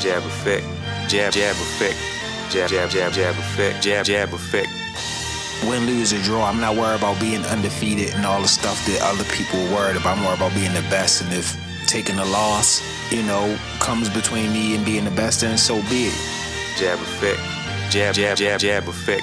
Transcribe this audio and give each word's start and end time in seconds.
jab 0.00 0.24
effect, 0.24 0.66
jab, 1.08 1.30
jab 1.30 1.54
effect, 1.56 1.98
jab, 2.50 2.70
jab, 2.70 2.88
jab, 2.88 3.12
jab 3.12 3.36
effect, 3.36 3.82
jab, 3.82 4.04
jab 4.06 4.32
effect. 4.32 4.68
Win, 5.68 5.84
lose, 5.84 6.14
or 6.14 6.22
draw, 6.22 6.46
I'm 6.46 6.58
not 6.58 6.74
worried 6.74 6.96
about 6.98 7.20
being 7.20 7.44
undefeated 7.44 8.14
and 8.14 8.24
all 8.24 8.40
the 8.40 8.48
stuff 8.48 8.82
that 8.86 8.98
other 9.02 9.24
people 9.24 9.60
are 9.60 9.74
worried 9.74 9.96
about. 9.96 10.16
I'm 10.16 10.24
worried 10.24 10.38
about 10.38 10.54
being 10.54 10.72
the 10.72 10.80
best. 10.88 11.20
And 11.20 11.30
if 11.34 11.54
taking 11.86 12.18
a 12.18 12.24
loss, 12.24 12.80
you 13.12 13.22
know, 13.24 13.58
comes 13.78 14.08
between 14.08 14.54
me 14.54 14.74
and 14.74 14.86
being 14.86 15.04
the 15.04 15.10
best, 15.10 15.42
then 15.42 15.58
so 15.58 15.74
be 15.90 16.08
it. 16.08 16.18
Jab 16.78 16.98
effect, 16.98 17.40
jab, 17.92 18.14
jab, 18.14 18.38
jab, 18.38 18.58
jab 18.58 18.88
effect. 18.88 19.22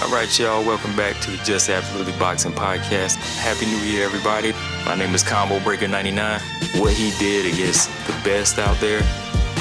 All 0.00 0.10
right, 0.10 0.38
y'all, 0.38 0.64
welcome 0.64 0.96
back 0.96 1.20
to 1.20 1.32
the 1.32 1.36
Just 1.44 1.68
Absolutely 1.68 2.14
Boxing 2.14 2.52
Podcast. 2.52 3.16
Happy 3.40 3.66
New 3.66 3.84
Year, 3.84 4.06
everybody. 4.06 4.54
My 4.86 4.94
name 4.94 5.14
is 5.14 5.22
Combo 5.22 5.60
Breaker 5.60 5.88
99. 5.88 6.40
What 6.76 6.94
he 6.94 7.10
did 7.18 7.52
against 7.52 7.90
the 8.06 8.14
best 8.24 8.58
out 8.58 8.78
there 8.80 9.02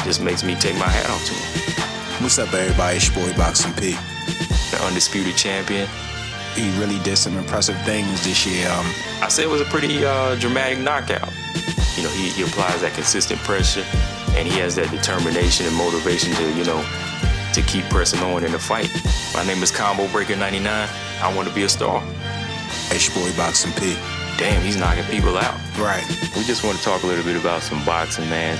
just 0.07 0.23
makes 0.23 0.41
me 0.41 0.55
take 0.55 0.75
my 0.75 0.87
hat 0.87 1.09
off 1.09 1.19
to 1.27 1.33
him. 1.35 2.23
What's 2.23 2.39
up, 2.39 2.53
everybody? 2.53 2.95
It's 2.95 3.13
your 3.13 3.27
boy 3.27 3.35
Boxing 3.35 3.73
P. 3.73 3.91
The 4.71 4.79
undisputed 4.87 5.35
champion. 5.35 5.85
He 6.55 6.71
really 6.79 6.97
did 7.03 7.17
some 7.17 7.35
impressive 7.35 7.75
things 7.83 8.23
this 8.23 8.47
year. 8.47 8.69
Um, 8.69 8.85
I 9.21 9.27
said 9.27 9.43
it 9.43 9.49
was 9.49 9.59
a 9.59 9.65
pretty 9.65 10.05
uh, 10.05 10.35
dramatic 10.35 10.79
knockout. 10.79 11.27
You 11.97 12.03
know, 12.03 12.09
he, 12.15 12.29
he 12.29 12.43
applies 12.43 12.79
that 12.81 12.93
consistent 12.95 13.41
pressure 13.41 13.83
and 14.39 14.47
he 14.47 14.57
has 14.59 14.75
that 14.75 14.89
determination 14.91 15.65
and 15.65 15.75
motivation 15.75 16.31
to, 16.35 16.53
you 16.55 16.63
know, 16.63 16.79
to 17.51 17.61
keep 17.63 17.83
pressing 17.91 18.23
on 18.23 18.45
in 18.45 18.53
the 18.53 18.59
fight. 18.59 18.87
My 19.33 19.43
name 19.43 19.61
is 19.61 19.71
Combo 19.71 20.07
Breaker 20.07 20.37
99. 20.37 20.63
I 21.19 21.35
want 21.35 21.49
to 21.49 21.53
be 21.53 21.63
a 21.63 21.69
star. 21.69 22.01
it's 22.95 23.13
your 23.13 23.27
boy 23.27 23.35
Boxing 23.35 23.73
P. 23.73 23.97
Damn, 24.37 24.63
he's 24.63 24.77
knocking 24.77 25.03
people 25.11 25.37
out. 25.37 25.59
Right. 25.77 26.07
We 26.33 26.45
just 26.45 26.63
want 26.63 26.77
to 26.77 26.83
talk 26.83 27.03
a 27.03 27.07
little 27.07 27.25
bit 27.25 27.35
about 27.35 27.61
some 27.61 27.83
boxing, 27.83 28.29
man. 28.29 28.57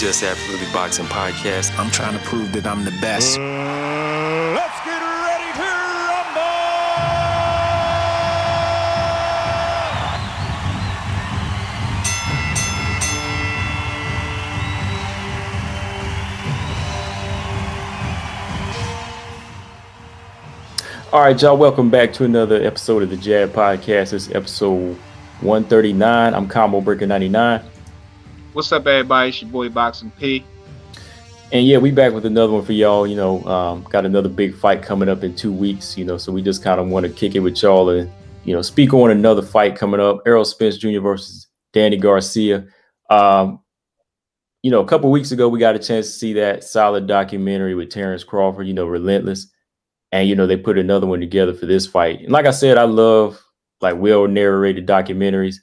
Just 0.00 0.22
Absolutely 0.22 0.66
Boxing 0.72 1.04
Podcast. 1.04 1.78
I'm 1.78 1.90
trying 1.90 2.18
to 2.18 2.24
prove 2.24 2.54
that 2.54 2.66
I'm 2.66 2.86
the 2.86 2.90
best. 3.02 3.36
Let's 3.38 4.80
get 4.82 5.02
ready 5.02 5.52
to 5.58 5.62
rumble! 6.08 6.40
All 21.12 21.20
right, 21.20 21.42
y'all, 21.42 21.58
welcome 21.58 21.90
back 21.90 22.14
to 22.14 22.24
another 22.24 22.62
episode 22.62 23.02
of 23.02 23.10
the 23.10 23.18
Jab 23.18 23.52
Podcast. 23.52 24.12
This 24.12 24.28
is 24.28 24.30
episode 24.30 24.96
139. 25.42 26.32
I'm 26.32 26.48
Combo 26.48 26.80
Breaker 26.80 27.06
99. 27.06 27.60
What's 28.52 28.72
up, 28.72 28.84
everybody? 28.88 29.28
It's 29.28 29.40
your 29.40 29.48
boy 29.48 29.68
Boxing 29.68 30.10
P. 30.18 30.44
And 31.52 31.64
yeah, 31.64 31.78
we 31.78 31.92
back 31.92 32.12
with 32.12 32.26
another 32.26 32.52
one 32.52 32.64
for 32.64 32.72
y'all. 32.72 33.06
You 33.06 33.14
know, 33.14 33.44
um, 33.44 33.84
got 33.84 34.04
another 34.04 34.28
big 34.28 34.56
fight 34.56 34.82
coming 34.82 35.08
up 35.08 35.22
in 35.22 35.36
two 35.36 35.52
weeks. 35.52 35.96
You 35.96 36.04
know, 36.04 36.18
so 36.18 36.32
we 36.32 36.42
just 36.42 36.60
kind 36.60 36.80
of 36.80 36.88
want 36.88 37.06
to 37.06 37.12
kick 37.12 37.36
it 37.36 37.40
with 37.40 37.62
y'all 37.62 37.88
and 37.90 38.10
you 38.44 38.52
know 38.52 38.60
speak 38.60 38.92
on 38.92 39.12
another 39.12 39.40
fight 39.40 39.76
coming 39.76 40.00
up: 40.00 40.22
Errol 40.26 40.44
Spence 40.44 40.78
Jr. 40.78 40.98
versus 40.98 41.46
Danny 41.72 41.96
Garcia. 41.96 42.66
Um, 43.08 43.60
you 44.62 44.72
know, 44.72 44.80
a 44.80 44.86
couple 44.86 45.12
weeks 45.12 45.30
ago 45.30 45.48
we 45.48 45.60
got 45.60 45.76
a 45.76 45.78
chance 45.78 46.06
to 46.08 46.12
see 46.12 46.32
that 46.32 46.64
solid 46.64 47.06
documentary 47.06 47.76
with 47.76 47.90
Terence 47.90 48.24
Crawford. 48.24 48.66
You 48.66 48.74
know, 48.74 48.86
Relentless, 48.86 49.46
and 50.10 50.28
you 50.28 50.34
know 50.34 50.48
they 50.48 50.56
put 50.56 50.76
another 50.76 51.06
one 51.06 51.20
together 51.20 51.54
for 51.54 51.66
this 51.66 51.86
fight. 51.86 52.22
And 52.22 52.32
like 52.32 52.46
I 52.46 52.50
said, 52.50 52.78
I 52.78 52.84
love 52.84 53.40
like 53.80 53.96
well 53.96 54.26
narrated 54.26 54.88
documentaries. 54.88 55.56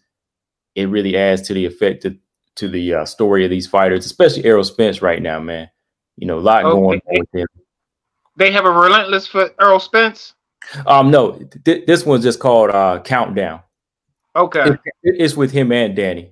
It 0.75 0.87
really 0.87 1.17
adds 1.17 1.41
to 1.43 1.53
the 1.53 1.65
effect 1.65 2.03
to, 2.03 2.17
to 2.57 2.67
the 2.67 2.93
uh, 2.93 3.05
story 3.05 3.43
of 3.45 3.49
these 3.51 3.67
fighters, 3.67 4.05
especially 4.05 4.45
Errol 4.45 4.63
Spence 4.63 5.01
right 5.01 5.21
now, 5.21 5.39
man. 5.39 5.69
You 6.17 6.27
know, 6.27 6.37
a 6.37 6.41
lot 6.41 6.65
Okay. 6.65 6.73
going 6.75 7.01
on 7.07 7.17
with 7.19 7.29
him. 7.41 7.47
They 8.35 8.51
have 8.51 8.65
a 8.65 8.71
relentless 8.71 9.27
for 9.27 9.49
Earl 9.59 9.79
Spence. 9.79 10.33
Um, 10.85 11.09
no, 11.11 11.39
th- 11.65 11.85
this 11.85 12.05
one's 12.05 12.23
just 12.23 12.39
called 12.39 12.69
uh, 12.71 12.99
Countdown. 13.03 13.61
Okay, 14.35 14.65
It- 15.03 15.15
it's 15.19 15.35
with 15.35 15.51
him 15.51 15.71
and 15.71 15.95
Danny. 15.95 16.31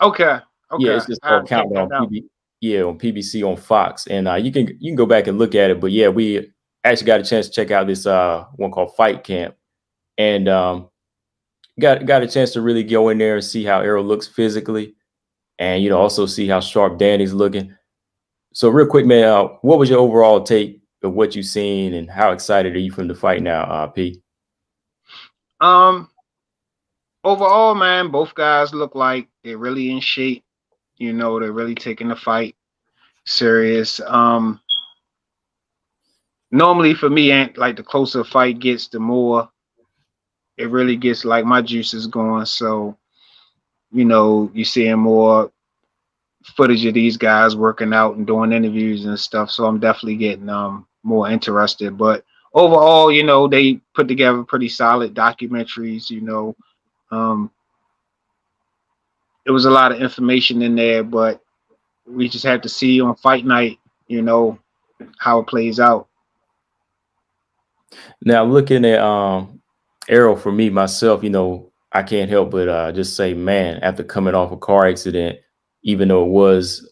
okay, 0.00 0.38
okay. 0.70 0.84
Yeah, 0.84 0.96
it's 0.96 1.06
just 1.06 1.20
called 1.22 1.48
Countdown. 1.48 1.92
out. 1.92 2.10
PB, 2.10 2.24
yeah, 2.60 2.82
on 2.82 2.98
PBC 2.98 3.42
on 3.48 3.56
Fox, 3.56 4.06
and 4.06 4.28
uh, 4.28 4.34
you 4.34 4.52
can 4.52 4.68
you 4.78 4.90
can 4.90 4.94
go 4.96 5.06
back 5.06 5.26
and 5.26 5.38
look 5.38 5.54
at 5.56 5.70
it. 5.70 5.80
But 5.80 5.90
yeah, 5.90 6.08
we 6.08 6.52
actually 6.84 7.06
got 7.06 7.20
a 7.20 7.24
chance 7.24 7.46
to 7.48 7.52
check 7.52 7.70
out 7.72 7.86
this 7.88 8.06
uh 8.06 8.44
one 8.56 8.70
called 8.70 8.94
Fight 8.94 9.24
Camp, 9.24 9.56
and 10.18 10.48
um, 10.48 10.88
got 11.80 12.06
got 12.06 12.22
a 12.22 12.28
chance 12.28 12.52
to 12.52 12.60
really 12.60 12.84
go 12.84 13.08
in 13.08 13.18
there 13.18 13.34
and 13.36 13.44
see 13.44 13.64
how 13.64 13.80
Errol 13.80 14.04
looks 14.04 14.28
physically, 14.28 14.94
and 15.58 15.82
you 15.82 15.90
know 15.90 15.98
also 15.98 16.26
see 16.26 16.48
how 16.48 16.60
sharp 16.60 16.98
Danny's 16.98 17.32
looking. 17.32 17.74
So 18.54 18.68
real 18.68 18.86
quick, 18.86 19.06
man, 19.06 19.24
uh, 19.24 19.44
what 19.62 19.78
was 19.78 19.88
your 19.88 20.00
overall 20.00 20.42
take 20.42 20.82
of 21.02 21.14
what 21.14 21.34
you've 21.34 21.46
seen, 21.46 21.94
and 21.94 22.10
how 22.10 22.32
excited 22.32 22.74
are 22.74 22.80
you 22.80 22.92
from 22.92 23.08
the 23.08 23.14
fight 23.14 23.42
now, 23.42 23.62
uh, 23.62 23.86
P? 23.88 24.22
Um, 25.60 26.08
overall, 27.24 27.74
man, 27.74 28.10
both 28.10 28.34
guys 28.34 28.74
look 28.74 28.94
like 28.94 29.28
they're 29.44 29.58
really 29.58 29.90
in 29.90 30.00
shape. 30.00 30.44
You 30.96 31.12
know, 31.12 31.40
they're 31.40 31.52
really 31.52 31.74
taking 31.74 32.08
the 32.08 32.16
fight 32.16 32.54
serious. 33.24 34.00
Um, 34.06 34.60
normally 36.50 36.94
for 36.94 37.10
me, 37.10 37.32
and 37.32 37.56
like 37.56 37.76
the 37.76 37.82
closer 37.82 38.20
a 38.20 38.24
fight 38.24 38.58
gets, 38.58 38.88
the 38.88 39.00
more 39.00 39.48
it 40.56 40.70
really 40.70 40.96
gets 40.96 41.24
like 41.24 41.44
my 41.44 41.62
juices 41.62 42.06
going. 42.06 42.44
So, 42.44 42.96
you 43.92 44.04
know, 44.04 44.50
you're 44.54 44.64
seeing 44.64 44.98
more 44.98 45.52
footage 46.44 46.84
of 46.86 46.94
these 46.94 47.16
guys 47.16 47.54
working 47.54 47.92
out 47.92 48.16
and 48.16 48.26
doing 48.26 48.52
interviews 48.52 49.04
and 49.04 49.18
stuff. 49.18 49.50
So 49.50 49.66
I'm 49.66 49.78
definitely 49.78 50.16
getting 50.16 50.48
um 50.48 50.86
more 51.02 51.30
interested. 51.30 51.96
But 51.96 52.24
overall, 52.54 53.12
you 53.12 53.24
know, 53.24 53.46
they 53.46 53.80
put 53.94 54.08
together 54.08 54.42
pretty 54.42 54.68
solid 54.68 55.14
documentaries, 55.14 56.10
you 56.10 56.20
know. 56.20 56.56
Um 57.10 57.50
it 59.44 59.50
was 59.50 59.64
a 59.64 59.70
lot 59.70 59.92
of 59.92 60.00
information 60.00 60.62
in 60.62 60.76
there, 60.76 61.02
but 61.02 61.42
we 62.06 62.28
just 62.28 62.44
have 62.44 62.62
to 62.62 62.68
see 62.68 63.00
on 63.00 63.16
fight 63.16 63.44
night, 63.44 63.78
you 64.06 64.22
know, 64.22 64.58
how 65.18 65.40
it 65.40 65.46
plays 65.46 65.80
out. 65.80 66.08
Now 68.24 68.44
looking 68.44 68.84
at 68.84 69.00
um 69.00 69.60
Errol 70.08 70.36
for 70.36 70.50
me 70.50 70.70
myself, 70.70 71.22
you 71.22 71.30
know, 71.30 71.71
I 71.92 72.02
can't 72.02 72.30
help 72.30 72.50
but 72.50 72.68
uh 72.68 72.92
just 72.92 73.16
say, 73.16 73.34
man, 73.34 73.78
after 73.82 74.02
coming 74.04 74.34
off 74.34 74.52
a 74.52 74.56
car 74.56 74.86
accident, 74.86 75.38
even 75.82 76.08
though 76.08 76.24
it 76.24 76.30
was, 76.30 76.90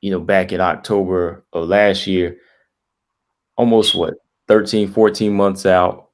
you 0.00 0.10
know, 0.10 0.20
back 0.20 0.52
in 0.52 0.60
October 0.60 1.44
of 1.52 1.68
last 1.68 2.06
year, 2.06 2.36
almost 3.56 3.94
what 3.94 4.14
13, 4.48 4.88
14 4.92 5.32
months 5.34 5.66
out. 5.66 6.10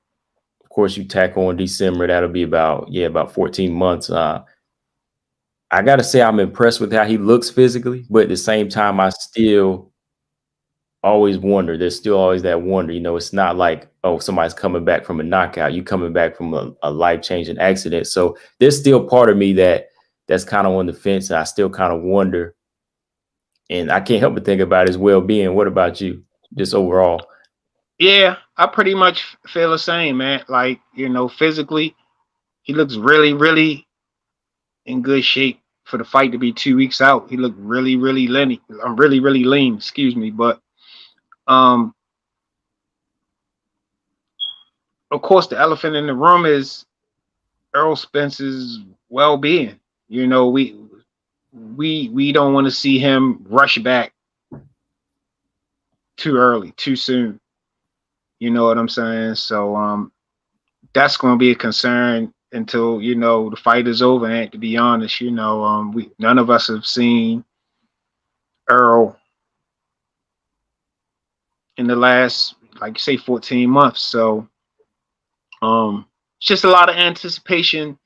Of 0.65 0.71
course, 0.71 0.97
you 0.97 1.05
tack 1.05 1.37
on 1.37 1.57
December, 1.57 2.07
that'll 2.07 2.31
be 2.31 2.43
about, 2.45 2.89
yeah, 2.91 3.07
about 3.07 3.33
14 3.35 3.73
months. 3.73 4.11
Uh 4.11 4.43
I 5.71 5.83
gotta 5.83 6.05
say 6.05 6.23
I'm 6.23 6.41
impressed 6.41 6.81
with 6.81 6.93
how 6.93 7.05
he 7.05 7.19
looks 7.19 7.51
physically, 7.51 8.05
but 8.11 8.25
at 8.25 8.29
the 8.29 8.37
same 8.37 8.69
time, 8.69 9.01
I 9.01 9.09
still 9.11 9.92
always 11.03 11.39
wonder. 11.39 11.77
There's 11.77 11.97
still 11.97 12.17
always 12.17 12.43
that 12.43 12.63
wonder. 12.63 12.93
You 12.93 13.01
know, 13.01 13.17
it's 13.17 13.33
not 13.33 13.57
like, 13.57 13.89
oh, 14.05 14.19
somebody's 14.19 14.55
coming 14.55 14.85
back 14.85 15.05
from 15.05 15.21
a 15.21 15.25
knockout. 15.25 15.73
You 15.73 15.83
coming 15.83 16.13
back 16.13 16.37
from 16.37 16.55
a, 16.55 16.73
a 16.83 16.91
life 16.91 17.23
changing 17.23 17.59
accident. 17.59 18.07
So 18.07 18.37
there's 18.59 18.79
still 18.79 19.07
part 19.07 19.31
of 19.31 19.37
me 19.37 19.53
that 19.55 19.89
that's 20.29 20.45
kind 20.45 20.67
of 20.67 20.75
on 20.75 20.87
the 20.87 20.93
fence. 20.93 21.31
And 21.31 21.39
I 21.39 21.45
still 21.45 21.71
kind 21.71 21.93
of 21.93 22.03
wonder. 22.03 22.55
And 23.71 23.91
I 23.91 24.01
can't 24.01 24.21
help 24.21 24.35
but 24.35 24.45
think 24.45 24.61
about 24.61 24.87
his 24.87 24.99
well 24.99 25.21
being. 25.21 25.55
What 25.55 25.67
about 25.67 26.01
you, 26.01 26.23
just 26.57 26.75
overall? 26.75 27.27
Yeah, 27.99 28.37
I 28.57 28.67
pretty 28.67 28.95
much 28.95 29.37
feel 29.47 29.71
the 29.71 29.79
same, 29.79 30.19
man. 30.19 30.45
Like, 30.49 30.81
you 30.95 31.09
know, 31.09 31.29
physically, 31.29 31.95
he 32.63 32.75
looks 32.75 32.97
really, 32.97 33.33
really 33.33 33.87
in 34.87 35.03
good 35.03 35.25
shape 35.25 35.61
for 35.85 35.99
the 35.99 36.05
fight 36.05 36.33
to 36.33 36.39
be 36.39 36.53
two 36.53 36.77
weeks 36.77 37.01
out. 37.01 37.29
He 37.31 37.37
looked 37.37 37.59
really, 37.59 37.97
really 37.97 38.27
lean. 38.27 38.59
I'm 38.85 38.93
uh, 38.93 38.95
really, 38.95 39.21
really 39.21 39.45
lean, 39.45 39.77
excuse 39.77 40.17
me. 40.17 40.31
But 40.31 40.61
um 41.49 41.95
of 45.11 45.23
course 45.23 45.47
the 45.49 45.59
elephant 45.59 45.97
in 45.97 46.07
the 46.07 46.15
room 46.15 46.47
is 46.47 46.85
Earl 47.75 47.97
Spence's 47.97 48.81
well-being. 49.09 49.79
You 50.09 50.27
know, 50.27 50.49
we 50.49 50.77
we 51.53 52.09
we 52.11 52.33
don't 52.33 52.55
want 52.55 52.67
to 52.67 52.71
see 52.71 52.99
him 52.99 53.45
rush 53.49 53.79
back 53.79 54.13
too 56.17 56.37
early, 56.37 56.73
too 56.73 56.97
soon. 56.97 57.41
You 58.41 58.51
know 58.51 58.67
what 58.67 58.79
I'm 58.79 58.89
saying? 58.89 59.37
So 59.37 59.77
um 59.77 60.13
that's 60.95 61.17
going 61.17 61.35
to 61.35 61.39
be 61.39 61.53
a 61.53 61.57
concern 61.57 62.33
until 62.53 63.01
you 63.01 63.15
know 63.15 63.51
the 63.51 63.57
fight 63.57 63.89
is 63.89 64.03
over. 64.03 64.27
And 64.31 64.53
to 64.53 64.59
be 64.59 64.77
honest, 64.77 65.21
you 65.21 65.31
know, 65.31 65.65
um, 65.65 65.93
we 65.93 66.11
none 66.19 66.39
of 66.39 66.51
us 66.51 66.69
have 66.69 66.87
seen 66.87 67.45
Earl 68.69 69.19
in 71.77 71.87
the 71.87 71.97
last, 71.97 72.55
like 72.81 72.99
say, 72.99 73.17
14 73.17 73.69
months. 73.69 74.03
So 74.03 74.49
um, 75.63 76.07
it's 76.39 76.49
just 76.49 76.65
a 76.65 76.71
lot 76.71 76.89
of 76.89 76.97
anticipation 76.97 77.99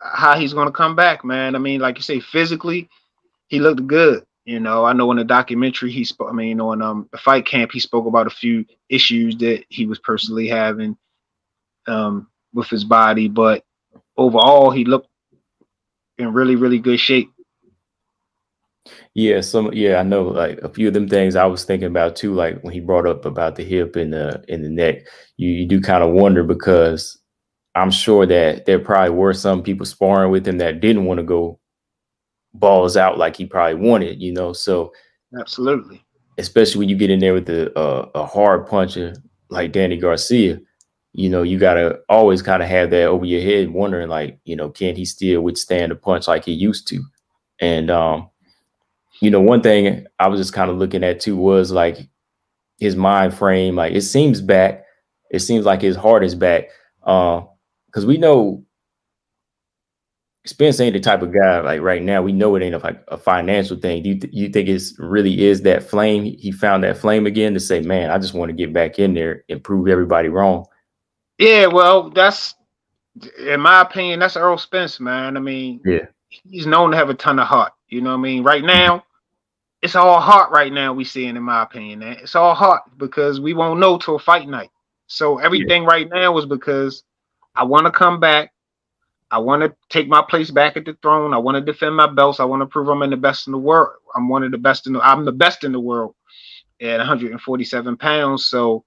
how 0.00 0.38
he's 0.38 0.52
to 0.66 0.72
come 0.72 0.94
back, 0.94 1.24
man. 1.24 1.54
I 1.54 1.58
mean, 1.58 1.80
like 1.80 1.96
you 1.96 2.02
say, 2.02 2.20
physically, 2.20 2.88
he 3.48 3.58
looked 3.60 3.86
good. 3.86 4.24
You 4.44 4.60
know, 4.60 4.84
I 4.84 4.92
know 4.92 5.10
in 5.10 5.16
the 5.16 5.24
documentary 5.24 5.90
he 5.90 6.04
spoke. 6.04 6.28
I 6.28 6.34
mean, 6.34 6.60
on 6.60 6.82
um 6.82 7.08
the 7.12 7.18
fight 7.18 7.46
camp, 7.46 7.72
he 7.72 7.80
spoke 7.80 8.06
about 8.06 8.26
a 8.26 8.30
few 8.30 8.66
issues 8.90 9.36
that 9.38 9.64
he 9.70 9.86
was 9.86 9.98
personally 9.98 10.48
having 10.48 10.96
um 11.86 12.28
with 12.52 12.68
his 12.68 12.84
body, 12.84 13.28
but 13.28 13.64
overall, 14.16 14.70
he 14.70 14.84
looked 14.84 15.08
in 16.18 16.32
really, 16.32 16.56
really 16.56 16.78
good 16.78 17.00
shape. 17.00 17.32
Yeah, 19.14 19.40
some 19.42 19.72
yeah, 19.72 19.96
I 20.00 20.02
know 20.02 20.24
like 20.24 20.58
a 20.58 20.68
few 20.68 20.88
of 20.88 20.94
them 20.94 21.08
things 21.08 21.36
I 21.36 21.44
was 21.46 21.64
thinking 21.64 21.86
about 21.86 22.16
too, 22.16 22.34
like 22.34 22.60
when 22.62 22.72
he 22.72 22.80
brought 22.80 23.06
up 23.06 23.24
about 23.24 23.54
the 23.54 23.62
hip 23.64 23.94
and 23.96 24.12
the 24.12 24.44
in 24.48 24.62
the 24.62 24.68
neck. 24.68 25.06
You 25.36 25.50
you 25.50 25.66
do 25.66 25.80
kind 25.80 26.02
of 26.02 26.10
wonder 26.12 26.42
because 26.42 27.16
I'm 27.76 27.90
sure 27.92 28.26
that 28.26 28.66
there 28.66 28.78
probably 28.80 29.10
were 29.10 29.34
some 29.34 29.62
people 29.62 29.86
sparring 29.86 30.30
with 30.32 30.46
him 30.48 30.58
that 30.58 30.80
didn't 30.80 31.04
want 31.06 31.18
to 31.18 31.24
go 31.24 31.60
balls 32.54 32.96
out 32.96 33.18
like 33.18 33.36
he 33.36 33.46
probably 33.46 33.76
wanted, 33.88 34.22
you 34.22 34.32
know. 34.32 34.52
So 34.52 34.92
absolutely, 35.38 36.04
especially 36.38 36.80
when 36.80 36.88
you 36.88 36.96
get 36.96 37.10
in 37.10 37.20
there 37.20 37.34
with 37.34 37.46
the 37.46 37.76
uh, 37.78 38.08
a 38.14 38.26
hard 38.26 38.66
puncher 38.66 39.14
like 39.50 39.72
Danny 39.72 39.96
Garcia, 39.98 40.60
you 41.12 41.28
know, 41.30 41.42
you 41.42 41.58
gotta 41.58 42.00
always 42.08 42.42
kind 42.42 42.62
of 42.62 42.68
have 42.68 42.90
that 42.90 43.04
over 43.06 43.24
your 43.24 43.42
head, 43.42 43.70
wondering 43.70 44.08
like, 44.08 44.38
you 44.44 44.56
know, 44.56 44.70
can 44.70 44.96
he 44.96 45.04
still 45.04 45.42
withstand 45.42 45.92
a 45.92 45.96
punch 45.96 46.28
like 46.28 46.44
he 46.44 46.52
used 46.52 46.88
to? 46.88 47.02
And 47.60 47.90
um, 47.90 48.30
you 49.24 49.30
know, 49.30 49.40
one 49.40 49.62
thing 49.62 50.06
I 50.18 50.28
was 50.28 50.38
just 50.38 50.52
kind 50.52 50.70
of 50.70 50.76
looking 50.76 51.02
at 51.02 51.20
too 51.20 51.36
was 51.36 51.72
like 51.72 51.98
his 52.78 52.96
mind 52.96 53.34
frame. 53.34 53.76
Like 53.76 53.94
it 53.94 54.02
seems 54.02 54.40
back, 54.40 54.84
it 55.30 55.40
seems 55.40 55.64
like 55.64 55.80
his 55.82 55.96
heart 55.96 56.24
is 56.24 56.34
back. 56.34 56.68
Uh, 57.02 57.42
because 57.86 58.06
we 58.06 58.18
know 58.18 58.64
Spence 60.46 60.78
ain't 60.80 60.92
the 60.92 61.00
type 61.00 61.22
of 61.22 61.32
guy 61.32 61.60
like 61.60 61.80
right 61.80 62.02
now. 62.02 62.20
We 62.20 62.32
know 62.32 62.54
it 62.54 62.62
ain't 62.62 62.74
a, 62.74 62.78
like 62.78 63.02
a 63.08 63.16
financial 63.16 63.78
thing. 63.78 64.02
Do 64.02 64.10
you, 64.10 64.20
th- 64.20 64.34
you 64.34 64.48
think 64.50 64.68
it's 64.68 64.94
really 64.98 65.44
is 65.44 65.62
that 65.62 65.82
flame? 65.82 66.24
He 66.24 66.52
found 66.52 66.84
that 66.84 66.98
flame 66.98 67.26
again 67.26 67.54
to 67.54 67.60
say, 67.60 67.80
"Man, 67.80 68.10
I 68.10 68.18
just 68.18 68.34
want 68.34 68.50
to 68.50 68.54
get 68.54 68.72
back 68.72 68.98
in 68.98 69.14
there 69.14 69.44
and 69.48 69.64
prove 69.64 69.88
everybody 69.88 70.28
wrong." 70.28 70.66
Yeah, 71.38 71.66
well, 71.66 72.10
that's 72.10 72.54
in 73.38 73.60
my 73.60 73.80
opinion, 73.80 74.20
that's 74.20 74.36
Earl 74.36 74.58
Spence, 74.58 75.00
man. 75.00 75.38
I 75.38 75.40
mean, 75.40 75.80
yeah, 75.84 76.06
he's 76.28 76.66
known 76.66 76.90
to 76.90 76.96
have 76.96 77.08
a 77.08 77.14
ton 77.14 77.38
of 77.38 77.46
heart. 77.46 77.72
You 77.88 78.02
know 78.02 78.10
what 78.10 78.18
I 78.18 78.22
mean? 78.22 78.42
Right 78.42 78.64
now, 78.64 79.04
it's 79.84 79.94
all 79.94 80.18
heart. 80.18 80.50
Right 80.50 80.72
now, 80.72 80.94
we 80.94 81.04
seeing, 81.04 81.36
in 81.36 81.42
my 81.42 81.62
opinion, 81.62 82.00
that 82.00 82.22
it's 82.22 82.34
all 82.34 82.54
heart 82.54 82.82
because 82.96 83.38
we 83.38 83.52
won't 83.52 83.78
know 83.78 83.98
till 83.98 84.18
fight 84.18 84.48
night. 84.48 84.70
So 85.08 85.38
everything 85.38 85.82
yeah. 85.82 85.88
right 85.88 86.08
now 86.10 86.32
was 86.32 86.46
because 86.46 87.04
I 87.54 87.64
want 87.64 87.84
to 87.84 87.92
come 87.92 88.18
back. 88.18 88.50
I 89.30 89.38
want 89.38 89.62
to 89.62 89.74
take 89.90 90.08
my 90.08 90.22
place 90.22 90.50
back 90.50 90.78
at 90.78 90.86
the 90.86 90.96
throne. 91.02 91.34
I 91.34 91.38
want 91.38 91.56
to 91.56 91.60
defend 91.60 91.96
my 91.96 92.06
belts. 92.06 92.40
I 92.40 92.44
want 92.44 92.62
to 92.62 92.66
prove 92.66 92.88
I'm 92.88 93.02
in 93.02 93.10
the 93.10 93.18
best 93.18 93.46
in 93.46 93.52
the 93.52 93.58
world. 93.58 93.96
I'm 94.16 94.28
one 94.28 94.42
of 94.42 94.52
the 94.52 94.58
best 94.58 94.86
in 94.86 94.94
the. 94.94 95.00
I'm 95.00 95.26
the 95.26 95.32
best 95.32 95.64
in 95.64 95.72
the 95.72 95.80
world 95.80 96.14
at 96.80 96.96
147 96.96 97.96
pounds. 97.98 98.46
So, 98.46 98.84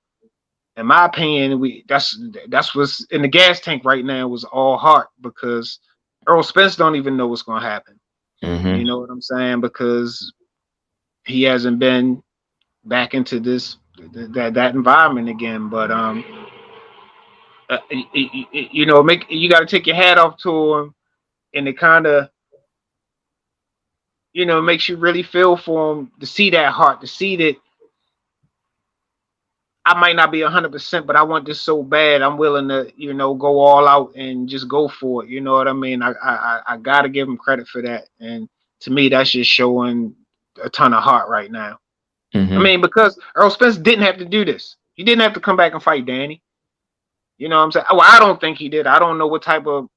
in 0.77 0.87
my 0.87 1.05
opinion, 1.05 1.59
we 1.59 1.85
that's 1.87 2.19
that's 2.47 2.73
what's 2.73 3.05
in 3.11 3.21
the 3.21 3.27
gas 3.27 3.59
tank 3.59 3.85
right 3.85 4.03
now 4.03 4.27
was 4.27 4.45
all 4.45 4.77
heart 4.77 5.09
because 5.21 5.79
earl 6.25 6.41
Spence 6.41 6.75
don't 6.75 6.95
even 6.95 7.17
know 7.17 7.27
what's 7.27 7.43
going 7.43 7.61
to 7.61 7.69
happen. 7.69 7.99
Mm-hmm. 8.43 8.79
You 8.79 8.85
know 8.85 8.99
what 8.99 9.11
I'm 9.11 9.21
saying? 9.21 9.61
Because 9.61 10.33
he 11.27 11.43
hasn't 11.43 11.79
been 11.79 12.23
back 12.85 13.13
into 13.13 13.39
this 13.39 13.77
that 14.13 14.53
that 14.53 14.75
environment 14.75 15.29
again. 15.29 15.69
But 15.69 15.91
um, 15.91 16.23
uh, 17.69 17.79
you, 17.91 18.45
you 18.51 18.85
know, 18.85 19.03
make 19.03 19.25
you 19.29 19.49
got 19.49 19.59
to 19.59 19.65
take 19.65 19.87
your 19.87 19.95
hat 19.95 20.17
off 20.17 20.37
to 20.39 20.73
him, 20.75 20.95
and 21.53 21.67
it 21.67 21.77
kind 21.77 22.07
of, 22.07 22.29
you 24.33 24.45
know, 24.45 24.61
makes 24.61 24.87
you 24.89 24.97
really 24.97 25.23
feel 25.23 25.57
for 25.57 25.93
him 25.93 26.11
to 26.19 26.25
see 26.25 26.49
that 26.51 26.71
heart, 26.71 27.01
to 27.01 27.07
see 27.07 27.35
that. 27.37 27.55
I 29.85 29.97
might 29.97 30.17
not 30.17 30.33
be 30.33 30.41
hundred 30.41 30.73
percent, 30.73 31.07
but 31.07 31.15
I 31.15 31.23
want 31.23 31.45
this 31.45 31.61
so 31.61 31.81
bad. 31.81 32.21
I'm 32.21 32.37
willing 32.37 32.67
to, 32.67 32.91
you 32.97 33.13
know, 33.13 33.33
go 33.33 33.59
all 33.59 33.87
out 33.87 34.15
and 34.15 34.49
just 34.49 34.67
go 34.67 34.89
for 34.89 35.23
it. 35.23 35.29
You 35.29 35.39
know 35.39 35.53
what 35.53 35.69
I 35.69 35.73
mean? 35.73 36.01
I 36.01 36.11
I 36.11 36.61
I 36.67 36.77
gotta 36.77 37.07
give 37.09 37.27
him 37.27 37.37
credit 37.37 37.67
for 37.69 37.81
that. 37.81 38.09
And 38.19 38.49
to 38.81 38.91
me, 38.91 39.09
that's 39.09 39.31
just 39.31 39.49
showing 39.49 40.13
a 40.63 40.69
ton 40.69 40.93
of 40.93 41.03
heart 41.03 41.29
right 41.29 41.51
now. 41.51 41.79
Mm-hmm. 42.33 42.57
I 42.57 42.61
mean, 42.61 42.81
because 42.81 43.19
Earl 43.35 43.49
Spence 43.49 43.77
didn't 43.77 44.05
have 44.05 44.17
to 44.17 44.25
do 44.25 44.43
this. 44.45 44.75
He 44.95 45.03
didn't 45.03 45.21
have 45.21 45.33
to 45.33 45.39
come 45.39 45.57
back 45.57 45.73
and 45.73 45.81
fight 45.81 46.05
Danny. 46.05 46.41
You 47.37 47.49
know 47.49 47.57
what 47.57 47.63
I'm 47.63 47.71
saying? 47.71 47.85
Well, 47.91 48.01
I 48.01 48.19
don't 48.19 48.41
think 48.41 48.57
he 48.57 48.67
did. 48.67 48.87
I 48.87 48.99
don't 48.99 49.17
know 49.17 49.27
what 49.27 49.43
type 49.43 49.67
of, 49.67 49.87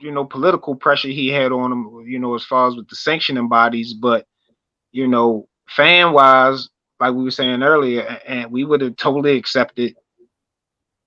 you 0.00 0.10
know, 0.10 0.24
political 0.24 0.74
pressure 0.74 1.08
he 1.08 1.28
had 1.28 1.52
on 1.52 1.72
him, 1.72 2.04
you 2.06 2.18
know, 2.18 2.34
as 2.34 2.44
far 2.44 2.68
as 2.68 2.76
with 2.76 2.88
the 2.88 2.96
sanctioning 2.96 3.48
bodies, 3.48 3.94
but 3.94 4.26
you 4.92 5.06
know, 5.06 5.48
fan 5.68 6.12
wise, 6.12 6.68
like 6.98 7.14
we 7.14 7.24
were 7.24 7.30
saying 7.30 7.62
earlier, 7.62 8.02
and 8.26 8.50
we 8.50 8.64
would 8.64 8.80
have 8.80 8.96
totally 8.96 9.36
accepted, 9.36 9.94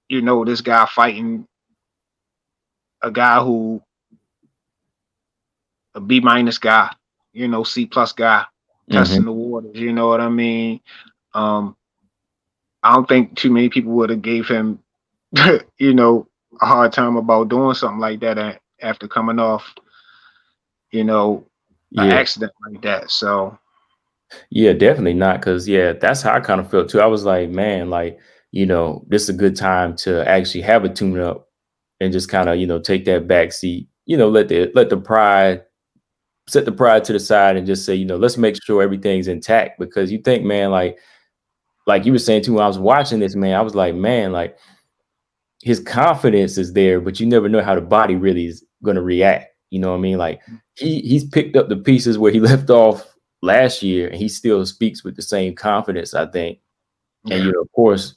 you 0.07 0.21
know, 0.21 0.45
this 0.45 0.62
guy 0.62 0.86
fighting 0.86 1.48
a 3.01 3.12
guy 3.12 3.44
who 3.44 3.81
a 5.95 6.00
B 6.00 6.19
minus 6.19 6.57
guy, 6.57 6.94
you 7.33 7.48
know, 7.48 7.63
C 7.63 7.86
plus 7.86 8.13
guy, 8.13 8.45
mm-hmm. 8.92 9.00
testing 9.00 9.26
the 9.26 9.32
waters, 9.32 9.76
you 9.76 9.94
know 9.94 10.08
what 10.08 10.22
I 10.22 10.30
mean? 10.30 10.80
Um 11.34 11.76
I 12.84 12.94
don't 12.94 13.08
think 13.08 13.36
too 13.36 13.52
many 13.52 13.70
people 13.70 13.94
would 13.94 14.10
have 14.10 14.22
gave 14.22 14.48
him 14.48 14.80
you 15.78 15.94
know, 15.94 16.28
a 16.62 16.66
hard 16.66 16.92
time 16.94 17.16
about 17.16 17.50
doing 17.50 17.74
something 17.74 18.00
like 18.00 18.20
that 18.22 18.60
after 18.82 19.08
coming 19.08 19.40
off, 19.40 19.74
you 20.92 21.04
know, 21.04 21.46
yeah. 21.92 22.04
an 22.04 22.12
accident 22.12 22.52
like 22.70 22.82
that. 22.82 23.12
So, 23.12 23.58
yeah, 24.50 24.74
definitely 24.74 25.14
not. 25.14 25.40
Because 25.40 25.68
yeah, 25.68 25.94
that's 25.94 26.22
how 26.22 26.34
I 26.34 26.40
kind 26.40 26.60
of 26.60 26.70
felt 26.70 26.90
too. 26.90 27.02
I 27.02 27.06
was 27.06 27.26
like, 27.26 27.50
man, 27.50 27.90
like 27.90 28.20
you 28.52 28.66
know, 28.66 29.06
this 29.08 29.24
is 29.24 29.30
a 29.30 29.34
good 29.34 29.56
time 29.56 29.96
to 29.98 30.28
actually 30.28 30.62
have 30.62 30.84
a 30.84 30.90
tune 30.90 31.20
up 31.20 31.48
and 32.00 32.12
just 32.12 32.30
kind 32.30 32.50
of 32.50 32.58
you 32.58 32.68
know 32.68 32.80
take 32.80 33.06
that 33.06 33.28
back 33.28 33.54
seat. 33.54 33.88
You 34.06 34.18
know, 34.18 34.30
let 34.30 34.50
the 34.50 34.72
let 34.76 34.90
the 34.90 34.98
pride 34.98 35.64
set 36.51 36.65
the 36.65 36.71
pride 36.71 37.03
to 37.06 37.13
the 37.13 37.19
side 37.19 37.56
and 37.56 37.65
just 37.65 37.86
say, 37.86 37.95
you 37.95 38.06
know, 38.06 38.18
let's 38.18 38.38
make 38.38 38.62
sure 38.63 38.81
everything's 38.81 39.27
intact. 39.27 39.80
Because 39.80 40.12
you 40.12 40.19
think, 40.19 40.44
man, 40.44 40.71
like 40.71 40.98
like 41.88 42.06
you 42.06 42.12
were 42.12 42.19
saying 42.19 42.44
too, 42.44 42.53
when 42.53 42.63
I 42.63 42.68
was 42.68 42.80
watching 42.80 43.19
this, 43.19 43.36
man, 43.36 43.56
I 43.56 43.62
was 43.62 43.75
like, 43.75 43.95
man, 43.95 44.31
like 44.31 44.57
his 45.62 45.80
confidence 45.80 46.57
is 46.57 46.74
there, 46.74 47.00
but 47.00 47.19
you 47.19 47.25
never 47.25 47.50
know 47.50 47.62
how 47.62 47.75
the 47.75 47.81
body 47.81 48.15
really 48.15 48.48
is 48.48 48.65
going 48.83 48.95
to 48.95 49.01
react. 49.01 49.48
You 49.69 49.80
know 49.80 49.92
what 49.92 49.98
I 49.98 50.01
mean? 50.01 50.18
Like 50.18 50.42
he 50.75 51.00
he's 51.01 51.24
picked 51.24 51.56
up 51.56 51.69
the 51.69 51.77
pieces 51.77 52.18
where 52.18 52.31
he 52.31 52.39
left 52.51 52.69
off 52.69 53.07
last 53.42 53.81
year, 53.81 54.07
and 54.07 54.17
he 54.17 54.27
still 54.27 54.65
speaks 54.65 55.03
with 55.03 55.15
the 55.15 55.22
same 55.22 55.55
confidence. 55.55 56.13
I 56.13 56.25
think, 56.27 56.60
yeah. 57.25 57.36
and 57.36 57.46
you 57.46 57.51
know, 57.51 57.62
of 57.62 57.72
course, 57.72 58.15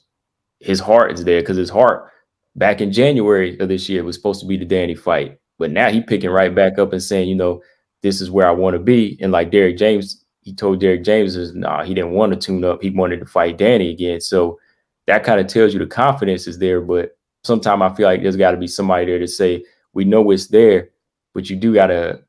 his 0.59 0.79
heart 0.79 1.11
is 1.13 1.23
there 1.23 1.41
because 1.41 1.57
his 1.57 1.69
heart 1.69 2.11
back 2.55 2.81
in 2.81 2.91
January 2.91 3.57
of 3.59 3.69
this 3.69 3.89
year 3.89 4.03
was 4.03 4.15
supposed 4.15 4.41
to 4.41 4.47
be 4.47 4.57
the 4.57 4.65
Danny 4.65 4.95
fight, 4.95 5.39
but 5.57 5.71
now 5.71 5.89
he 5.89 6.01
picking 6.01 6.29
right 6.29 6.53
back 6.53 6.77
up 6.77 6.91
and 6.91 7.01
saying, 7.03 7.29
you 7.29 7.35
know, 7.35 7.61
this 8.05 8.21
is 8.21 8.29
where 8.29 8.47
I 8.47 8.51
want 8.51 8.75
to 8.75 8.79
be. 8.79 9.17
And 9.19 9.31
like 9.31 9.49
Derrick 9.49 9.77
James, 9.77 10.23
he 10.41 10.53
told 10.53 10.79
Derrick 10.79 11.03
James, 11.03 11.35
is 11.35 11.55
nah, 11.55 11.83
he 11.83 11.95
didn't 11.95 12.11
want 12.11 12.33
to 12.33 12.37
tune 12.37 12.63
up. 12.63 12.83
He 12.83 12.91
wanted 12.91 13.19
to 13.19 13.25
fight 13.25 13.57
Danny 13.57 13.89
again. 13.89 14.21
So 14.21 14.59
that 15.07 15.23
kind 15.23 15.39
of 15.39 15.47
tells 15.47 15.73
you 15.73 15.79
the 15.79 15.87
confidence 15.87 16.45
is 16.45 16.59
there, 16.59 16.81
but 16.81 17.17
sometimes 17.43 17.81
I 17.81 17.95
feel 17.95 18.05
like 18.05 18.21
there's 18.21 18.35
got 18.37 18.51
to 18.51 18.57
be 18.57 18.67
somebody 18.67 19.07
there 19.07 19.17
to 19.17 19.27
say, 19.27 19.65
we 19.93 20.05
know 20.05 20.29
it's 20.29 20.47
there, 20.47 20.89
but 21.33 21.49
you 21.49 21.55
do 21.55 21.73
got 21.73 21.87
to 21.87 22.21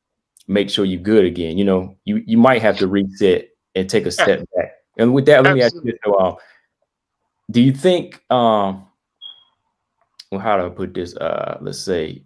make 0.47 0.71
sure 0.71 0.83
you're 0.83 0.99
good 0.99 1.25
again. 1.25 1.59
You 1.59 1.65
know, 1.65 1.95
you, 2.05 2.23
you 2.25 2.39
might 2.39 2.63
have 2.63 2.79
to 2.79 2.87
reset 2.87 3.49
and 3.75 3.87
take 3.87 4.07
a 4.07 4.11
step 4.11 4.39
back. 4.55 4.71
And 4.97 5.13
with 5.13 5.27
that, 5.27 5.43
let 5.43 5.53
me 5.53 5.61
ask 5.61 5.75
you 5.75 5.81
this. 5.81 5.99
Um, 6.19 6.37
do 7.51 7.61
you 7.61 7.71
think, 7.71 8.23
um, 8.31 8.87
well, 10.31 10.41
how 10.41 10.57
do 10.57 10.65
I 10.65 10.69
put 10.69 10.95
this? 10.95 11.15
Uh, 11.15 11.59
let's 11.61 11.79
say, 11.79 12.23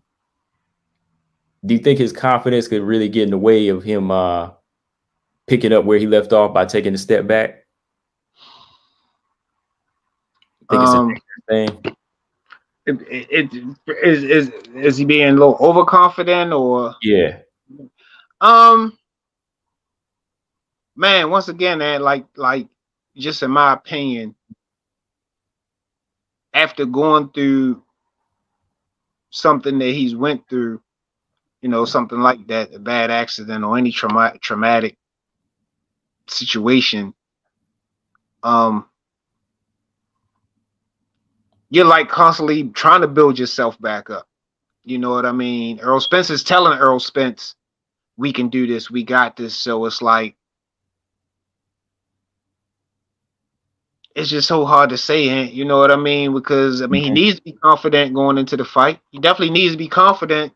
do 1.65 1.73
you 1.73 1.79
think 1.79 1.99
his 1.99 2.11
confidence 2.13 2.67
could 2.67 2.81
really 2.81 3.09
get 3.09 3.23
in 3.23 3.31
the 3.31 3.37
way 3.37 3.67
of 3.67 3.83
him 3.83 4.11
uh, 4.11 4.51
picking 5.47 5.73
up 5.73 5.85
where 5.85 5.99
he 5.99 6.07
left 6.07 6.33
off 6.33 6.53
by 6.53 6.65
taking 6.65 6.93
a 6.93 6.97
step 6.97 7.27
back? 7.27 7.65
I 10.69 10.75
think 10.75 10.83
um, 10.83 11.11
it's 11.11 11.21
a 11.21 11.51
thing? 11.51 11.95
it, 12.85 13.27
it, 13.29 13.53
is 14.03 14.23
is 14.23 14.51
is 14.75 14.97
he 14.97 15.05
being 15.05 15.27
a 15.27 15.31
little 15.31 15.57
overconfident 15.59 16.51
or? 16.51 16.95
Yeah. 17.01 17.39
Um 18.39 18.97
man 20.95 21.29
once 21.29 21.47
again 21.47 21.77
man 21.77 22.01
like 22.01 22.25
like 22.35 22.67
just 23.15 23.43
in 23.43 23.51
my 23.51 23.73
opinion 23.73 24.35
after 26.53 26.85
going 26.85 27.29
through 27.29 27.81
something 29.29 29.79
that 29.79 29.93
he's 29.93 30.15
went 30.15 30.47
through 30.49 30.81
you 31.61 31.69
know 31.69 31.85
something 31.85 32.19
like 32.19 32.45
that 32.47 32.73
a 32.73 32.79
bad 32.79 33.11
accident 33.11 33.63
or 33.63 33.77
any 33.77 33.91
trauma- 33.91 34.37
traumatic 34.41 34.97
situation 36.27 37.13
um 38.43 38.85
you're 41.71 41.85
like 41.85 42.09
constantly 42.09 42.65
trying 42.65 43.01
to 43.01 43.07
build 43.07 43.39
yourself 43.39 43.79
back 43.81 44.09
up. 44.11 44.27
You 44.83 44.99
know 44.99 45.11
what 45.11 45.25
I 45.25 45.31
mean? 45.31 45.79
Earl 45.79 46.01
Spence 46.01 46.29
is 46.29 46.43
telling 46.43 46.77
Earl 46.77 46.99
Spence, 46.99 47.55
we 48.17 48.33
can 48.33 48.49
do 48.49 48.67
this, 48.67 48.91
we 48.91 49.03
got 49.03 49.37
this. 49.37 49.55
So 49.55 49.85
it's 49.85 50.01
like 50.01 50.35
it's 54.13 54.29
just 54.29 54.49
so 54.49 54.65
hard 54.65 54.89
to 54.89 54.97
say, 54.97 55.29
and 55.29 55.49
you 55.51 55.63
know 55.63 55.79
what 55.79 55.91
I 55.91 55.95
mean? 55.95 56.33
Because 56.33 56.81
I 56.81 56.87
mean, 56.87 57.05
mm-hmm. 57.05 57.15
he 57.15 57.21
needs 57.21 57.37
to 57.37 57.43
be 57.43 57.53
confident 57.53 58.13
going 58.13 58.37
into 58.37 58.57
the 58.57 58.65
fight. 58.65 58.99
He 59.11 59.19
definitely 59.19 59.53
needs 59.53 59.73
to 59.73 59.77
be 59.77 59.87
confident, 59.87 60.51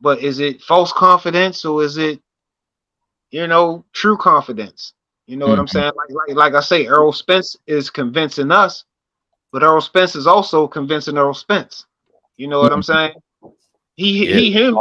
but 0.00 0.20
is 0.20 0.38
it 0.38 0.62
false 0.62 0.92
confidence 0.92 1.64
or 1.64 1.82
is 1.82 1.96
it, 1.96 2.20
you 3.30 3.46
know, 3.46 3.84
true 3.92 4.16
confidence? 4.16 4.94
You 5.26 5.36
know 5.36 5.46
mm-hmm. 5.46 5.50
what 5.50 5.58
I'm 5.58 5.66
mm-hmm. 5.66 5.78
saying? 5.78 5.92
Like, 5.96 6.28
like, 6.28 6.36
like 6.36 6.54
I 6.54 6.60
say, 6.60 6.86
earl 6.86 7.12
Spence 7.12 7.56
is 7.66 7.90
convincing 7.90 8.50
us, 8.50 8.84
but 9.52 9.62
earl 9.62 9.80
Spence 9.80 10.14
is 10.14 10.26
also 10.26 10.66
convincing 10.66 11.18
earl 11.18 11.34
Spence. 11.34 11.86
You 12.36 12.48
know 12.48 12.60
what 12.60 12.66
mm-hmm. 12.66 12.76
I'm 12.76 12.82
saying? 12.82 13.14
He 13.96 14.28
yeah, 14.28 14.36
he 14.36 14.52
him. 14.52 14.78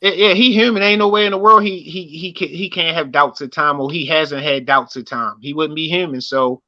Yeah, 0.00 0.32
he 0.32 0.54
human. 0.54 0.82
Ain't 0.82 0.98
no 0.98 1.08
way 1.08 1.26
in 1.26 1.32
the 1.32 1.38
world 1.38 1.62
he 1.62 1.80
he 1.80 2.06
he 2.06 2.32
can, 2.32 2.48
he 2.48 2.70
can't 2.70 2.96
have 2.96 3.12
doubts 3.12 3.42
at 3.42 3.52
time, 3.52 3.78
or 3.80 3.92
he 3.92 4.06
hasn't 4.06 4.42
had 4.42 4.64
doubts 4.64 4.96
at 4.96 5.06
time. 5.06 5.34
He 5.42 5.52
wouldn't 5.52 5.76
be 5.76 5.90
human. 5.90 6.22
So 6.22 6.62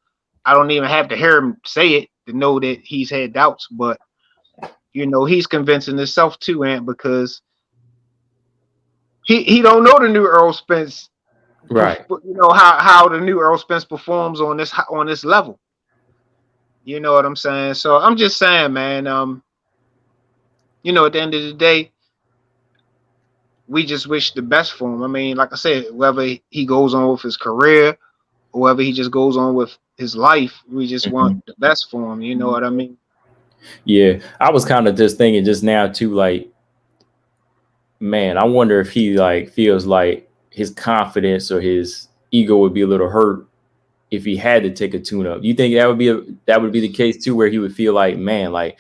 I 0.45 0.53
don't 0.53 0.71
even 0.71 0.89
have 0.89 1.09
to 1.09 1.17
hear 1.17 1.39
him 1.39 1.57
say 1.65 1.95
it 1.95 2.11
to 2.27 2.37
know 2.37 2.61
that 2.61 2.81
he's 2.85 3.09
had 3.09 3.33
doubts. 3.33 3.69
But 3.71 3.99
you 4.93 5.07
know, 5.07 5.25
he's 5.25 5.47
convincing 5.47 5.97
himself 5.97 6.39
too, 6.41 6.63
Ant, 6.63 6.85
because 6.85 7.41
he 9.25 9.43
he 9.45 9.63
don't 9.63 9.85
know 9.85 9.99
the 9.99 10.09
new 10.09 10.27
Earl 10.27 10.53
Spence, 10.53 11.11
right? 11.71 12.05
You 12.09 12.35
know 12.35 12.51
how 12.51 12.79
how 12.79 13.09
the 13.09 13.21
new 13.21 13.41
Earl 13.41 13.59
Spence 13.59 13.85
performs 13.85 14.41
on 14.41 14.57
this 14.57 14.73
on 14.91 15.07
this 15.07 15.25
level. 15.25 15.59
You 16.85 17.01
know 17.01 17.13
what 17.13 17.25
I'm 17.25 17.37
saying? 17.37 17.75
So 17.75 17.97
I'm 17.97 18.17
just 18.17 18.39
saying, 18.39 18.73
man. 18.73 19.07
Um, 19.07 19.43
you 20.83 20.93
know, 20.93 21.07
at 21.07 21.13
the 21.13 21.21
end 21.21 21.35
of 21.35 21.43
the 21.43 21.53
day, 21.53 21.93
we 23.69 23.87
just 23.87 24.07
wish 24.07 24.33
the 24.33 24.43
best 24.43 24.73
for 24.73 24.93
him. 24.93 25.03
I 25.03 25.07
mean, 25.07 25.37
like 25.37 25.53
I 25.53 25.57
said, 25.57 25.87
whether 25.93 26.27
he 26.51 26.67
goes 26.67 26.95
on 26.95 27.11
with 27.11 27.23
his 27.23 27.37
career 27.37 27.97
or 28.53 28.61
whether 28.61 28.83
he 28.83 28.93
just 28.93 29.11
goes 29.11 29.37
on 29.37 29.55
with 29.55 29.77
his 29.97 30.17
life, 30.17 30.53
we 30.69 30.87
just 30.87 31.07
mm-hmm. 31.07 31.15
want 31.15 31.47
the 31.47 31.55
best 31.59 31.91
for 31.91 32.13
him. 32.13 32.21
You 32.21 32.35
know 32.35 32.49
what 32.51 32.65
I 32.65 32.71
mean? 32.71 32.97
Yeah, 33.85 34.19
I 34.41 34.51
was 34.51 34.65
kind 34.65 34.89
of 34.89 34.97
just 34.97 35.17
thinking 35.17 35.45
just 35.45 35.63
now 35.63 35.87
too, 35.87 36.15
like, 36.15 36.52
man, 38.03 38.37
I 38.37 38.45
wonder 38.45 38.81
if 38.81 38.91
he 38.91 39.17
like 39.17 39.51
feels 39.51 39.87
like 39.87 40.29
his 40.51 40.71
confidence 40.71 41.51
or 41.51 41.61
his 41.61 42.09
ego 42.33 42.59
would 42.59 42.75
be 42.75 42.83
a 42.83 42.87
little 42.87 43.09
hurt 43.09 43.47
if 44.11 44.25
he 44.25 44.37
had 44.37 44.65
to 44.65 44.71
take 44.71 44.93
a 44.93 44.99
tune 44.99 45.27
up. 45.27 45.43
You 45.43 45.55
think 45.55 45.75
that 45.77 45.87
would 45.87 45.99
be 45.99 46.09
a 46.09 46.21
that 46.47 46.61
would 46.61 46.73
be 46.73 46.81
the 46.81 46.89
case 46.89 47.23
too, 47.23 47.37
where 47.37 47.49
he 47.49 47.59
would 47.59 47.75
feel 47.75 47.95
like, 47.95 48.19
man, 48.19 48.53
like 48.53 48.77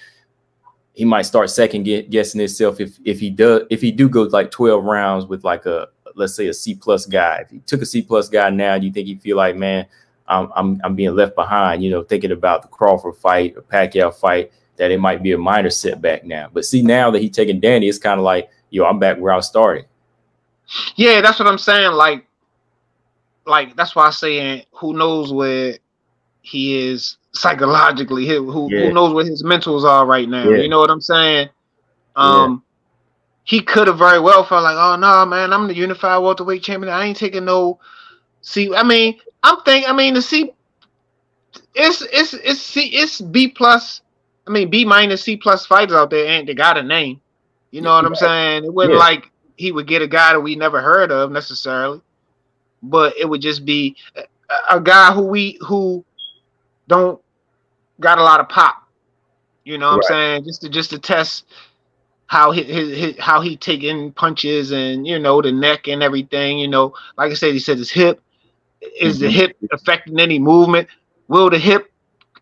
he 0.93 1.05
might 1.05 1.23
start 1.23 1.49
second 1.49 1.85
guessing 2.11 2.41
himself 2.41 2.81
if 2.81 2.99
if 3.05 3.21
he 3.21 3.31
does 3.31 3.62
if 3.71 3.81
he 3.81 3.93
do 3.93 4.09
go 4.09 4.23
like 4.25 4.50
12 4.50 4.85
rounds 4.85 5.25
with 5.25 5.45
like 5.45 5.64
a 5.67 5.88
let's 6.17 6.35
say 6.35 6.49
a 6.49 6.55
C 6.55 6.75
plus 6.75 7.07
guy. 7.07 7.43
If 7.43 7.50
he 7.50 7.59
took 7.61 7.81
a 7.81 7.87
C 7.87 8.02
plus 8.02 8.29
guy 8.29 8.50
now, 8.50 8.76
do 8.76 8.87
you 8.87 8.93
think 8.93 9.07
he 9.07 9.14
feel 9.14 9.37
like 9.37 9.57
man, 9.57 9.87
I'm 10.26 10.52
I'm 10.57 10.81
I'm 10.83 10.95
being 10.97 11.14
left 11.14 11.37
behind? 11.37 11.83
You 11.85 11.91
know, 11.91 12.02
thinking 12.02 12.33
about 12.33 12.62
the 12.62 12.69
Crawford 12.69 13.17
fight 13.17 13.55
or 13.57 13.62
Pacquiao 13.62 14.12
fight, 14.12 14.50
that 14.76 14.91
it 14.91 14.99
might 14.99 15.23
be 15.23 15.31
a 15.31 15.38
minor 15.38 15.71
setback 15.71 16.25
now. 16.25 16.50
But 16.52 16.64
see, 16.64 16.83
now 16.83 17.12
that 17.12 17.23
he's 17.23 17.37
taking 17.37 17.61
Danny, 17.61 17.88
it's 17.88 17.99
kind 17.99 18.19
of 18.19 18.25
like 18.25 18.50
yo, 18.73 18.85
I'm 18.85 18.99
back 18.99 19.19
where 19.19 19.33
I 19.33 19.41
started. 19.41 19.87
Yeah, 20.97 21.21
that's 21.21 21.38
what 21.38 21.47
I'm 21.47 21.59
saying. 21.59 21.93
Like, 21.93 22.26
like 23.47 23.76
that's 23.76 23.95
why 23.95 24.07
I'm 24.07 24.12
saying 24.12 24.64
who 24.73 24.95
knows 24.95 25.33
where 25.33 25.79
he 26.41 26.88
is 26.88 27.19
psychologically. 27.33 28.26
Who 28.26 28.69
yeah. 28.71 28.87
who 28.87 28.93
knows 28.93 29.12
what 29.12 29.26
his 29.26 29.43
mentals 29.43 29.85
are 29.85 30.07
right 30.07 30.29
now? 30.29 30.49
Yeah. 30.49 30.59
You 30.59 30.69
know 30.69 30.81
what 30.81 30.91
I'm 30.91 31.00
saying? 31.00 31.50
Um, 32.17 32.62
yeah. 33.45 33.59
he 33.59 33.62
could 33.62 33.88
have 33.88 33.99
very 33.99 34.21
well 34.21 34.45
felt 34.45 34.64
like, 34.64 34.76
oh 34.76 34.97
no, 34.97 35.26
man, 35.26 35.52
I'm 35.52 35.69
the 35.69 35.75
unified 35.75 36.23
welterweight 36.23 36.62
champion. 36.62 36.93
I 36.93 37.05
ain't 37.05 37.17
taking 37.17 37.45
no. 37.45 37.79
See, 38.41 38.75
I 38.75 38.83
mean, 38.83 39.21
I'm 39.43 39.61
thinking. 39.62 39.88
I 39.88 39.93
mean, 39.93 40.14
the 40.14 40.23
C, 40.23 40.52
it's 41.75 42.02
it's 42.02 42.35
it's 42.35 42.61
C, 42.61 42.88
it's 42.88 43.21
B 43.21 43.49
plus. 43.49 44.00
I 44.47 44.50
mean, 44.50 44.71
B 44.71 44.85
minus 44.85 45.23
C 45.23 45.37
plus 45.37 45.67
fighters 45.67 45.95
out 45.95 46.11
there, 46.11 46.26
and 46.26 46.49
they 46.49 46.55
got 46.55 46.79
a 46.79 46.83
name. 46.83 47.21
You 47.73 47.81
know 47.81 47.95
what 47.95 48.05
I'm 48.05 48.14
saying? 48.14 48.64
It 48.64 48.73
wasn't 48.73 48.99
like 48.99 49.33
he 49.57 49.73
would 49.73 49.87
get 49.87 50.02
a 50.02 50.07
guy 50.07 50.35
that 50.35 50.41
we 50.41 50.55
never 50.55 50.81
heard 50.81 51.11
of 51.11 51.33
necessarily, 51.33 52.02
but 52.83 53.17
it 53.17 53.29
would 53.29 53.41
just 53.41 53.64
be 53.64 53.97
a, 54.14 54.76
a 54.76 54.81
guy 54.81 55.12
who 55.12 55.23
we 55.23 55.59
who 55.67 56.05
don't 56.87 57.21
got 57.99 58.19
a 58.19 58.23
lot 58.23 58.41
of 58.41 58.49
pop. 58.50 58.87
You 59.64 59.79
know 59.79 59.97
what 59.97 60.05
right. 60.11 60.17
I'm 60.17 60.43
saying? 60.43 60.45
Just 60.45 60.61
to 60.61 60.69
just 60.69 60.91
to 60.91 60.99
test 60.99 61.47
how 62.26 62.50
he 62.50 62.62
his, 62.62 62.99
his, 62.99 63.19
how 63.19 63.41
he 63.41 63.57
taking 63.57 64.12
punches 64.12 64.71
and 64.71 65.07
you 65.07 65.19
know 65.19 65.41
the 65.41 65.50
neck 65.50 65.88
and 65.88 66.02
everything. 66.02 66.59
You 66.59 66.69
know, 66.69 66.95
like 67.17 67.31
I 67.31 67.35
said, 67.35 67.55
he 67.55 67.59
said 67.59 67.79
his 67.79 67.91
hip 67.91 68.21
is 69.00 69.14
mm-hmm. 69.14 69.25
the 69.25 69.31
hip 69.31 69.57
affecting 69.73 70.21
any 70.21 70.38
movement. 70.38 70.88
Will 71.29 71.49
the 71.49 71.59
hip 71.59 71.91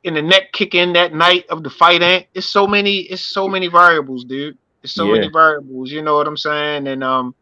and 0.05 0.17
the 0.17 0.23
neck 0.23 0.53
kick 0.53 0.75
in 0.75 0.95
that 0.95 1.15
night 1.15 1.45
of 1.51 1.63
the 1.63 1.71
fight? 1.71 2.03
Ant? 2.03 2.27
It's 2.35 2.49
so 2.49 2.67
many. 2.67 3.03
It's 3.03 3.23
so 3.23 3.47
many 3.47 3.69
variables, 3.69 4.25
dude. 4.25 4.59
It's 4.83 4.93
so 4.95 5.07
yeah. 5.07 5.21
many 5.21 5.29
variables. 5.29 5.91
You 5.91 6.03
know 6.03 6.17
what 6.17 6.27
I'm 6.27 6.37
saying? 6.37 6.87
And 6.87 7.05
um, 7.05 7.35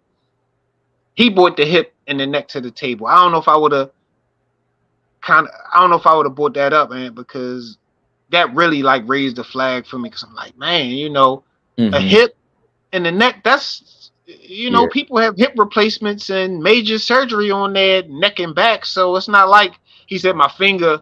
he 1.15 1.31
brought 1.31 1.57
the 1.57 1.65
hip 1.65 1.95
and 2.07 2.19
the 2.19 2.27
neck 2.27 2.49
to 2.49 2.61
the 2.61 2.71
table. 2.71 3.07
I 3.07 3.17
don't 3.17 3.33
know 3.33 3.39
if 3.39 3.49
I 3.49 3.57
would 3.57 3.73
have 3.73 3.91
kind 5.21 5.47
of 5.47 5.55
I 5.73 5.81
don't 5.81 5.91
know 5.91 5.97
if 5.97 6.07
I 6.07 6.15
would 6.15 6.27
have 6.27 6.35
brought 6.35 6.55
that 6.55 6.73
up, 6.73 6.91
man, 6.91 7.15
because 7.15 7.79
that 8.31 8.55
really 8.55 8.83
like 8.83 9.03
raised 9.07 9.37
the 9.37 9.45
flag 9.45 9.87
for 9.87 9.99
me. 9.99 10.09
Because 10.09 10.25
I'm 10.25 10.35
like, 10.35 10.57
man, 10.57 10.91
you 10.91 11.11
know, 11.11 11.45
mm-hmm. 11.77 11.95
a 11.95 12.01
hip 12.01 12.37
and 12.93 13.05
the 13.07 13.13
neck. 13.13 13.43
That's 13.45 14.11
you 14.27 14.71
know, 14.71 14.83
yeah. 14.83 14.89
people 14.93 15.19
have 15.19 15.37
hip 15.37 15.53
replacements 15.57 16.29
and 16.31 16.63
major 16.63 16.99
surgery 16.99 17.51
on 17.51 17.73
their 17.73 18.03
neck 18.05 18.41
and 18.41 18.55
back. 18.55 18.85
So 18.85 19.17
it's 19.17 19.29
not 19.29 19.49
like 19.49 19.73
he 20.07 20.19
said 20.19 20.37
my 20.37 20.51
finger 20.51 21.01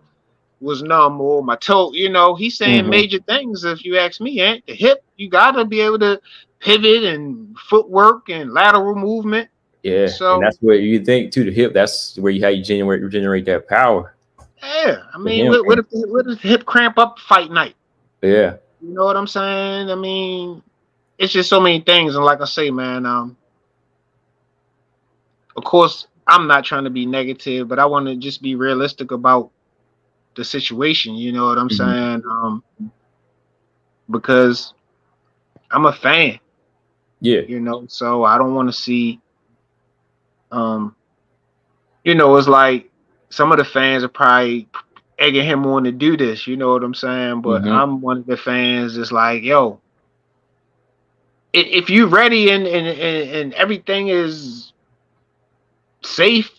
was 0.60 0.82
numb 0.82 1.20
or 1.20 1.42
my 1.42 1.56
toe. 1.56 1.92
You 1.92 2.08
know, 2.08 2.34
he's 2.34 2.56
saying 2.56 2.82
mm-hmm. 2.82 2.90
major 2.90 3.18
things. 3.20 3.64
If 3.64 3.84
you 3.84 3.98
ask 3.98 4.20
me, 4.20 4.40
Ant, 4.40 4.64
the 4.66 4.74
hip, 4.74 5.04
you 5.16 5.28
gotta 5.28 5.64
be 5.64 5.80
able 5.80 5.98
to 6.00 6.20
pivot 6.60 7.04
and 7.04 7.56
footwork 7.58 8.28
and 8.28 8.52
lateral 8.52 8.94
movement. 8.94 9.48
Yeah, 9.82 10.06
so 10.06 10.34
and 10.34 10.44
that's 10.44 10.58
where 10.58 10.76
you 10.76 11.04
think 11.04 11.32
to 11.32 11.44
the 11.44 11.52
hip. 11.52 11.72
That's 11.72 12.18
where 12.18 12.32
you 12.32 12.42
how 12.42 12.48
you 12.48 12.62
generate 12.62 13.08
generate 13.10 13.44
that 13.46 13.68
power. 13.68 14.14
Yeah, 14.62 15.02
I 15.14 15.18
mean, 15.18 15.48
what, 15.48 15.66
what, 15.66 15.78
if 15.78 15.86
what 15.90 16.26
if 16.26 16.40
hip 16.40 16.64
cramp 16.64 16.98
up 16.98 17.18
fight 17.20 17.50
night? 17.50 17.76
Yeah, 18.22 18.56
you 18.80 18.92
know 18.94 19.04
what 19.04 19.16
I'm 19.16 19.26
saying. 19.26 19.90
I 19.90 19.94
mean, 19.94 20.62
it's 21.18 21.32
just 21.32 21.48
so 21.48 21.60
many 21.60 21.80
things, 21.80 22.16
and 22.16 22.24
like 22.24 22.40
I 22.40 22.46
say, 22.46 22.70
man, 22.70 23.06
um, 23.06 23.36
of 25.56 25.62
course, 25.62 26.08
I'm 26.26 26.48
not 26.48 26.64
trying 26.64 26.84
to 26.84 26.90
be 26.90 27.06
negative, 27.06 27.68
but 27.68 27.78
I 27.78 27.86
want 27.86 28.06
to 28.06 28.16
just 28.16 28.42
be 28.42 28.56
realistic 28.56 29.12
about 29.12 29.50
the 30.36 30.44
situation. 30.44 31.14
You 31.14 31.32
know 31.32 31.46
what 31.46 31.58
I'm 31.58 31.68
mm-hmm. 31.68 32.20
saying? 32.20 32.22
Um, 32.30 32.62
because 34.10 34.74
I'm 35.70 35.86
a 35.86 35.92
fan. 35.92 36.38
Yeah, 37.20 37.40
you 37.40 37.60
know, 37.60 37.86
so 37.88 38.24
I 38.24 38.38
don't 38.38 38.54
want 38.54 38.68
to 38.68 38.72
see 38.72 39.20
um, 40.50 40.94
you 42.04 42.14
know, 42.14 42.36
it's 42.36 42.48
like 42.48 42.90
some 43.30 43.52
of 43.52 43.58
the 43.58 43.64
fans 43.64 44.04
are 44.04 44.08
probably 44.08 44.68
egging 45.18 45.44
him 45.44 45.66
on 45.66 45.84
to 45.84 45.92
do 45.92 46.16
this. 46.16 46.46
You 46.46 46.56
know 46.56 46.72
what 46.72 46.84
I'm 46.84 46.94
saying? 46.94 47.42
But 47.42 47.62
mm-hmm. 47.62 47.72
I'm 47.72 48.00
one 48.00 48.18
of 48.18 48.26
the 48.26 48.36
fans 48.36 48.96
that's 48.96 49.12
like, 49.12 49.42
yo, 49.42 49.80
if 51.52 51.90
you're 51.90 52.08
ready 52.08 52.50
and, 52.50 52.66
and, 52.66 52.86
and 52.86 53.54
everything 53.54 54.08
is 54.08 54.72
safe, 56.02 56.52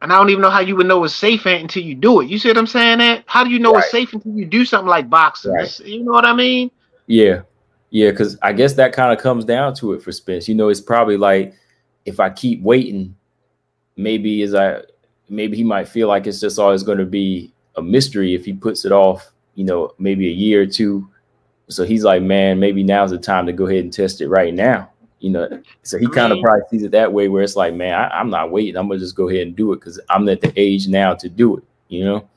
and 0.00 0.12
I 0.12 0.16
don't 0.16 0.30
even 0.30 0.42
know 0.42 0.50
how 0.50 0.60
you 0.60 0.76
would 0.76 0.86
know 0.86 1.02
it's 1.04 1.14
safe 1.14 1.46
until 1.46 1.82
you 1.82 1.94
do 1.94 2.20
it. 2.20 2.28
You 2.28 2.38
see 2.38 2.48
what 2.48 2.58
I'm 2.58 2.66
saying? 2.66 2.98
That 2.98 3.24
how 3.26 3.44
do 3.44 3.50
you 3.50 3.58
know 3.58 3.72
right. 3.72 3.82
it's 3.82 3.90
safe 3.90 4.12
until 4.12 4.32
you 4.32 4.44
do 4.44 4.64
something 4.64 4.88
like 4.88 5.10
boxing? 5.10 5.52
Right. 5.52 5.80
You 5.80 6.04
know 6.04 6.12
what 6.12 6.24
I 6.24 6.32
mean? 6.32 6.70
Yeah, 7.06 7.42
yeah. 7.90 8.10
Because 8.10 8.38
I 8.42 8.52
guess 8.52 8.74
that 8.74 8.92
kind 8.92 9.12
of 9.12 9.22
comes 9.22 9.44
down 9.44 9.74
to 9.76 9.92
it 9.92 10.02
for 10.02 10.12
Spence. 10.12 10.48
You 10.48 10.54
know, 10.54 10.68
it's 10.68 10.80
probably 10.80 11.16
like 11.16 11.54
if 12.04 12.20
I 12.20 12.30
keep 12.30 12.62
waiting 12.62 13.14
maybe 13.98 14.42
as 14.42 14.54
I 14.54 14.82
maybe 15.28 15.56
he 15.58 15.64
might 15.64 15.88
feel 15.88 16.08
like 16.08 16.26
it's 16.26 16.40
just 16.40 16.58
always 16.58 16.82
going 16.82 16.98
to 16.98 17.04
be 17.04 17.52
a 17.76 17.82
mystery 17.82 18.34
if 18.34 18.46
he 18.46 18.54
puts 18.54 18.86
it 18.86 18.92
off, 18.92 19.30
you 19.56 19.64
know, 19.64 19.92
maybe 19.98 20.26
a 20.28 20.32
year 20.32 20.62
or 20.62 20.66
two. 20.66 21.10
So 21.68 21.84
he's 21.84 22.04
like, 22.04 22.22
man, 22.22 22.58
maybe 22.58 22.82
now's 22.82 23.10
the 23.10 23.18
time 23.18 23.44
to 23.46 23.52
go 23.52 23.66
ahead 23.66 23.84
and 23.84 23.92
test 23.92 24.22
it 24.22 24.28
right 24.28 24.54
now. 24.54 24.90
You 25.20 25.30
know, 25.30 25.62
so 25.82 25.98
he 25.98 26.06
kind 26.08 26.32
of 26.32 26.40
probably 26.40 26.62
sees 26.70 26.84
it 26.84 26.92
that 26.92 27.12
way, 27.12 27.28
where 27.28 27.42
it's 27.42 27.56
like, 27.56 27.74
man, 27.74 27.94
I, 27.94 28.20
am 28.20 28.30
not 28.30 28.52
waiting. 28.52 28.76
I'm 28.76 28.88
gonna 28.88 29.00
just 29.00 29.16
go 29.16 29.28
ahead 29.28 29.48
and 29.48 29.56
do 29.56 29.72
it 29.72 29.80
because 29.80 29.98
I'm 30.08 30.28
at 30.28 30.40
the 30.40 30.52
age 30.56 30.86
now 30.86 31.14
to 31.14 31.28
do 31.28 31.56
it. 31.56 31.64
You 31.88 32.04
know. 32.04 32.28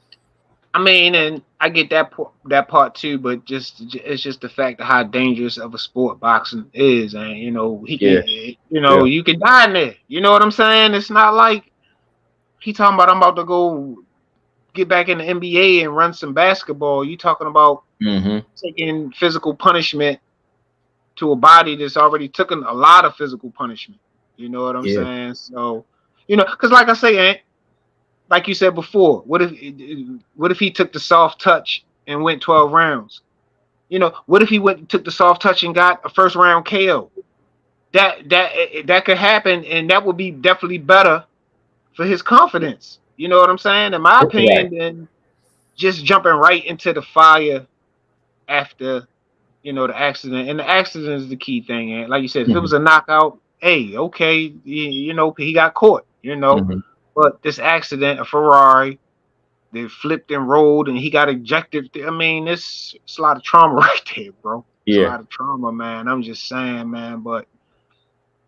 I 0.74 0.82
mean, 0.82 1.16
and 1.16 1.42
I 1.60 1.70
get 1.70 1.90
that 1.90 2.14
that 2.46 2.68
part 2.68 2.96
too, 2.96 3.18
but 3.18 3.46
just 3.46 3.96
it's 3.96 4.24
just 4.24 4.42
the 4.42 4.50
fact 4.50 4.80
of 4.80 4.88
how 4.88 5.04
dangerous 5.04 5.58
of 5.58 5.74
a 5.74 5.78
sport 5.78 6.20
boxing 6.20 6.70
is, 6.74 7.14
and 7.14 7.38
you 7.38 7.52
know 7.52 7.84
he 7.86 7.98
yeah. 7.98 8.22
can, 8.22 8.56
you 8.70 8.82
know 8.82 9.04
yeah. 9.04 9.14
you 9.14 9.24
can 9.24 9.40
die 9.40 9.66
in 9.66 9.74
there. 9.74 9.96
You 10.08 10.22
know 10.22 10.32
what 10.32 10.42
I'm 10.42 10.52
saying? 10.52 10.94
It's 10.94 11.10
not 11.10 11.34
like 11.34 11.72
he 12.62 12.72
talking 12.74 12.96
about 12.96 13.10
I'm 13.10 13.18
about 13.18 13.36
to 13.36 13.44
go 13.44 13.98
get 14.74 14.88
back 14.88 15.10
in 15.10 15.18
the 15.18 15.26
NBA 15.26 15.84
and 15.84 15.96
run 15.96 16.14
some 16.14 16.34
basketball. 16.34 17.04
You 17.04 17.18
talking 17.18 17.48
about 17.48 17.84
mm-hmm. 18.02 18.40
taking 18.56 19.12
physical 19.12 19.54
punishment 19.54 20.20
to 21.18 21.32
a 21.32 21.36
body 21.36 21.76
that's 21.76 21.98
already 21.98 22.28
taken 22.28 22.64
a 22.64 22.74
lot 22.74 23.06
of 23.06 23.16
physical 23.16 23.52
punishment. 23.52 24.00
You 24.38 24.50
know 24.50 24.64
what 24.64 24.76
I'm 24.76 24.86
yeah. 24.86 25.04
saying? 25.04 25.36
So 25.36 25.86
you 26.28 26.38
know, 26.38 26.46
because 26.46 26.72
like 26.72 26.90
I 26.90 26.94
say, 26.94 27.42
like 28.30 28.48
you 28.48 28.54
said 28.54 28.74
before, 28.74 29.20
what 29.22 29.42
if 29.42 29.52
what 30.36 30.52
if 30.52 30.60
he 30.60 30.72
took 30.72 30.94
the 30.94 31.00
soft 31.00 31.42
touch 31.42 31.84
and 32.08 32.24
went 32.24 32.42
12 32.42 32.72
rounds? 32.72 33.22
You 33.90 34.00
know, 34.00 34.14
what 34.26 34.42
if 34.42 34.50
he 34.50 34.58
went 34.58 34.88
took 34.90 35.04
the 35.04 35.12
soft 35.12 35.42
touch 35.42 35.64
and 35.64 35.76
got 35.76 36.00
a 36.06 36.10
first 36.10 36.36
round 36.36 36.66
KO? 36.66 37.12
That 37.92 38.30
that 38.30 38.52
that 38.86 39.06
could 39.06 39.18
happen, 39.18 39.66
and 39.66 39.90
that 39.90 40.06
would 40.06 40.16
be 40.18 40.32
definitely 40.32 40.78
better 40.78 41.26
for 41.96 42.06
his 42.06 42.22
confidence. 42.22 43.00
You 43.18 43.28
know 43.28 43.38
what 43.38 43.50
I'm 43.50 43.58
saying? 43.58 43.94
In 43.94 44.02
my 44.02 44.22
opinion, 44.22 44.78
than 44.78 45.08
just 45.76 46.06
jumping 46.06 46.32
right 46.32 46.64
into 46.66 46.94
the 46.94 47.02
fire 47.02 47.68
after 48.48 49.08
you 49.64 49.74
know 49.74 49.88
the 49.88 49.98
accident. 49.98 50.50
And 50.50 50.60
the 50.60 50.68
accident 50.68 51.22
is 51.22 51.30
the 51.30 51.36
key 51.36 51.62
thing. 51.62 51.94
And 51.94 52.10
like 52.10 52.22
you 52.22 52.28
said, 52.28 52.44
mm-hmm. 52.44 52.52
if 52.52 52.56
it 52.56 52.58
mm-hmm. 52.58 52.62
was 52.64 52.74
a 52.74 52.80
knockout, 52.80 53.40
hey, 53.60 53.96
okay, 53.96 54.54
you, 54.64 54.84
you 54.84 55.14
know 55.14 55.34
he 55.38 55.54
got 55.54 55.74
caught. 55.74 56.06
You 56.22 56.36
know, 56.36 56.58
mm-hmm. 56.58 56.80
but 57.16 57.42
this 57.42 57.60
accident, 57.60 58.20
a 58.20 58.26
Ferrari, 58.26 59.00
they 59.72 59.88
flipped 59.88 60.32
and 60.32 60.48
rolled 60.48 60.88
and 60.88 60.98
he 60.98 61.10
got 61.10 61.30
ejected. 61.30 61.90
I 62.06 62.12
mean, 62.12 62.48
it's, 62.48 62.94
it's 63.04 63.18
a 63.18 63.22
lot 63.22 63.38
of 63.38 63.44
trauma 63.44 63.74
right 63.76 64.12
there, 64.16 64.32
bro. 64.42 64.66
It's 64.86 64.98
yeah. 64.98 65.08
a 65.08 65.10
lot 65.10 65.20
of 65.22 65.30
trauma, 65.30 65.72
man. 65.72 66.08
I'm 66.08 66.22
just 66.22 66.48
saying, 66.48 66.90
man. 66.90 67.22
But 67.22 67.48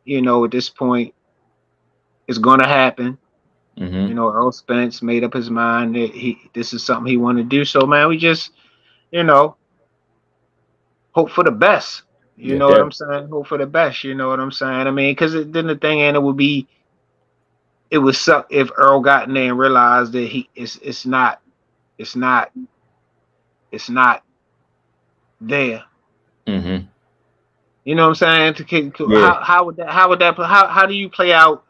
you 0.05 0.21
know, 0.21 0.43
at 0.45 0.51
this 0.51 0.69
point, 0.69 1.13
it's 2.27 2.37
gonna 2.37 2.67
happen. 2.67 3.17
Mm-hmm. 3.77 4.07
You 4.07 4.13
know, 4.13 4.31
Earl 4.31 4.51
Spence 4.51 5.01
made 5.01 5.23
up 5.23 5.33
his 5.33 5.49
mind 5.49 5.95
that 5.95 6.11
he 6.11 6.37
this 6.53 6.73
is 6.73 6.85
something 6.85 7.09
he 7.09 7.17
want 7.17 7.37
to 7.39 7.43
do. 7.43 7.65
So, 7.65 7.87
man, 7.87 8.07
we 8.07 8.17
just, 8.17 8.51
you 9.11 9.23
know, 9.23 9.55
hope 11.13 11.31
for 11.31 11.43
the 11.43 11.51
best. 11.51 12.03
You 12.35 12.53
yeah, 12.53 12.57
know 12.57 12.69
yeah. 12.69 12.73
what 12.73 12.81
I'm 12.81 12.91
saying? 12.91 13.29
Hope 13.29 13.47
for 13.47 13.57
the 13.57 13.65
best. 13.65 14.03
You 14.03 14.15
know 14.15 14.29
what 14.29 14.39
I'm 14.39 14.51
saying? 14.51 14.87
I 14.87 14.91
mean, 14.91 15.11
because 15.11 15.33
then 15.33 15.67
the 15.67 15.75
thing, 15.75 16.01
and 16.01 16.17
it 16.17 16.21
would 16.21 16.37
be 16.37 16.67
it 17.89 17.99
would 17.99 18.15
suck 18.15 18.47
if 18.49 18.71
Earl 18.75 19.01
got 19.01 19.27
in 19.27 19.35
there 19.35 19.49
and 19.49 19.57
realized 19.57 20.11
that 20.13 20.27
he 20.27 20.49
it's 20.55 20.77
it's 20.77 21.05
not 21.05 21.41
it's 21.97 22.15
not 22.15 22.51
it's 23.71 23.89
not 23.89 24.23
there. 25.39 25.83
Mm-hmm. 26.47 26.87
You 27.85 27.95
know 27.95 28.03
what 28.03 28.21
I'm 28.21 28.53
saying? 28.53 28.53
To, 28.55 28.91
to 28.91 29.07
yeah. 29.09 29.19
how, 29.19 29.43
how 29.43 29.65
would 29.65 29.75
that 29.77 29.89
how 29.89 30.09
would 30.09 30.19
that 30.19 30.35
how 30.35 30.67
how 30.67 30.85
do 30.85 30.93
you 30.93 31.09
play 31.09 31.33
out 31.33 31.63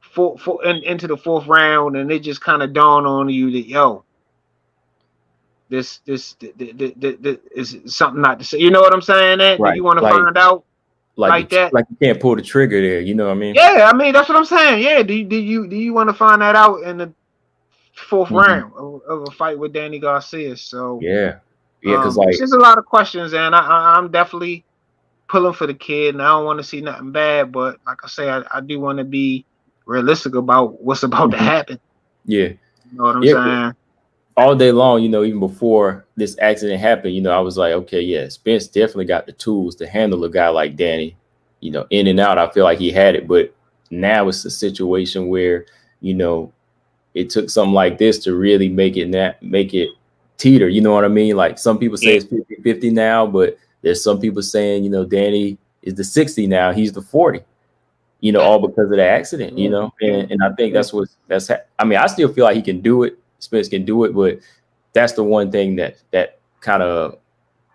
for, 0.00 0.38
for 0.38 0.64
in, 0.64 0.82
into 0.84 1.06
the 1.06 1.16
fourth 1.16 1.46
round 1.46 1.96
and 1.96 2.10
it 2.10 2.20
just 2.20 2.40
kind 2.40 2.62
of 2.62 2.72
dawn 2.72 3.04
on 3.04 3.28
you 3.28 3.50
that 3.50 3.68
yo 3.68 4.03
this 5.68 5.98
this, 5.98 6.34
this, 6.34 6.52
this, 6.56 7.16
this 7.52 7.74
is 7.74 7.94
something 7.94 8.20
not 8.20 8.38
to 8.38 8.44
say. 8.44 8.58
You 8.58 8.70
know 8.70 8.80
what 8.80 8.92
I'm 8.92 9.02
saying? 9.02 9.38
That 9.38 9.58
right. 9.58 9.76
you 9.76 9.84
want 9.84 9.98
to 9.98 10.08
find 10.08 10.36
out 10.36 10.64
like, 11.16 11.30
like 11.30 11.50
that. 11.50 11.72
Like 11.72 11.86
you 11.90 11.96
can't 12.00 12.20
pull 12.20 12.36
the 12.36 12.42
trigger 12.42 12.80
there. 12.80 13.00
You 13.00 13.14
know 13.14 13.26
what 13.26 13.32
I 13.32 13.36
mean? 13.36 13.54
Yeah, 13.54 13.90
I 13.92 13.96
mean 13.96 14.12
that's 14.12 14.28
what 14.28 14.36
I'm 14.36 14.44
saying. 14.44 14.82
Yeah, 14.82 15.02
do, 15.02 15.24
do 15.24 15.36
you 15.36 15.66
do 15.66 15.76
you 15.76 15.94
want 15.94 16.08
to 16.08 16.14
find 16.14 16.42
that 16.42 16.56
out 16.56 16.82
in 16.82 16.98
the 16.98 17.12
4th 17.96 18.26
mm-hmm. 18.26 18.34
round 18.34 18.72
of, 18.74 19.02
of, 19.08 19.28
a 19.28 19.30
fight 19.32 19.58
with 19.58 19.72
Danny 19.72 19.98
Garcia? 19.98 20.56
So 20.56 20.98
yeah, 21.02 21.38
yeah, 21.82 21.96
because 21.96 22.18
um, 22.18 22.26
like 22.26 22.36
there's 22.36 22.52
a 22.52 22.58
lot 22.58 22.78
of 22.78 22.84
questions, 22.84 23.32
and 23.32 23.54
I, 23.54 23.60
I 23.60 23.98
am 23.98 24.10
definitely 24.10 24.64
pulling 25.28 25.54
for 25.54 25.66
the 25.66 25.74
kid, 25.74 26.14
and 26.14 26.22
I 26.22 26.28
don't 26.28 26.44
want 26.44 26.58
to 26.58 26.64
see 26.64 26.80
nothing 26.80 27.12
bad, 27.12 27.52
but 27.52 27.78
like 27.86 27.98
I 28.04 28.08
say, 28.08 28.28
I, 28.28 28.42
I 28.52 28.60
do 28.60 28.80
want 28.80 28.98
to 28.98 29.04
be 29.04 29.46
realistic 29.86 30.34
about 30.34 30.82
what's 30.82 31.02
about 31.04 31.30
to 31.30 31.36
mm-hmm. 31.36 31.46
happen. 31.46 31.80
Yeah, 32.26 32.48
you 32.48 32.58
know 32.92 33.04
what 33.04 33.16
I'm 33.16 33.22
yeah, 33.22 33.32
saying 33.32 33.76
all 34.36 34.54
day 34.54 34.72
long, 34.72 35.02
you 35.02 35.08
know, 35.08 35.24
even 35.24 35.40
before 35.40 36.04
this 36.16 36.36
accident 36.40 36.80
happened, 36.80 37.14
you 37.14 37.20
know, 37.20 37.30
I 37.30 37.40
was 37.40 37.56
like, 37.56 37.72
okay, 37.72 38.00
yeah, 38.00 38.28
Spence 38.28 38.66
definitely 38.66 39.04
got 39.04 39.26
the 39.26 39.32
tools 39.32 39.76
to 39.76 39.86
handle 39.86 40.24
a 40.24 40.30
guy 40.30 40.48
like 40.48 40.76
Danny. 40.76 41.16
You 41.60 41.70
know, 41.70 41.86
in 41.90 42.08
and 42.08 42.20
out, 42.20 42.36
I 42.36 42.50
feel 42.50 42.64
like 42.64 42.78
he 42.78 42.90
had 42.90 43.14
it, 43.14 43.26
but 43.26 43.54
now 43.90 44.28
it's 44.28 44.44
a 44.44 44.50
situation 44.50 45.28
where, 45.28 45.64
you 46.00 46.12
know, 46.12 46.52
it 47.14 47.30
took 47.30 47.48
something 47.48 47.72
like 47.72 47.96
this 47.96 48.18
to 48.24 48.34
really 48.34 48.68
make 48.68 48.96
it 48.96 49.08
not 49.08 49.42
make 49.42 49.72
it 49.72 49.90
teeter. 50.36 50.68
You 50.68 50.82
know 50.82 50.92
what 50.92 51.04
I 51.04 51.08
mean? 51.08 51.36
Like 51.36 51.58
some 51.58 51.78
people 51.78 51.96
say 51.96 52.16
it's 52.16 52.26
50 52.26 52.56
50 52.56 52.90
now, 52.90 53.26
but 53.26 53.56
there's 53.82 54.02
some 54.02 54.20
people 54.20 54.42
saying, 54.42 54.84
you 54.84 54.90
know, 54.90 55.04
Danny 55.04 55.56
is 55.82 55.94
the 55.94 56.04
60 56.04 56.46
now, 56.48 56.72
he's 56.72 56.92
the 56.92 57.02
40 57.02 57.40
you 58.20 58.32
know, 58.32 58.40
all 58.40 58.58
because 58.58 58.90
of 58.90 58.96
the 58.96 59.06
accident, 59.06 59.58
you 59.58 59.68
mm-hmm. 59.68 59.72
know, 59.72 59.94
and, 60.00 60.30
and 60.30 60.42
I 60.42 60.50
think 60.54 60.72
that's 60.72 60.94
what 60.94 61.10
that's. 61.28 61.48
Ha- 61.48 61.60
I 61.78 61.84
mean, 61.84 61.98
I 61.98 62.06
still 62.06 62.32
feel 62.32 62.46
like 62.46 62.56
he 62.56 62.62
can 62.62 62.80
do 62.80 63.02
it. 63.02 63.18
Spence 63.44 63.68
can 63.68 63.84
do 63.84 64.04
it, 64.04 64.14
but 64.14 64.40
that's 64.92 65.12
the 65.12 65.24
one 65.24 65.50
thing 65.50 65.76
that 65.76 65.96
that 66.10 66.38
kind 66.60 66.82
of 66.82 67.18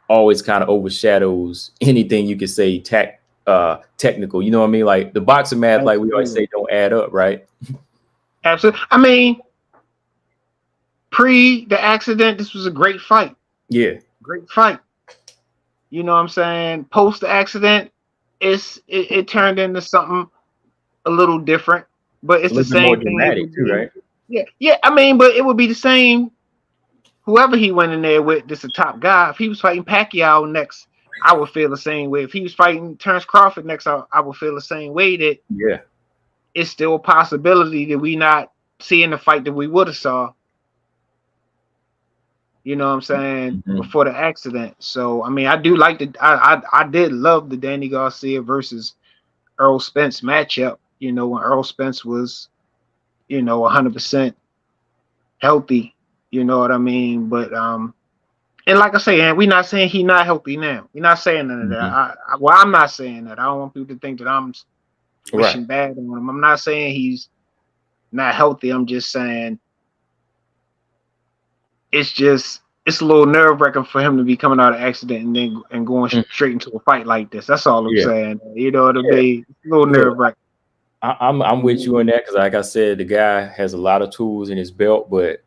always 0.08 0.42
kind 0.42 0.64
of 0.64 0.70
overshadows 0.70 1.72
anything 1.82 2.26
you 2.26 2.36
could 2.36 2.50
say 2.50 2.80
tech 2.80 3.22
uh 3.48 3.78
technical. 3.98 4.42
You 4.42 4.52
know 4.52 4.60
what 4.60 4.68
I 4.68 4.72
mean? 4.72 4.86
Like 4.86 5.14
the 5.14 5.22
boxing 5.22 5.60
math, 5.60 5.84
like 5.84 6.00
we 6.00 6.12
always 6.12 6.34
say, 6.34 6.48
don't 6.52 6.72
add 6.72 6.94
up, 6.94 7.14
right? 7.14 7.46
Absolutely. 8.44 8.82
I 8.92 8.98
mean, 8.98 9.42
pre 11.12 11.66
the 11.66 11.82
accident, 11.82 12.38
this 12.38 12.54
was 12.54 12.66
a 12.66 12.72
great 12.72 13.00
fight. 13.00 13.36
Yeah, 13.70 13.94
great 14.22 14.50
fight. 14.50 14.80
You 15.90 16.04
know 16.04 16.14
what 16.14 16.20
I'm 16.20 16.30
saying? 16.30 16.86
Post 16.86 17.22
the 17.22 17.30
accident, 17.30 17.92
it's 18.40 18.78
it, 18.88 19.12
it 19.12 19.28
turned 19.28 19.60
into 19.60 19.82
something 19.82 20.30
a 21.06 21.10
little 21.10 21.40
different, 21.40 21.86
but 22.24 22.42
it's 22.42 22.54
the 22.54 22.64
same 22.64 23.02
thing. 23.02 23.52
Too, 23.56 23.72
right? 23.72 23.90
Yeah, 24.30 24.44
yeah. 24.60 24.78
I 24.84 24.94
mean, 24.94 25.18
but 25.18 25.36
it 25.36 25.44
would 25.44 25.58
be 25.58 25.68
the 25.68 25.74
same. 25.74 26.32
Whoever 27.24 27.58
he 27.58 27.72
went 27.72 27.92
in 27.92 28.02
there 28.02 28.22
with, 28.22 28.48
this 28.48 28.64
a 28.64 28.70
top 28.70 29.00
guy. 29.00 29.30
If 29.30 29.38
he 29.38 29.50
was 29.50 29.60
fighting 29.60 29.84
Pacquiao 29.84 30.50
next, 30.50 30.88
I 31.24 31.34
would 31.34 31.50
feel 31.50 31.70
the 31.70 31.78
same 31.78 32.10
way. 32.10 32.24
If 32.24 32.32
he 32.32 32.42
was 32.42 32.54
fighting 32.54 32.96
Terence 32.98 33.26
Crawford 33.26 33.66
next, 33.66 33.88
I, 33.88 34.02
I 34.12 34.22
would 34.22 34.38
feel 34.38 34.56
the 34.56 34.62
same 34.62 34.94
way. 34.94 35.18
That 35.18 35.40
yeah, 35.50 35.80
it's 36.54 36.70
still 36.70 36.96
a 36.96 37.00
possibility 37.00 37.86
that 37.86 37.98
we 37.98 38.16
not 38.16 38.52
seeing 38.80 39.10
the 39.10 39.18
fight 39.18 39.44
that 39.44 39.54
we 39.54 39.68
would 39.68 39.88
have 39.88 39.98
saw. 39.98 40.32
You 42.64 42.76
know 42.76 42.88
what 42.88 42.94
I'm 42.94 43.02
saying 43.02 43.52
mm-hmm. 43.52 43.82
before 43.82 44.06
the 44.06 44.16
accident. 44.16 44.76
So 44.80 45.24
I 45.24 45.30
mean, 45.30 45.48
I 45.48 45.58
do 45.58 45.76
like 45.76 46.00
the 46.00 46.14
I, 46.22 46.56
I 46.56 46.82
I 46.82 46.88
did 46.88 47.12
love 47.12 47.50
the 47.50 47.58
Danny 47.58 47.90
Garcia 47.90 48.42
versus 48.42 48.94
Earl 49.58 49.80
Spence 49.80 50.22
matchup. 50.22 50.78
You 51.00 51.12
know 51.12 51.28
when 51.28 51.44
Earl 51.44 51.64
Spence 51.64 52.06
was 52.06 52.50
you 53.30 53.42
know, 53.42 53.62
100% 53.62 54.34
healthy. 55.38 55.96
You 56.32 56.44
know 56.44 56.60
what 56.60 56.72
I 56.72 56.78
mean? 56.78 57.30
But 57.30 57.54
um, 57.54 57.94
and 58.68 58.78
like 58.78 58.94
I 58.94 58.98
say, 59.00 59.22
and 59.22 59.38
we're 59.38 59.48
not 59.48 59.66
saying 59.66 59.90
he's 59.90 60.04
not 60.04 60.26
healthy 60.26 60.58
now. 60.58 60.88
We're 60.94 61.02
not 61.02 61.20
saying 61.20 61.48
none 61.48 61.62
of 61.62 61.68
mm-hmm. 61.70 61.74
that. 61.74 61.82
I, 61.82 62.14
I, 62.34 62.36
well, 62.38 62.56
I'm 62.56 62.72
not 62.72 62.92
saying 62.92 63.26
that. 63.26 63.40
I 63.40 63.46
don't 63.46 63.60
want 63.60 63.74
people 63.74 63.96
to 63.96 64.00
think 64.00 64.20
that 64.20 64.28
I'm 64.28 64.54
wishing 65.32 65.62
right. 65.62 65.68
bad 65.68 65.98
on 65.98 66.18
him. 66.18 66.30
I'm 66.30 66.42
not 66.42 66.60
saying 66.60 66.94
he's 66.94 67.30
not 68.12 68.36
healthy. 68.36 68.70
I'm 68.70 68.86
just 68.86 69.12
saying 69.12 69.60
it's 71.92 72.12
just 72.12 72.62
it's 72.86 73.02
a 73.02 73.06
little 73.06 73.26
nerve 73.26 73.60
wracking 73.62 73.86
for 73.86 74.02
him 74.02 74.18
to 74.18 74.24
be 74.24 74.38
coming 74.38 74.60
out 74.60 74.74
of 74.74 74.82
accident 74.82 75.26
and 75.26 75.36
then 75.36 75.64
and 75.72 75.88
going 75.88 76.12
mm-hmm. 76.12 76.32
straight 76.32 76.54
into 76.54 76.70
a 76.72 76.80
fight 76.82 77.08
like 77.08 77.32
this. 77.32 77.48
That's 77.48 77.66
all 77.66 77.88
I'm 77.88 77.96
yeah. 77.96 78.06
saying. 78.06 78.40
You 78.54 78.72
know 78.72 78.84
what 78.84 78.98
I 78.98 79.02
mean? 79.02 79.46
A 79.66 79.68
little 79.68 79.88
nerve 79.88 80.18
wracking. 80.18 80.38
I, 81.02 81.12
am 81.12 81.42
I'm, 81.42 81.44
I'm 81.44 81.62
with 81.62 81.80
you 81.80 82.00
on 82.00 82.08
that 82.08 82.26
because, 82.26 82.36
like 82.36 82.54
I 82.54 82.62
said, 82.62 82.98
the 82.98 83.06
guy 83.06 83.46
has 83.46 83.74
a 83.74 83.78
lot 83.78 84.02
of 84.02 84.12
tools 84.12 84.50
in 84.50 84.58
his 84.58 84.72
belt, 84.72 85.10
but 85.10 85.42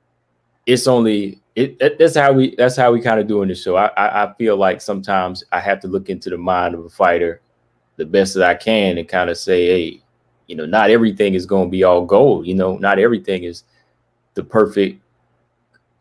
it's 0.67 0.87
only 0.87 1.41
it. 1.55 1.99
That's 1.99 2.17
how 2.17 2.33
we 2.33 2.55
that's 2.57 2.77
how 2.77 2.93
we 2.93 3.01
kind 3.01 3.21
of 3.21 3.27
do 3.27 3.43
in 3.43 3.49
the 3.49 3.55
show. 3.55 3.77
I, 3.77 3.87
I, 3.89 4.25
I 4.25 4.35
feel 4.35 4.57
like 4.57 4.81
sometimes 4.81 5.45
I 5.53 5.61
have 5.61 5.81
to 5.81 5.89
look 5.89 6.09
into 6.09 6.31
the 6.31 6.39
mind 6.39 6.75
of 6.75 6.85
a 6.85 6.89
fighter 6.89 7.41
the 7.97 8.07
best 8.07 8.35
that 8.35 8.49
I 8.49 8.55
can 8.55 8.99
and 8.99 9.07
kind 9.07 9.29
of 9.29 9.37
say, 9.37 9.67
hey, 9.67 10.03
you 10.47 10.57
know, 10.57 10.67
not 10.67 10.91
everything 10.91 11.35
is 11.35 11.47
going 11.47 11.69
to 11.69 11.71
be 11.71 11.85
all 11.85 12.05
gold. 12.05 12.47
You 12.47 12.55
know, 12.55 12.77
not 12.79 12.99
everything 12.99 13.45
is 13.45 13.65
the 14.35 14.43
perfect. 14.43 15.01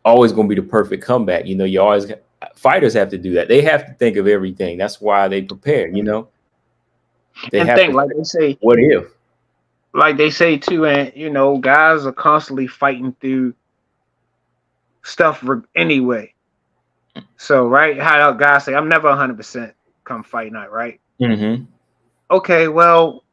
Always 0.04 0.32
going 0.32 0.50
to 0.50 0.56
be 0.56 0.60
the 0.62 0.68
perfect 0.68 1.04
comeback. 1.04 1.46
You 1.46 1.56
know, 1.56 1.66
you 1.66 1.82
always 1.82 2.12
fighters 2.56 2.94
have 2.94 3.10
to 3.10 3.18
do 3.18 3.34
that. 3.34 3.48
They 3.48 3.62
have 3.62 3.86
to 3.86 3.94
think 3.94 4.18
of 4.18 4.28
everything. 4.28 4.78
That's 4.78 5.00
why 5.00 5.28
they 5.28 5.42
prepare. 5.42 5.90
You 5.90 6.04
know, 6.04 6.30
they 7.52 7.60
and 7.60 7.70
have 7.70 7.78
think, 7.78 7.92
to, 7.92 7.98
like 7.98 8.10
they 8.16 8.24
say, 8.24 8.58
what 8.62 8.80
if? 8.80 9.06
Like 9.94 10.18
they 10.18 10.30
say 10.30 10.58
too, 10.58 10.86
and 10.86 11.12
you 11.16 11.30
know, 11.30 11.58
guys 11.58 12.06
are 12.06 12.12
constantly 12.12 12.68
fighting 12.68 13.16
through 13.20 13.54
stuff 15.04 15.44
anyway. 15.76 16.34
So, 17.38 17.68
right, 17.68 18.00
how 18.00 18.32
guys 18.32 18.64
say, 18.64 18.74
I'm 18.74 18.88
never 18.88 19.10
100% 19.10 19.74
come 20.06 20.24
fight 20.24 20.54
night, 20.54 20.72
right? 20.72 21.00
Mm-hmm. 21.20 21.66
Okay, 22.30 22.70
well, 22.70 23.26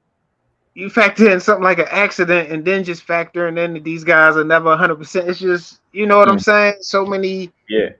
you 0.75 0.91
factor 0.91 1.31
in 1.31 1.39
something 1.39 1.63
like 1.63 1.79
an 1.79 1.87
accident 1.91 2.51
and 2.51 2.65
then 2.65 2.83
just 2.83 3.05
factor 3.05 3.47
in 3.47 3.55
that 3.55 3.85
these 3.85 4.03
guys 4.03 4.37
are 4.37 4.45
never 4.45 4.77
100%. 4.77 5.29
It's 5.29 5.39
just, 5.39 5.81
you 5.93 6.07
know 6.07 6.19
what 6.19 6.27
mm-hmm. 6.27 6.33
I'm 6.33 6.39
mm. 6.39 6.45
saying? 6.45 6.75
So 6.81 7.07
many 7.07 7.53
yeah 7.69 7.91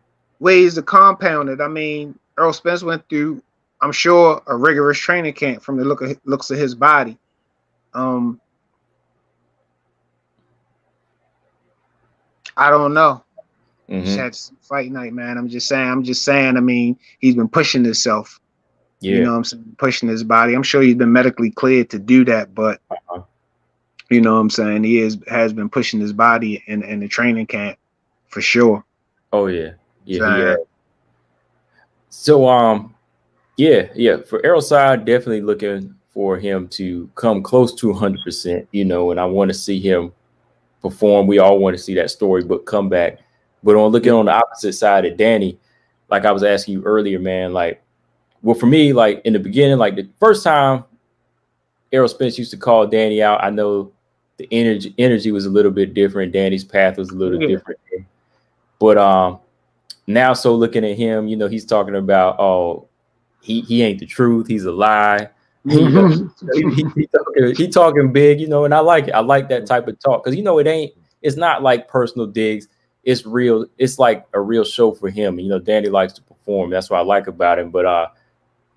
ways 0.41 0.75
to 0.75 0.83
compound 0.83 1.49
it. 1.49 1.61
I 1.61 1.69
mean, 1.69 2.19
Earl 2.37 2.53
Spence 2.53 2.83
went 2.83 3.09
through, 3.09 3.43
I'm 3.81 3.93
sure, 3.93 4.43
a 4.47 4.57
rigorous 4.57 4.99
training 4.99 5.35
camp 5.35 5.63
from 5.63 5.77
the 5.77 5.85
look 5.85 6.01
of, 6.01 6.19
looks 6.25 6.51
of 6.51 6.59
his 6.59 6.75
body. 6.75 7.19
Um, 7.95 8.41
I 12.59 12.71
don't 12.71 12.93
know. 12.93 13.25
Mm-hmm. 13.89 14.05
Just 14.05 14.51
had 14.51 14.59
fight 14.61 14.93
night, 14.93 15.15
man. 15.15 15.39
I'm 15.39 15.49
just 15.49 15.67
saying. 15.67 15.89
I'm 15.89 16.03
just 16.03 16.23
saying. 16.23 16.57
I 16.57 16.61
mean, 16.61 16.99
he's 17.21 17.35
been 17.35 17.49
pushing 17.49 17.85
himself. 17.85 18.39
Yeah. 19.01 19.17
You 19.17 19.25
know, 19.25 19.37
I'm 19.37 19.45
saying 19.45 19.77
pushing 19.79 20.09
his 20.09 20.25
body. 20.25 20.55
I'm 20.55 20.63
sure 20.63 20.83
he's 20.83 20.97
been 20.97 21.13
medically 21.13 21.51
cleared 21.51 21.89
to 21.91 21.99
do 21.99 22.25
that, 22.27 22.55
but 22.55 22.81
uh-huh. 22.91 23.23
You 24.11 24.23
know 24.23 24.35
what 24.35 24.41
I'm 24.41 24.51
saying? 24.51 24.85
He 24.85 25.01
is 25.01 25.19
has 25.29 25.53
been 25.53 25.69
pushing 25.69 26.01
his 26.01 26.13
body 26.13 26.63
in, 26.67 26.83
in 26.83 27.01
the 27.01 27.09
training 27.09 27.47
camp 27.47 27.79
for 28.29 28.41
sure. 28.41 28.85
Oh 29.33 29.47
yeah. 29.47 29.73
Yeah. 30.05 30.39
yeah. 30.39 30.57
So 32.09 32.49
um 32.49 32.95
yeah, 33.57 33.89
yeah. 33.95 34.19
For 34.23 34.45
Errol 34.45 34.63
side, 34.63 35.05
definitely 35.05 35.43
looking 35.43 35.95
for 36.09 36.39
him 36.39 36.69
to 36.69 37.11
come 37.17 37.43
close 37.43 37.75
to 37.75 37.89
100 37.89 38.19
percent, 38.25 38.69
you 38.73 38.85
know, 38.85 39.11
and 39.11 39.21
I 39.21 39.27
want 39.27 39.51
to 39.51 39.55
see 39.55 39.79
him 39.79 40.13
perform. 40.83 41.27
We 41.27 41.39
all 41.39 41.59
want 41.59 41.77
to 41.77 41.83
see 41.83 41.95
that 41.95 42.11
storybook 42.11 42.67
come 42.67 42.89
back. 42.89 43.19
But 43.63 43.77
on 43.77 43.91
looking 43.91 44.13
on 44.13 44.27
the 44.27 44.33
opposite 44.33 44.75
side 44.75 45.05
of 45.05 45.17
Danny, 45.17 45.59
like 46.09 46.25
I 46.25 46.33
was 46.33 46.43
asking 46.43 46.75
you 46.75 46.83
earlier, 46.85 47.19
man, 47.19 47.53
like 47.53 47.83
well, 48.43 48.55
for 48.55 48.67
me, 48.67 48.93
like 48.93 49.21
in 49.25 49.33
the 49.33 49.39
beginning, 49.39 49.79
like 49.79 49.97
the 49.97 50.09
first 50.21 50.45
time 50.45 50.85
Errol 51.93 52.09
Spence 52.09 52.39
used 52.39 52.51
to 52.53 52.57
call 52.57 52.87
Danny 52.87 53.23
out, 53.23 53.43
I 53.43 53.51
know 53.51 53.93
the 54.37 54.49
energy 54.53 54.95
energy 54.99 55.33
was 55.33 55.47
a 55.47 55.51
little 55.51 55.73
bit 55.73 55.95
different. 55.95 56.33
Danny's 56.33 56.65
path 56.65 56.97
was 56.97 57.11
a 57.11 57.15
little 57.15 57.41
yeah. 57.41 57.49
different. 57.49 57.81
But 58.79 58.97
um 58.99 59.41
now 60.07 60.33
so 60.33 60.55
looking 60.55 60.85
at 60.85 60.97
him, 60.97 61.29
you 61.29 61.37
know, 61.37 61.49
he's 61.49 61.65
talking 61.65 61.97
about 61.97 62.39
oh, 62.39 62.89
he 63.43 63.63
he 63.63 63.83
ain't 63.83 63.99
the 63.99 64.07
truth, 64.07 64.47
he's 64.47 64.65
a 64.65 64.73
lie. 64.73 65.29
He, 65.69 66.85
he, 66.95 67.07
talking, 67.07 67.55
he 67.57 67.69
talking 67.69 68.13
big, 68.13 68.41
you 68.41 68.49
know, 68.49 68.65
and 68.65 68.75
I 68.75 68.81
like 68.81 69.09
it. 69.09 69.13
I 69.13 69.21
like 69.21 69.49
that 69.49 69.67
type 69.67 69.89
of 69.89 69.99
talk 69.99 70.25
because 70.25 70.37
you 70.37 70.43
know 70.43 70.59
it 70.59 70.67
ain't 70.67 70.93
it's 71.23 71.37
not 71.37 71.63
like 71.63 71.89
personal 71.89 72.27
digs. 72.27 72.69
It's 73.05 73.25
real, 73.25 73.67
it's 73.79 73.99
like 73.99 74.27
a 74.35 74.41
real 74.41 74.65
show 74.65 74.93
for 74.93 75.09
him. 75.11 75.39
You 75.39 75.49
know, 75.49 75.59
Danny 75.59 75.89
likes 75.89 76.13
to 76.15 76.23
perform. 76.23 76.71
That's 76.71 76.91
what 76.91 76.99
I 76.99 77.03
like 77.03 77.27
about 77.27 77.59
him. 77.59 77.71
But 77.71 77.87
uh 77.87 78.09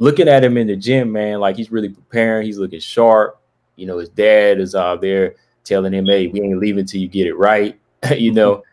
looking 0.02 0.28
at 0.28 0.44
him 0.44 0.58
in 0.58 0.68
the 0.68 0.76
gym, 0.76 1.12
man, 1.12 1.40
like 1.40 1.56
he's 1.56 1.72
really 1.72 1.90
preparing. 1.90 2.46
He's 2.46 2.58
looking 2.58 2.80
sharp. 2.80 3.40
You 3.76 3.86
know, 3.86 4.00
his 4.00 4.10
dad 4.10 4.60
is 4.60 4.76
uh, 4.76 4.96
there 4.98 5.36
telling 5.64 5.94
him, 5.94 6.08
"Hey, 6.08 6.28
we 6.28 6.42
ain't 6.42 6.60
leaving 6.60 6.86
till 6.86 7.00
you 7.00 7.08
get 7.08 7.28
it 7.28 7.36
right." 7.36 7.80
you 8.18 8.32
know, 8.32 8.64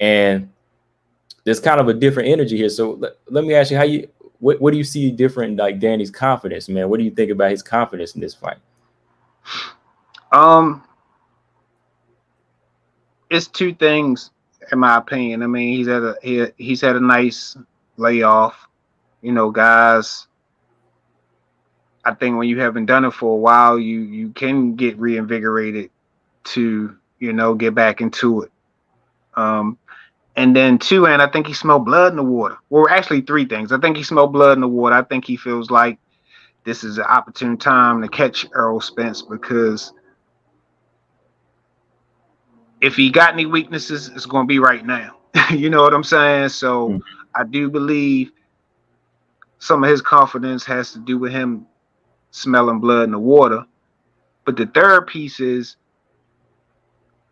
and 0.00 0.50
there's 1.44 1.60
kind 1.60 1.80
of 1.80 1.88
a 1.88 1.94
different 1.94 2.28
energy 2.28 2.56
here. 2.56 2.68
So 2.68 2.92
let, 2.92 3.12
let 3.28 3.44
me 3.44 3.54
ask 3.54 3.70
you, 3.70 3.76
how 3.76 3.84
you 3.84 4.08
what, 4.38 4.60
what 4.60 4.72
do 4.72 4.78
you 4.78 4.84
see 4.84 5.10
different 5.10 5.56
like 5.56 5.78
Danny's 5.78 6.10
confidence, 6.10 6.68
man? 6.68 6.88
What 6.88 6.98
do 6.98 7.04
you 7.04 7.10
think 7.10 7.30
about 7.30 7.50
his 7.50 7.62
confidence 7.62 8.14
in 8.14 8.20
this 8.20 8.34
fight? 8.34 8.58
Um, 10.32 10.82
it's 13.30 13.46
two 13.46 13.74
things 13.74 14.30
in 14.72 14.78
my 14.78 14.96
opinion. 14.96 15.42
I 15.42 15.46
mean, 15.46 15.76
he's 15.76 15.86
had 15.86 16.02
a 16.02 16.16
he, 16.22 16.46
he's 16.56 16.80
had 16.80 16.96
a 16.96 17.00
nice 17.00 17.56
layoff. 17.96 18.68
You 19.22 19.32
know, 19.32 19.50
guys 19.50 20.26
I 22.06 22.14
think 22.14 22.38
when 22.38 22.48
you 22.48 22.60
haven't 22.60 22.86
done 22.86 23.04
it 23.04 23.10
for 23.10 23.32
a 23.32 23.36
while, 23.36 23.80
you 23.80 23.98
you 23.98 24.30
can 24.30 24.76
get 24.76 24.96
reinvigorated 24.96 25.90
to 26.44 26.96
you 27.18 27.32
know 27.32 27.54
get 27.54 27.74
back 27.74 28.00
into 28.00 28.42
it. 28.42 28.52
Um, 29.34 29.76
and 30.36 30.54
then 30.54 30.78
two, 30.78 31.06
and 31.06 31.22
I 31.22 31.28
think 31.28 31.46
he 31.46 31.54
smelled 31.54 31.86
blood 31.86 32.12
in 32.12 32.16
the 32.16 32.22
water. 32.22 32.58
Well, 32.68 32.88
actually 32.90 33.22
three 33.22 33.46
things. 33.46 33.72
I 33.72 33.78
think 33.78 33.96
he 33.96 34.02
smelled 34.02 34.32
blood 34.32 34.52
in 34.52 34.60
the 34.60 34.68
water. 34.68 34.94
I 34.94 35.02
think 35.02 35.24
he 35.24 35.36
feels 35.36 35.70
like 35.70 35.98
this 36.64 36.84
is 36.84 36.98
an 36.98 37.04
opportune 37.04 37.56
time 37.56 38.02
to 38.02 38.08
catch 38.08 38.46
Errol 38.54 38.80
Spence 38.80 39.22
because 39.22 39.92
if 42.82 42.96
he 42.96 43.10
got 43.10 43.32
any 43.32 43.46
weaknesses, 43.46 44.08
it's 44.08 44.26
going 44.26 44.44
to 44.44 44.48
be 44.48 44.58
right 44.58 44.84
now. 44.84 45.16
you 45.50 45.70
know 45.70 45.82
what 45.82 45.94
I'm 45.94 46.04
saying? 46.04 46.50
So 46.50 46.90
mm-hmm. 46.90 46.98
I 47.34 47.44
do 47.44 47.70
believe 47.70 48.30
some 49.58 49.82
of 49.82 49.90
his 49.90 50.02
confidence 50.02 50.64
has 50.66 50.92
to 50.92 50.98
do 50.98 51.18
with 51.18 51.32
him 51.32 51.66
smelling 52.30 52.80
blood 52.80 53.04
in 53.04 53.12
the 53.12 53.18
water. 53.18 53.64
But 54.44 54.56
the 54.56 54.66
third 54.66 55.06
piece 55.06 55.40
is 55.40 55.76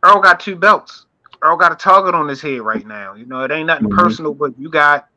Earl 0.02 0.20
got 0.20 0.40
two 0.40 0.56
belts. 0.56 1.06
Earl 1.44 1.58
got 1.58 1.72
a 1.72 1.76
target 1.76 2.14
on 2.14 2.26
his 2.26 2.40
head 2.40 2.62
right 2.62 2.86
now. 2.86 3.14
You 3.14 3.26
know, 3.26 3.42
it 3.42 3.50
ain't 3.50 3.66
nothing 3.66 3.88
mm-hmm. 3.88 3.98
personal, 3.98 4.32
but 4.32 4.58
you 4.58 4.70
got 4.70 5.08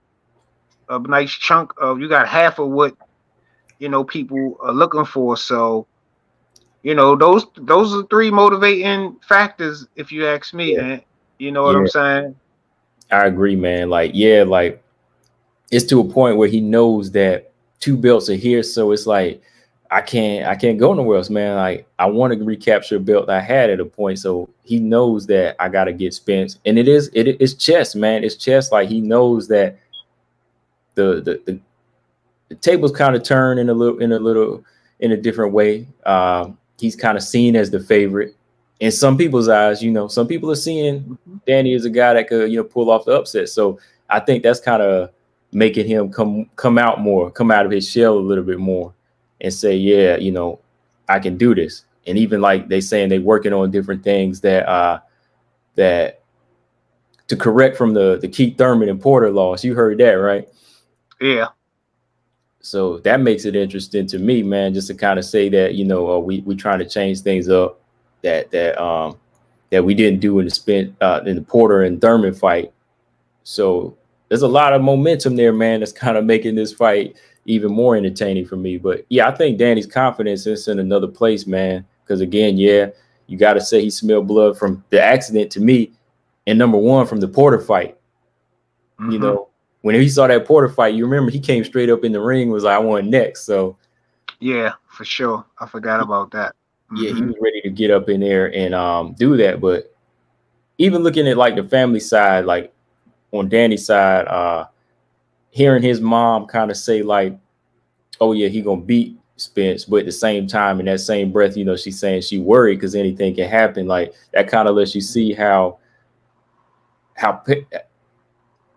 a 0.90 1.00
nice 1.00 1.32
chunk 1.32 1.72
of 1.78 2.00
you 2.00 2.10
got 2.10 2.28
half 2.28 2.60
of 2.60 2.70
what 2.70 2.96
you 3.80 3.88
know 3.88 4.04
people 4.04 4.58
are 4.62 4.74
looking 4.74 5.06
for. 5.06 5.38
So, 5.38 5.88
you 6.84 6.96
know, 6.96 7.16
those 7.16 7.46
those 7.56 7.94
are 7.94 8.06
three 8.08 8.30
motivating 8.30 9.16
factors, 9.28 9.88
if 9.96 10.12
you 10.12 10.28
ask 10.28 10.54
me. 10.54 10.74
Yeah. 10.74 10.82
Man. 10.82 11.02
You 11.40 11.52
know 11.52 11.64
what 11.64 11.74
yeah. 11.74 11.80
I'm 11.80 11.88
saying? 11.88 12.36
I 13.10 13.26
agree, 13.28 13.56
man. 13.56 13.90
Like, 13.90 14.12
yeah, 14.14 14.44
like 14.44 14.84
it's 15.72 15.86
to 15.86 16.02
a 16.02 16.04
point 16.04 16.36
where 16.36 16.50
he 16.50 16.60
knows 16.60 17.10
that 17.12 17.52
two 17.80 17.96
belts 17.96 18.30
are 18.30 18.36
here. 18.36 18.64
So 18.64 18.92
it's 18.92 19.08
like 19.08 19.42
I 19.90 20.02
can't 20.02 20.46
I 20.46 20.56
can't 20.56 20.78
go 20.78 20.94
nowhere 20.94 21.18
else, 21.18 21.30
man. 21.30 21.56
Like 21.56 21.88
I 22.00 22.06
want 22.08 22.34
to 22.34 22.44
recapture 22.44 22.98
a 22.98 23.00
belt 23.00 23.30
I 23.30 23.40
had 23.40 23.70
at 23.70 23.80
a 23.80 23.86
point. 23.86 24.20
So 24.20 24.50
he 24.64 24.80
knows 24.80 25.28
that 25.28 25.56
I 25.60 25.70
gotta 25.70 25.94
get 25.94 26.14
Spence. 26.14 26.60
And 26.66 26.78
it 26.78 26.88
is 26.88 27.10
it 27.14 27.42
is 27.42 27.54
chess, 27.54 27.96
man. 27.96 28.24
It's 28.24 28.36
chess. 28.36 28.72
Like 28.72 28.90
he 28.90 29.02
knows 29.02 29.48
that 29.48 29.78
the 30.96 31.22
the 31.22 31.42
the, 31.46 31.60
the 32.50 32.56
tables 32.56 32.92
kind 32.92 33.16
of 33.16 33.24
turn 33.24 33.60
in 33.60 33.70
a 33.70 33.74
little 33.74 34.00
in 34.00 34.12
a 34.12 34.20
little 34.20 34.64
in 35.00 35.12
a 35.12 35.18
different 35.18 35.54
way. 35.54 35.88
Um, 36.06 36.58
he's 36.80 36.96
kind 36.96 37.18
of 37.18 37.24
seen 37.24 37.56
as 37.56 37.72
the 37.72 37.80
favorite 37.80 38.36
in 38.80 38.92
some 38.92 39.18
people's 39.18 39.48
eyes. 39.48 39.82
You 39.82 39.92
know, 39.92 40.08
some 40.08 40.28
people 40.28 40.52
are 40.52 40.56
seeing 40.56 41.02
mm-hmm. 41.02 41.38
Danny 41.46 41.74
as 41.74 41.86
a 41.86 41.90
guy 41.90 42.14
that 42.14 42.28
could 42.28 42.52
you 42.52 42.58
know 42.58 42.64
pull 42.64 42.90
off 42.90 43.06
the 43.06 43.14
upset. 43.14 43.50
So 43.50 43.80
I 44.10 44.20
think 44.20 44.44
that's 44.44 44.60
kind 44.60 44.82
of 44.82 45.12
making 45.54 45.88
him 45.88 46.12
come 46.12 46.50
come 46.58 46.78
out 46.78 47.00
more, 47.00 47.32
come 47.32 47.52
out 47.52 47.66
of 47.66 47.72
his 47.72 47.90
shell 47.90 48.18
a 48.18 48.20
little 48.20 48.44
bit 48.44 48.60
more 48.60 48.94
and 49.42 49.54
say, 49.54 49.76
yeah, 49.76 50.18
you 50.18 50.32
know, 50.32 50.60
I 51.10 51.20
can 51.20 51.38
do 51.38 51.56
this. 51.56 51.86
And 52.06 52.18
even 52.18 52.42
like 52.42 52.68
they 52.68 52.82
saying 52.82 53.10
they 53.10 53.20
working 53.20 53.54
on 53.54 53.72
different 53.72 54.04
things 54.04 54.42
that 54.42 54.68
uh 54.68 55.00
that 55.76 56.22
to 57.28 57.36
correct 57.36 57.78
from 57.78 57.94
the 57.94 58.18
the 58.18 58.28
Keith 58.28 58.58
Thurman 58.58 58.90
and 58.90 59.02
Porter 59.02 59.30
loss. 59.30 59.64
You 59.64 59.76
heard 59.76 59.98
that, 60.00 60.14
right? 60.14 60.48
Yeah. 61.20 61.48
So 62.62 62.98
that 63.00 63.22
makes 63.22 63.46
it 63.46 63.56
interesting 63.56 64.08
to 64.08 64.20
me, 64.20 64.44
man, 64.44 64.74
just 64.74 64.88
to 64.88 64.94
kind 64.94 65.20
of 65.20 65.26
say 65.26 65.48
that, 65.50 65.76
you 65.76 65.86
know, 65.86 66.12
uh, 66.12 66.20
we 66.20 66.42
we 66.42 66.56
trying 66.56 66.80
to 66.80 66.90
change 66.90 67.22
things 67.22 67.50
up 67.50 67.80
that 68.24 68.52
that 68.52 68.82
um 68.82 69.18
that 69.70 69.84
we 69.84 69.94
didn't 69.94 70.20
do 70.20 70.40
in 70.40 70.46
the 70.46 70.52
spin 70.52 70.96
uh 71.02 71.22
in 71.26 71.36
the 71.36 71.42
Porter 71.42 71.84
and 71.84 72.02
Thurman 72.02 72.34
fight. 72.34 72.72
So 73.44 73.98
there's 74.30 74.42
a 74.42 74.48
lot 74.48 74.74
of 74.74 74.82
momentum 74.82 75.36
there, 75.36 75.54
man, 75.54 75.80
that's 75.80 75.92
kind 75.92 76.18
of 76.18 76.26
making 76.26 76.56
this 76.56 76.74
fight 76.74 77.18
even 77.48 77.72
more 77.72 77.96
entertaining 77.96 78.46
for 78.46 78.58
me. 78.58 78.78
But 78.78 79.06
yeah, 79.10 79.28
I 79.28 79.36
think 79.36 79.58
Danny's 79.58 79.88
confidence 79.88 80.46
is 80.46 80.68
in 80.68 80.80
another 80.80 81.08
place, 81.08 81.48
man. 81.48 81.84
Because 82.04 82.22
again, 82.22 82.58
yeah, 82.58 82.88
you 83.26 83.38
got 83.38 83.54
to 83.54 83.62
say 83.62 83.82
he 83.82 83.90
smelled 83.90 84.28
blood 84.28 84.58
from 84.58 84.84
the 84.90 85.02
accident 85.02 85.52
to 85.54 85.60
me, 85.60 85.92
and 86.46 86.60
number 86.60 86.78
one 86.78 87.08
from 87.08 87.20
the 87.20 87.28
Porter 87.28 87.60
fight. 87.60 87.98
Mm-hmm. 89.00 89.12
You 89.12 89.20
know, 89.20 89.48
when 89.82 89.96
he 89.96 90.10
saw 90.10 90.28
that 90.28 90.46
Porter 90.46 90.70
fight, 90.70 90.94
you 90.94 91.06
remember 91.06 91.32
he 91.32 91.40
came 91.40 91.64
straight 91.64 91.90
up 91.90 92.04
in 92.04 92.12
the 92.12 92.22
ring, 92.22 92.50
was 92.50 92.66
like, 92.66 92.76
"I 92.76 92.80
want 92.80 93.08
next." 93.08 93.46
So, 93.46 93.78
yeah, 94.40 94.74
for 94.88 95.06
sure, 95.06 95.46
I 95.60 95.66
forgot 95.66 96.02
about 96.02 96.32
that. 96.32 96.54
Mm-hmm. 96.92 96.96
Yeah, 96.98 97.10
he 97.10 97.16
mm-hmm. 97.16 97.28
was 97.28 97.36
ready 97.42 97.62
to 97.62 97.70
get 97.70 97.92
up 97.92 98.10
in 98.10 98.20
there 98.20 98.54
and 98.54 98.76
um, 98.76 99.14
do 99.14 99.38
that. 99.38 99.62
But 99.62 99.94
even 100.78 101.02
looking 101.02 101.28
at 101.28 101.38
like 101.38 101.56
the 101.56 101.64
family 101.64 102.02
side, 102.02 102.46
like 102.46 102.74
on 103.32 103.48
Danny's 103.48 103.86
side, 103.86 104.28
uh, 104.28 104.68
hearing 105.58 105.82
his 105.82 106.00
mom 106.00 106.46
kind 106.46 106.70
of 106.70 106.78
say 106.78 107.02
like, 107.02 107.36
"Oh 108.22 108.34
yeah, 108.34 108.48
he 108.48 108.62
gonna 108.62 108.80
beat 108.80 109.18
Spence," 109.38 109.86
but 109.86 110.02
at 110.02 110.06
the 110.06 110.12
same 110.12 110.46
time, 110.46 110.80
in 110.80 110.86
that 110.86 111.00
same 111.00 111.32
breath, 111.32 111.58
you 111.58 111.66
know, 111.66 111.76
she's 111.76 112.00
saying 112.00 112.22
she 112.22 112.38
worried 112.38 112.76
because 112.76 112.94
anything 112.94 113.34
can 113.36 113.50
happen. 113.50 113.88
Like 113.88 114.14
that 114.34 114.48
kind 114.48 114.70
of 114.70 114.76
lets 114.76 114.94
you 114.94 115.02
see 115.02 115.34
how 115.34 115.80
how 117.16 117.44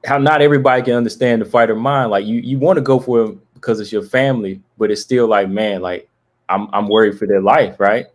how 0.06 0.16
not 0.16 0.40
everybody 0.40 0.82
can 0.82 0.94
understand 0.94 1.42
the 1.42 1.44
fighter 1.44 1.76
mind. 1.76 2.10
Like 2.10 2.24
you 2.24 2.40
you 2.40 2.58
want 2.58 2.78
to 2.78 2.82
go 2.82 2.98
for 2.98 3.24
him 3.24 3.42
because 3.52 3.78
it's 3.78 3.92
your 3.92 4.02
family, 4.02 4.62
but 4.78 4.90
it's 4.90 5.02
still 5.02 5.26
like, 5.26 5.50
man, 5.50 5.82
like 5.82 6.08
I'm 6.48 6.66
I'm 6.72 6.88
worried 6.88 7.18
for 7.18 7.26
their 7.26 7.42
life, 7.42 7.78
right? 7.78 8.06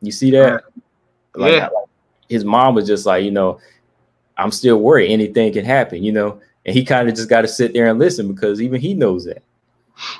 You 0.00 0.12
see 0.12 0.30
that? 0.30 0.62
Like, 1.34 1.54
yeah. 1.54 1.64
Like, 1.64 1.72
his 2.28 2.44
mom 2.44 2.76
was 2.76 2.86
just 2.86 3.04
like, 3.04 3.24
you 3.24 3.32
know, 3.32 3.58
I'm 4.36 4.52
still 4.52 4.78
worried. 4.78 5.10
Anything 5.10 5.52
can 5.52 5.64
happen, 5.64 6.04
you 6.04 6.12
know 6.12 6.40
and 6.64 6.74
he 6.74 6.84
kind 6.84 7.08
of 7.08 7.14
just 7.14 7.28
got 7.28 7.42
to 7.42 7.48
sit 7.48 7.72
there 7.72 7.86
and 7.86 7.98
listen 7.98 8.32
because 8.32 8.60
even 8.60 8.80
he 8.80 8.94
knows 8.94 9.24
that. 9.24 9.42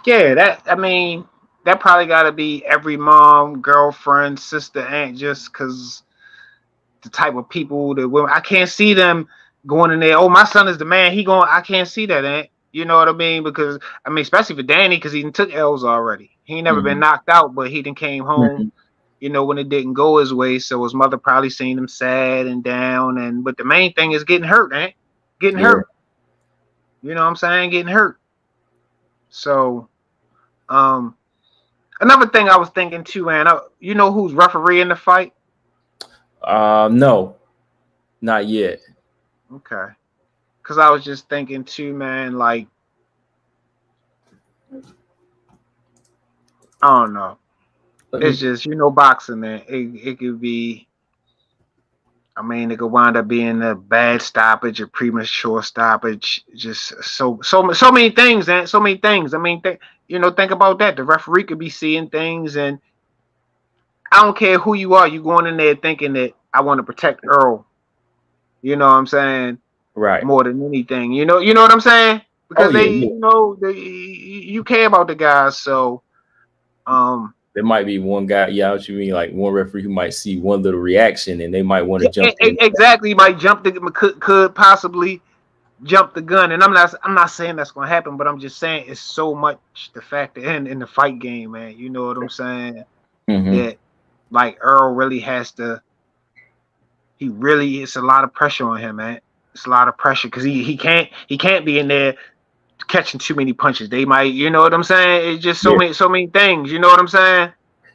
Yeah, 0.04 0.34
that 0.34 0.62
I 0.66 0.74
mean, 0.74 1.26
that 1.64 1.80
probably 1.80 2.06
got 2.06 2.24
to 2.24 2.32
be 2.32 2.64
every 2.66 2.96
mom, 2.96 3.60
girlfriend, 3.60 4.38
sister, 4.38 4.80
aunt, 4.80 5.16
just 5.16 5.52
because 5.52 6.02
the 7.02 7.08
type 7.08 7.34
of 7.34 7.48
people 7.48 7.94
that 7.94 8.08
women. 8.08 8.30
I 8.32 8.40
can't 8.40 8.70
see 8.70 8.94
them 8.94 9.28
going 9.66 9.90
in 9.90 10.00
there. 10.00 10.16
Oh, 10.16 10.28
my 10.28 10.44
son 10.44 10.68
is 10.68 10.78
the 10.78 10.84
man. 10.84 11.12
He 11.12 11.24
going. 11.24 11.48
I 11.50 11.60
can't 11.60 11.88
see 11.88 12.06
that, 12.06 12.24
Ant. 12.24 12.48
You 12.72 12.84
know 12.86 12.96
what 12.96 13.08
I 13.08 13.12
mean? 13.12 13.42
Because 13.42 13.78
I 14.04 14.10
mean, 14.10 14.22
especially 14.22 14.56
for 14.56 14.62
Danny, 14.62 14.96
because 14.96 15.12
he 15.12 15.28
took 15.30 15.52
L's 15.52 15.84
already. 15.84 16.30
He 16.44 16.62
never 16.62 16.78
mm-hmm. 16.78 16.88
been 16.88 17.00
knocked 17.00 17.28
out, 17.28 17.54
but 17.54 17.70
he 17.70 17.82
then 17.82 17.94
came 17.94 18.24
home. 18.24 18.48
Mm-hmm. 18.48 18.68
You 19.20 19.28
know, 19.28 19.44
when 19.44 19.58
it 19.58 19.68
didn't 19.68 19.92
go 19.92 20.18
his 20.18 20.34
way, 20.34 20.58
so 20.58 20.82
his 20.82 20.94
mother 20.94 21.16
probably 21.16 21.50
seen 21.50 21.78
him 21.78 21.86
sad 21.86 22.46
and 22.46 22.64
down. 22.64 23.18
And 23.18 23.44
but 23.44 23.56
the 23.56 23.64
main 23.64 23.92
thing 23.92 24.12
is 24.12 24.24
getting 24.24 24.48
hurt, 24.48 24.72
ain't 24.74 24.94
getting 25.40 25.60
yeah. 25.60 25.66
hurt. 25.66 25.88
You 27.02 27.14
know 27.14 27.22
what 27.22 27.28
I'm 27.28 27.36
saying? 27.36 27.70
Getting 27.70 27.92
hurt. 27.92 28.18
So, 29.30 29.88
um, 30.68 31.16
another 32.00 32.26
thing 32.28 32.48
I 32.48 32.56
was 32.56 32.68
thinking 32.70 33.02
too, 33.02 33.26
man. 33.26 33.48
I, 33.48 33.60
you 33.80 33.94
know 33.94 34.12
who's 34.12 34.32
refereeing 34.34 34.88
the 34.88 34.96
fight? 34.96 35.32
Uh, 36.42 36.88
no, 36.92 37.36
not 38.20 38.46
yet. 38.46 38.80
Okay. 39.52 39.92
Cause 40.62 40.78
I 40.78 40.90
was 40.90 41.04
just 41.04 41.28
thinking 41.28 41.64
too, 41.64 41.92
man, 41.92 42.38
like 42.38 42.68
I 46.80 47.00
don't 47.00 47.14
know. 47.14 47.38
It's 48.14 48.38
just 48.38 48.66
you 48.66 48.74
know 48.74 48.90
boxing, 48.90 49.40
man. 49.40 49.62
It 49.68 50.08
it 50.08 50.18
could 50.18 50.40
be. 50.40 50.86
I 52.36 52.42
mean, 52.42 52.70
it 52.72 52.78
could 52.80 52.88
wind 52.88 53.16
up 53.16 53.28
being 53.28 53.62
a 53.62 53.76
bad 53.76 54.22
stoppage, 54.22 54.80
a 54.80 54.88
premature 54.88 55.62
stoppage. 55.62 56.44
Just 56.56 57.04
so 57.04 57.40
so 57.42 57.72
so 57.72 57.92
many 57.92 58.10
things, 58.10 58.48
and 58.48 58.68
so 58.68 58.80
many 58.80 58.98
things. 58.98 59.34
I 59.34 59.38
mean, 59.38 59.62
th- 59.62 59.80
you 60.08 60.18
know, 60.18 60.32
think 60.32 60.50
about 60.52 60.80
that. 60.80 60.96
The 60.96 61.04
referee 61.04 61.44
could 61.44 61.58
be 61.60 61.70
seeing 61.70 62.10
things, 62.10 62.56
and 62.56 62.80
I 64.12 64.22
don't 64.24 64.36
care 64.36 64.58
who 64.58 64.74
you 64.74 64.94
are. 64.94 65.08
You 65.08 65.22
going 65.22 65.46
in 65.46 65.56
there 65.58 65.76
thinking 65.76 66.14
that 66.14 66.34
I 66.54 66.62
want 66.62 66.78
to 66.78 66.84
protect 66.84 67.22
Earl. 67.26 67.66
You 68.62 68.76
know 68.76 68.86
what 68.88 68.94
I'm 68.96 69.06
saying? 69.06 69.58
Right. 69.94 70.24
More 70.24 70.44
than 70.44 70.64
anything, 70.66 71.12
you 71.12 71.26
know, 71.26 71.38
you 71.40 71.54
know 71.54 71.62
what 71.62 71.72
I'm 71.72 71.80
saying? 71.80 72.22
Because 72.48 72.68
Oh, 72.68 72.70
yeah, 72.70 72.84
they, 72.84 72.90
yeah. 72.90 73.08
you 73.08 73.20
know, 73.20 73.56
they 73.60 73.72
you 73.74 74.64
care 74.64 74.86
about 74.86 75.08
the 75.08 75.14
guys, 75.16 75.58
so 75.58 76.02
um. 76.86 77.34
There 77.54 77.64
might 77.64 77.84
be 77.84 77.98
one 77.98 78.24
guy, 78.26 78.48
yeah, 78.48 78.72
what 78.72 78.88
you 78.88 78.96
mean, 78.96 79.12
like 79.12 79.30
one 79.32 79.52
referee 79.52 79.82
who 79.82 79.90
might 79.90 80.14
see 80.14 80.38
one 80.38 80.62
little 80.62 80.80
reaction 80.80 81.42
and 81.42 81.52
they 81.52 81.62
might 81.62 81.82
want 81.82 82.02
to 82.02 82.10
jump. 82.10 82.34
exactly. 82.40 83.10
He 83.10 83.14
might 83.14 83.38
jump 83.38 83.62
the 83.62 83.72
could, 83.72 84.20
could 84.20 84.54
possibly 84.54 85.20
jump 85.82 86.14
the 86.14 86.22
gun, 86.22 86.52
and 86.52 86.62
I'm 86.62 86.72
not 86.72 86.94
I'm 87.02 87.14
not 87.14 87.30
saying 87.30 87.56
that's 87.56 87.70
gonna 87.70 87.88
happen, 87.88 88.16
but 88.16 88.26
I'm 88.26 88.38
just 88.40 88.58
saying 88.58 88.84
it's 88.88 89.00
so 89.00 89.34
much 89.34 89.58
the 89.92 90.00
factor 90.00 90.40
in 90.40 90.66
in 90.66 90.78
the 90.78 90.86
fight 90.86 91.18
game, 91.18 91.52
man. 91.52 91.76
You 91.76 91.90
know 91.90 92.06
what 92.06 92.16
I'm 92.16 92.28
saying? 92.28 92.84
Mhm. 93.28 93.56
That 93.56 93.78
like 94.30 94.56
Earl 94.60 94.94
really 94.94 95.20
has 95.20 95.52
to. 95.52 95.82
He 97.18 97.28
really 97.28 97.82
it's 97.82 97.96
a 97.96 98.02
lot 98.02 98.24
of 98.24 98.32
pressure 98.32 98.68
on 98.68 98.78
him, 98.78 98.96
man. 98.96 99.20
It's 99.52 99.66
a 99.66 99.70
lot 99.70 99.88
of 99.88 99.98
pressure 99.98 100.28
because 100.28 100.42
he 100.44 100.62
he 100.62 100.76
can't 100.76 101.08
he 101.26 101.36
can't 101.36 101.66
be 101.66 101.78
in 101.78 101.88
there 101.88 102.16
catching 102.92 103.20
too 103.20 103.34
many 103.34 103.52
punches. 103.54 103.88
They 103.90 104.04
might, 104.04 104.34
you 104.34 104.50
know 104.50 104.62
what 104.62 104.74
I'm 104.74 104.84
saying? 104.84 105.34
It's 105.34 105.44
just 105.44 105.62
so 105.62 105.72
Yeah. 105.72 105.78
many 105.78 105.94
so 105.94 106.08
many 106.08 106.28
things. 106.28 106.72
You 106.72 106.80
know 106.80 106.88
what 106.88 107.00
I'm 107.00 107.08
saying? 107.08 107.52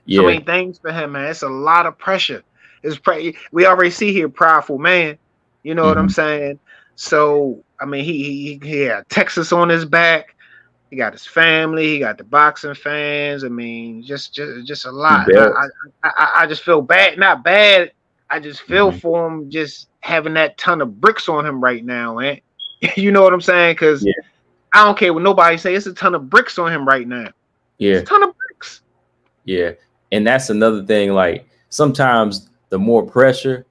so 0.09 0.23
many 0.23 0.41
things 0.41 0.79
for 0.79 0.91
him, 0.91 1.13
man. 1.13 1.29
It's 1.29 1.43
a 1.43 1.49
lot 1.49 1.85
of 1.85 1.97
pressure. 1.97 2.43
It's 2.83 2.97
pre- 2.99 3.37
we 3.51 3.65
already 3.65 3.91
see 3.91 4.13
here 4.13 4.29
prideful 4.29 4.79
man. 4.79 5.17
You 5.63 5.75
know 5.75 5.85
what 5.85 5.97
I'm 5.97 6.09
saying? 6.09 6.59
So 6.95 7.63
I 7.81 7.85
mean, 7.85 8.05
he 8.05 8.59
he 8.61 8.67
he 8.67 8.79
had 8.81 9.07
Texas 9.09 9.51
on 9.53 9.69
his 9.69 9.85
back. 9.85 10.35
He 10.89 10.97
got 10.97 11.13
his 11.13 11.25
family. 11.25 11.87
He 11.87 11.99
got 11.99 12.17
the 12.17 12.23
boxing 12.23 12.73
fans. 12.75 13.43
I 13.43 13.49
mean, 13.49 14.03
just 14.03 14.33
just 14.33 14.67
just 14.67 14.85
a 14.85 14.91
lot. 14.91 15.29
I, 15.35 15.67
I, 16.03 16.31
I 16.43 16.47
just 16.47 16.63
feel 16.63 16.81
bad, 16.81 17.17
not 17.19 17.43
bad. 17.43 17.91
I 18.29 18.39
just 18.39 18.61
feel 18.61 18.91
Mhm. 18.91 19.01
for 19.01 19.27
him 19.27 19.51
just 19.51 19.89
having 20.01 20.33
that 20.35 20.57
ton 20.57 20.81
of 20.81 20.99
bricks 21.01 21.29
on 21.29 21.45
him 21.45 21.61
right 21.61 21.83
now, 21.85 22.15
man. 22.15 22.39
you 22.95 23.11
know 23.11 23.21
what 23.23 23.33
I'm 23.33 23.41
saying? 23.41 23.73
Because 23.75 24.05
Yeah. 24.05 24.13
I 24.73 24.83
don't 24.83 24.97
care 24.97 25.13
what 25.13 25.23
nobody 25.23 25.57
say. 25.57 25.75
It's 25.75 25.85
a 25.85 25.93
ton 25.93 26.15
of 26.15 26.29
bricks 26.29 26.59
on 26.59 26.71
him 26.71 26.87
right 26.87 27.07
now. 27.07 27.29
Yeah. 27.77 27.95
It's 27.95 28.03
a 28.03 28.05
ton 28.05 28.23
of 28.23 28.35
bricks. 28.37 28.81
Yeah. 29.45 29.71
And 30.11 30.25
that's 30.25 30.49
another 30.49 30.85
thing. 30.85 31.13
Like 31.13 31.47
sometimes 31.69 32.49
the 32.69 32.79
more 32.79 33.05
pressure, 33.05 33.65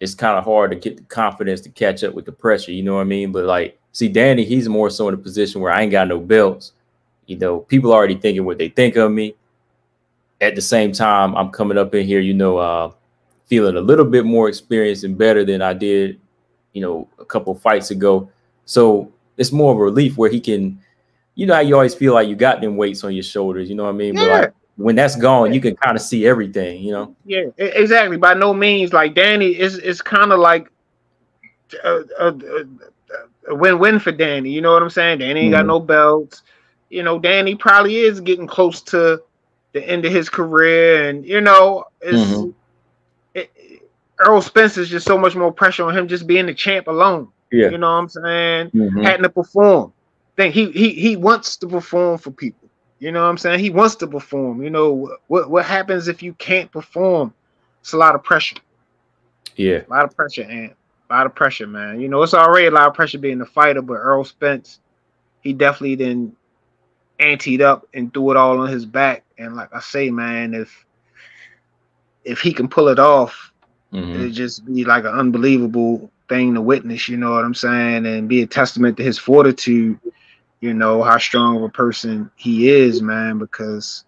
it's 0.00 0.14
kind 0.14 0.36
of 0.36 0.44
hard 0.44 0.70
to 0.70 0.76
get 0.76 0.96
the 0.96 1.02
confidence 1.04 1.60
to 1.62 1.70
catch 1.70 2.02
up 2.04 2.14
with 2.14 2.24
the 2.24 2.32
pressure. 2.32 2.72
You 2.72 2.82
know 2.82 2.94
what 2.94 3.02
I 3.02 3.04
mean? 3.04 3.32
But 3.32 3.44
like, 3.44 3.78
see, 3.92 4.08
Danny, 4.08 4.44
he's 4.44 4.68
more 4.68 4.90
so 4.90 5.08
in 5.08 5.14
a 5.14 5.18
position 5.18 5.60
where 5.60 5.72
I 5.72 5.82
ain't 5.82 5.92
got 5.92 6.08
no 6.08 6.18
belts. 6.18 6.72
You 7.26 7.38
know, 7.38 7.60
people 7.60 7.92
already 7.92 8.16
thinking 8.16 8.44
what 8.44 8.58
they 8.58 8.68
think 8.68 8.96
of 8.96 9.12
me. 9.12 9.36
At 10.40 10.56
the 10.56 10.60
same 10.60 10.90
time, 10.90 11.36
I'm 11.36 11.50
coming 11.50 11.78
up 11.78 11.94
in 11.94 12.04
here, 12.04 12.18
you 12.18 12.34
know, 12.34 12.58
uh, 12.58 12.90
feeling 13.46 13.76
a 13.76 13.80
little 13.80 14.04
bit 14.04 14.24
more 14.24 14.48
experienced 14.48 15.04
and 15.04 15.16
better 15.16 15.44
than 15.44 15.62
I 15.62 15.72
did, 15.72 16.18
you 16.72 16.82
know, 16.82 17.08
a 17.20 17.24
couple 17.24 17.54
fights 17.54 17.92
ago. 17.92 18.28
So 18.64 19.12
it's 19.36 19.52
more 19.52 19.72
of 19.72 19.78
a 19.78 19.82
relief 19.82 20.16
where 20.18 20.30
he 20.30 20.40
can, 20.40 20.78
you 21.34 21.46
know, 21.46 21.54
how 21.54 21.60
you 21.60 21.74
always 21.74 21.94
feel 21.94 22.14
like 22.14 22.28
you 22.28 22.36
got 22.36 22.60
them 22.60 22.76
weights 22.76 23.04
on 23.04 23.14
your 23.14 23.22
shoulders. 23.22 23.68
You 23.68 23.74
know 23.74 23.84
what 23.84 23.90
I 23.90 23.92
mean? 23.92 24.14
But 24.14 24.26
Yeah. 24.26 24.40
like 24.40 24.52
when 24.76 24.96
that's 24.96 25.16
gone, 25.16 25.52
you 25.52 25.60
can 25.60 25.76
kind 25.76 25.96
of 25.96 26.02
see 26.02 26.26
everything. 26.26 26.82
You 26.82 26.92
know? 26.92 27.16
Yeah, 27.24 27.44
exactly. 27.58 28.16
By 28.16 28.34
no 28.34 28.52
means, 28.52 28.92
like 28.92 29.14
Danny 29.14 29.58
is 29.58 29.78
is 29.78 30.02
kind 30.02 30.32
of 30.32 30.40
like 30.40 30.70
a, 31.84 32.02
a, 32.18 32.28
a, 32.28 32.64
a 33.48 33.54
win-win 33.54 33.98
for 33.98 34.12
Danny. 34.12 34.50
You 34.50 34.60
know 34.60 34.72
what 34.72 34.82
I'm 34.82 34.90
saying? 34.90 35.18
Danny 35.18 35.40
ain't 35.40 35.52
got 35.52 35.64
Mhm. 35.64 35.68
no 35.68 35.80
belts. 35.80 36.42
You 36.90 37.02
know, 37.02 37.18
Danny 37.18 37.54
probably 37.54 37.96
is 37.96 38.20
getting 38.20 38.46
close 38.46 38.82
to 38.82 39.22
the 39.72 39.88
end 39.88 40.04
of 40.04 40.12
his 40.12 40.28
career, 40.28 41.08
and 41.08 41.24
you 41.24 41.40
know, 41.40 41.84
it's 42.00 42.20
Mhm. 42.20 42.54
it, 43.34 43.50
Earl 44.18 44.42
Spence 44.42 44.76
is 44.76 44.88
just 44.88 45.06
so 45.06 45.16
much 45.18 45.34
more 45.34 45.50
pressure 45.52 45.84
on 45.84 45.96
him 45.96 46.06
just 46.06 46.26
being 46.26 46.46
the 46.46 46.54
champ 46.54 46.86
alone. 46.86 47.28
Yeah. 47.52 47.68
You 47.68 47.78
know 47.78 47.86
what 47.92 47.98
I'm 48.00 48.08
saying? 48.08 48.70
Mhm. 48.70 49.04
Having 49.04 49.22
to 49.24 49.28
perform. 49.28 49.92
Think 50.36 50.54
he 50.54 50.70
he 50.72 50.90
he 50.94 51.16
wants 51.16 51.56
to 51.58 51.68
perform 51.68 52.18
for 52.18 52.30
people. 52.32 52.68
You 52.98 53.12
know 53.12 53.22
what 53.22 53.28
I'm 53.28 53.38
saying? 53.38 53.60
He 53.60 53.70
wants 53.70 53.96
to 53.96 54.06
perform. 54.06 54.62
You 54.62 54.70
know 54.70 55.16
what 55.28 55.50
what 55.50 55.64
happens 55.66 56.08
if 56.08 56.22
you 56.22 56.32
can't 56.34 56.70
perform? 56.72 57.34
It's 57.80 57.92
a 57.92 57.98
lot 57.98 58.14
of 58.14 58.22
pressure. 58.24 58.56
Yeah. 59.56 59.82
A 59.86 59.90
lot 59.90 60.04
of 60.04 60.16
pressure, 60.16 60.42
and 60.42 60.70
a 61.10 61.12
lot 61.12 61.26
of 61.26 61.34
pressure, 61.34 61.66
man. 61.66 62.00
You 62.00 62.08
know, 62.08 62.22
it's 62.22 62.32
already 62.34 62.66
a 62.66 62.70
lot 62.70 62.88
of 62.88 62.94
pressure 62.94 63.18
being 63.18 63.40
a 63.40 63.46
fighter, 63.46 63.82
but 63.82 63.94
Earl 63.94 64.24
Spence, 64.24 64.80
he 65.42 65.52
definitely 65.52 65.96
then 65.96 66.32
anteed 67.20 67.60
up 67.60 67.86
and 67.92 68.12
threw 68.14 68.30
it 68.30 68.36
all 68.36 68.58
on 68.60 68.68
his 68.68 68.86
back. 68.86 69.24
And 69.36 69.56
like 69.56 69.74
I 69.74 69.80
say, 69.80 70.10
man, 70.10 70.54
if 70.54 70.86
if 72.24 72.40
he 72.40 72.52
can 72.52 72.68
pull 72.68 72.88
it 72.88 73.00
off, 73.00 73.52
Mhm. 73.92 74.14
it'd 74.14 74.32
just 74.32 74.64
be 74.64 74.84
like 74.84 75.04
an 75.04 75.12
unbelievable 75.12 76.11
thing 76.32 76.54
to 76.54 76.62
witness, 76.62 77.08
you 77.08 77.16
know 77.18 77.32
what 77.32 77.44
I'm 77.44 77.54
saying? 77.54 78.06
And 78.06 78.28
be 78.28 78.42
a 78.42 78.46
testament 78.46 78.96
to 78.96 79.02
his 79.02 79.18
fortitude, 79.18 79.98
you 80.60 80.72
know, 80.72 81.02
how 81.02 81.18
strong 81.18 81.56
of 81.56 81.62
a 81.62 81.68
person 81.68 82.30
he 82.36 82.70
is, 82.70 83.02
man, 83.02 83.38
because 83.38 84.04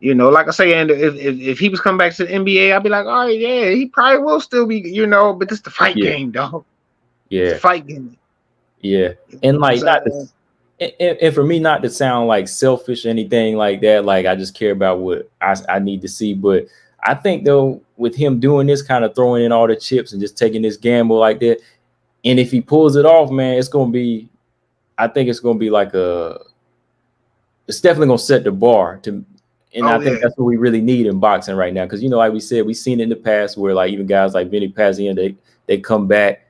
you 0.00 0.14
know, 0.14 0.28
like 0.28 0.46
I 0.46 0.52
say, 0.52 0.74
and 0.74 0.90
if, 0.90 1.14
if, 1.14 1.40
if 1.40 1.58
he 1.58 1.68
was 1.68 1.80
coming 1.80 1.98
back 1.98 2.14
to 2.14 2.24
the 2.24 2.32
NBA, 2.32 2.74
I'd 2.74 2.82
be 2.84 2.88
like, 2.88 3.06
all 3.06 3.26
right, 3.26 3.38
yeah, 3.38 3.70
he 3.70 3.86
probably 3.86 4.22
will 4.24 4.40
still 4.40 4.66
be, 4.66 4.78
you 4.78 5.06
know, 5.06 5.32
but 5.32 5.48
this 5.48 5.60
the 5.60 5.70
fight 5.70 5.96
Yeah. 5.96 6.10
game, 6.10 6.30
dog. 6.30 6.64
Yeah. 7.30 7.58
fight 7.58 7.86
game. 7.86 8.16
Yeah. 8.80 9.14
And 9.42 9.58
like 9.58 9.82
not 9.82 10.04
to, 10.04 10.28
and, 10.80 10.92
and 11.00 11.18
and 11.18 11.34
for 11.34 11.42
me 11.42 11.58
not 11.58 11.82
to 11.82 11.90
sound 11.90 12.28
like 12.28 12.46
selfish 12.46 13.04
or 13.06 13.08
anything 13.08 13.56
like 13.56 13.80
that, 13.80 14.04
like 14.04 14.26
I 14.26 14.36
just 14.36 14.54
care 14.54 14.70
about 14.70 15.00
what 15.00 15.28
I, 15.40 15.56
I 15.68 15.78
need 15.80 16.02
to 16.02 16.08
see. 16.08 16.32
But 16.32 16.66
I 17.02 17.14
think 17.14 17.44
though, 17.44 17.80
with 17.96 18.14
him 18.14 18.40
doing 18.40 18.66
this 18.66 18.82
kind 18.82 19.04
of 19.04 19.14
throwing 19.14 19.44
in 19.44 19.52
all 19.52 19.66
the 19.66 19.76
chips 19.76 20.12
and 20.12 20.20
just 20.20 20.36
taking 20.36 20.62
this 20.62 20.76
gamble 20.76 21.18
like 21.18 21.40
that, 21.40 21.60
and 22.24 22.38
if 22.38 22.50
he 22.50 22.60
pulls 22.60 22.96
it 22.96 23.06
off, 23.06 23.30
man, 23.30 23.58
it's 23.58 23.68
gonna 23.68 23.90
be 23.90 24.28
I 24.98 25.08
think 25.08 25.28
it's 25.28 25.40
gonna 25.40 25.58
be 25.58 25.70
like 25.70 25.94
a 25.94 26.40
it's 27.66 27.80
definitely 27.80 28.08
gonna 28.08 28.18
set 28.18 28.44
the 28.44 28.50
bar 28.50 28.98
to 28.98 29.24
and 29.74 29.84
Oh, 29.84 29.88
I 29.88 29.98
think 29.98 30.16
yeah. 30.16 30.20
that's 30.22 30.36
what 30.36 30.46
we 30.46 30.56
really 30.56 30.80
need 30.80 31.06
in 31.06 31.20
boxing 31.20 31.54
right 31.54 31.72
now. 31.72 31.86
Cause 31.86 32.02
you 32.02 32.08
know, 32.08 32.16
like 32.16 32.32
we 32.32 32.40
said, 32.40 32.64
we've 32.66 32.76
seen 32.76 33.00
in 33.00 33.08
the 33.08 33.16
past 33.16 33.56
where 33.56 33.74
like 33.74 33.92
even 33.92 34.06
guys 34.06 34.34
like 34.34 34.50
Vinny 34.50 34.68
Pazian, 34.68 35.14
they 35.14 35.36
they 35.66 35.78
come 35.78 36.06
back, 36.06 36.46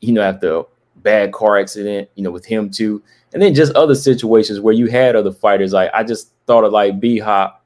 you 0.00 0.12
know, 0.12 0.22
after 0.22 0.58
a 0.58 0.62
bad 0.96 1.32
car 1.32 1.58
accident, 1.58 2.08
you 2.14 2.22
know, 2.22 2.30
with 2.30 2.46
him 2.46 2.70
too. 2.70 3.02
And 3.32 3.42
then 3.42 3.54
just 3.54 3.72
other 3.74 3.94
situations 3.94 4.60
where 4.60 4.74
you 4.74 4.86
had 4.86 5.16
other 5.16 5.32
fighters. 5.32 5.72
Like 5.72 5.90
I 5.92 6.04
just 6.04 6.32
thought 6.46 6.64
of 6.64 6.72
like 6.72 7.00
B 7.00 7.18
Hop 7.18 7.64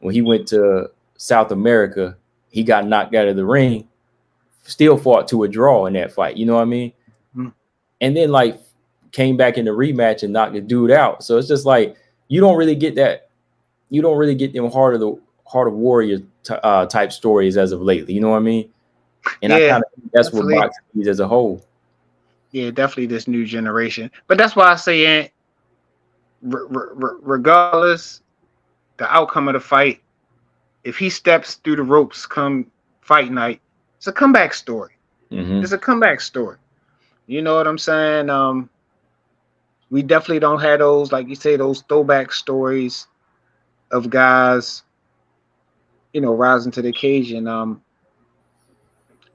when 0.00 0.14
he 0.14 0.22
went 0.22 0.46
to 0.48 0.90
South 1.16 1.50
America, 1.50 2.16
he 2.50 2.62
got 2.62 2.86
knocked 2.86 3.14
out 3.14 3.28
of 3.28 3.36
the 3.36 3.44
ring, 3.44 3.86
still 4.62 4.96
fought 4.96 5.28
to 5.28 5.44
a 5.44 5.48
draw 5.48 5.86
in 5.86 5.94
that 5.94 6.12
fight. 6.12 6.36
You 6.36 6.46
know 6.46 6.54
what 6.54 6.62
I 6.62 6.66
mean? 6.66 6.92
Mhm. 7.36 7.52
And 8.00 8.16
then 8.16 8.30
like 8.30 8.60
came 9.12 9.36
back 9.36 9.56
in 9.58 9.64
the 9.64 9.70
rematch 9.70 10.22
and 10.22 10.32
knocked 10.32 10.54
the 10.54 10.60
dude 10.60 10.90
out. 10.90 11.22
So 11.22 11.38
it's 11.38 11.48
just 11.48 11.64
like 11.66 11.96
you 12.28 12.40
don't 12.40 12.56
really 12.56 12.74
get 12.74 12.94
that. 12.96 13.28
You 13.90 14.02
don't 14.02 14.18
really 14.18 14.34
get 14.34 14.52
them 14.52 14.70
heart 14.70 14.94
of 14.94 15.00
the 15.00 15.18
heart 15.46 15.68
of 15.68 15.74
warrior 15.74 16.18
t- 16.42 16.54
uh, 16.62 16.86
type 16.86 17.12
stories 17.12 17.56
as 17.56 17.72
of 17.72 17.80
lately. 17.80 18.14
You 18.14 18.20
know 18.20 18.30
what 18.30 18.38
I 18.38 18.40
mean? 18.40 18.68
And 19.42 19.52
I 19.52 19.68
kind 19.68 19.84
of 19.84 19.90
think 20.00 20.12
that's 20.12 20.32
what 20.32 20.48
boxing 20.48 21.00
is 21.00 21.08
as 21.08 21.20
a 21.20 21.26
whole. 21.28 21.64
Yeah, 22.52 22.70
definitely 22.70 23.06
this 23.06 23.28
new 23.28 23.44
generation. 23.44 24.10
But 24.26 24.38
that's 24.38 24.56
why 24.56 24.72
I 24.72 24.76
say, 24.76 25.30
re- 26.42 26.66
re- 26.68 27.16
regardless 27.22 28.22
the 28.96 29.12
outcome 29.12 29.48
of 29.48 29.54
the 29.54 29.60
fight, 29.60 30.00
if 30.86 30.96
he 30.96 31.10
steps 31.10 31.54
through 31.56 31.74
the 31.76 31.82
ropes 31.82 32.26
come 32.26 32.70
fight 33.00 33.32
night, 33.32 33.60
it's 33.96 34.06
a 34.06 34.12
comeback 34.12 34.54
story. 34.54 34.92
Mhm. 35.32 35.60
It's 35.60 35.72
a 35.72 35.78
comeback 35.78 36.20
story. 36.20 36.58
You 37.26 37.42
know 37.42 37.56
what 37.56 37.66
I'm 37.66 37.76
saying? 37.76 38.30
Um, 38.30 38.70
we 39.90 40.02
definitely 40.02 40.38
don't 40.38 40.60
have 40.60 40.78
those, 40.78 41.10
like 41.10 41.28
you 41.28 41.34
say, 41.34 41.56
those 41.56 41.82
throwback 41.88 42.32
stories 42.32 43.08
of 43.90 44.10
guys, 44.10 44.84
you 46.12 46.20
know, 46.20 46.34
rising 46.34 46.70
to 46.72 46.82
the 46.82 46.88
occasion. 46.88 47.48
Um, 47.48 47.82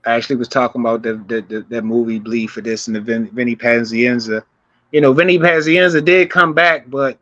I 0.06 0.14
actually 0.14 0.38
was 0.38 0.48
talking 0.48 0.80
about 0.82 1.04
the 1.04 1.16
the, 1.28 1.42
the 1.42 1.66
that 1.70 1.84
movie 1.84 2.20
Bleed 2.20 2.48
for 2.48 2.62
this 2.62 2.88
and 2.88 2.96
the 2.96 3.02
Vin, 3.02 3.28
Vinny 3.28 3.58
Pazienza. 3.58 4.44
You 4.92 5.02
know, 5.02 5.12
Vinny 5.12 5.38
Pazienza 5.38 6.04
did 6.04 6.30
come 6.30 6.54
back, 6.54 6.90
but 6.90 7.18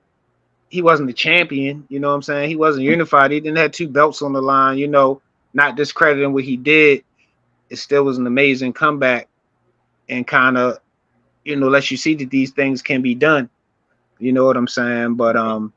he 0.70 0.82
wasn't 0.82 1.08
the 1.08 1.14
champion. 1.14 1.86
You 1.90 2.00
know 2.00 2.10
what 2.10 2.16
I'm 2.16 2.22
saying? 2.22 2.50
He 2.50 2.56
wasn't 2.56 2.86
unified. 2.86 3.32
He 3.32 3.40
didn't 3.40 3.58
have 3.58 3.72
two 3.72 3.88
belts 3.88 4.22
on 4.22 4.34
the 4.34 4.42
line. 4.42 4.78
You 4.78 4.88
know, 4.88 5.22
not 5.54 5.76
discrediting 5.76 6.34
what 6.34 6.44
he 6.44 6.58
did 6.58 7.04
it 7.70 7.78
still 7.78 8.04
was 8.04 8.18
an 8.18 8.28
amazing 8.28 8.74
comeback 8.74 9.28
and 10.10 10.26
kind 10.26 10.58
of, 10.58 10.80
you 11.46 11.56
know, 11.56 11.68
lets 11.68 11.92
you 11.92 11.98
see 11.98 12.16
that 12.16 12.30
these 12.30 12.52
things 12.52 12.82
can 12.82 13.02
be 13.02 13.16
done. 13.16 13.50
You 14.18 14.34
know 14.34 14.46
what 14.46 14.58
I'm 14.58 14.68
saying? 14.68 15.16
But 15.16 15.38
um, 15.38 15.72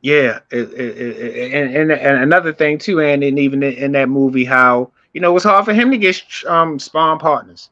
yeah, 0.00 0.40
it, 0.50 0.72
it, 0.72 0.98
it, 0.98 1.52
and, 1.52 1.76
and 1.76 1.92
and 1.92 2.22
another 2.22 2.52
thing 2.52 2.78
too, 2.78 3.00
and, 3.00 3.22
even 3.22 3.62
in 3.62 3.92
that 3.92 4.08
movie, 4.08 4.44
how 4.44 4.90
you 5.12 5.20
know 5.20 5.30
it 5.30 5.34
was 5.34 5.44
hard 5.44 5.64
for 5.64 5.72
him 5.72 5.90
to 5.90 5.98
get 5.98 6.20
um 6.48 6.78
spawn 6.78 7.18
partners. 7.18 7.70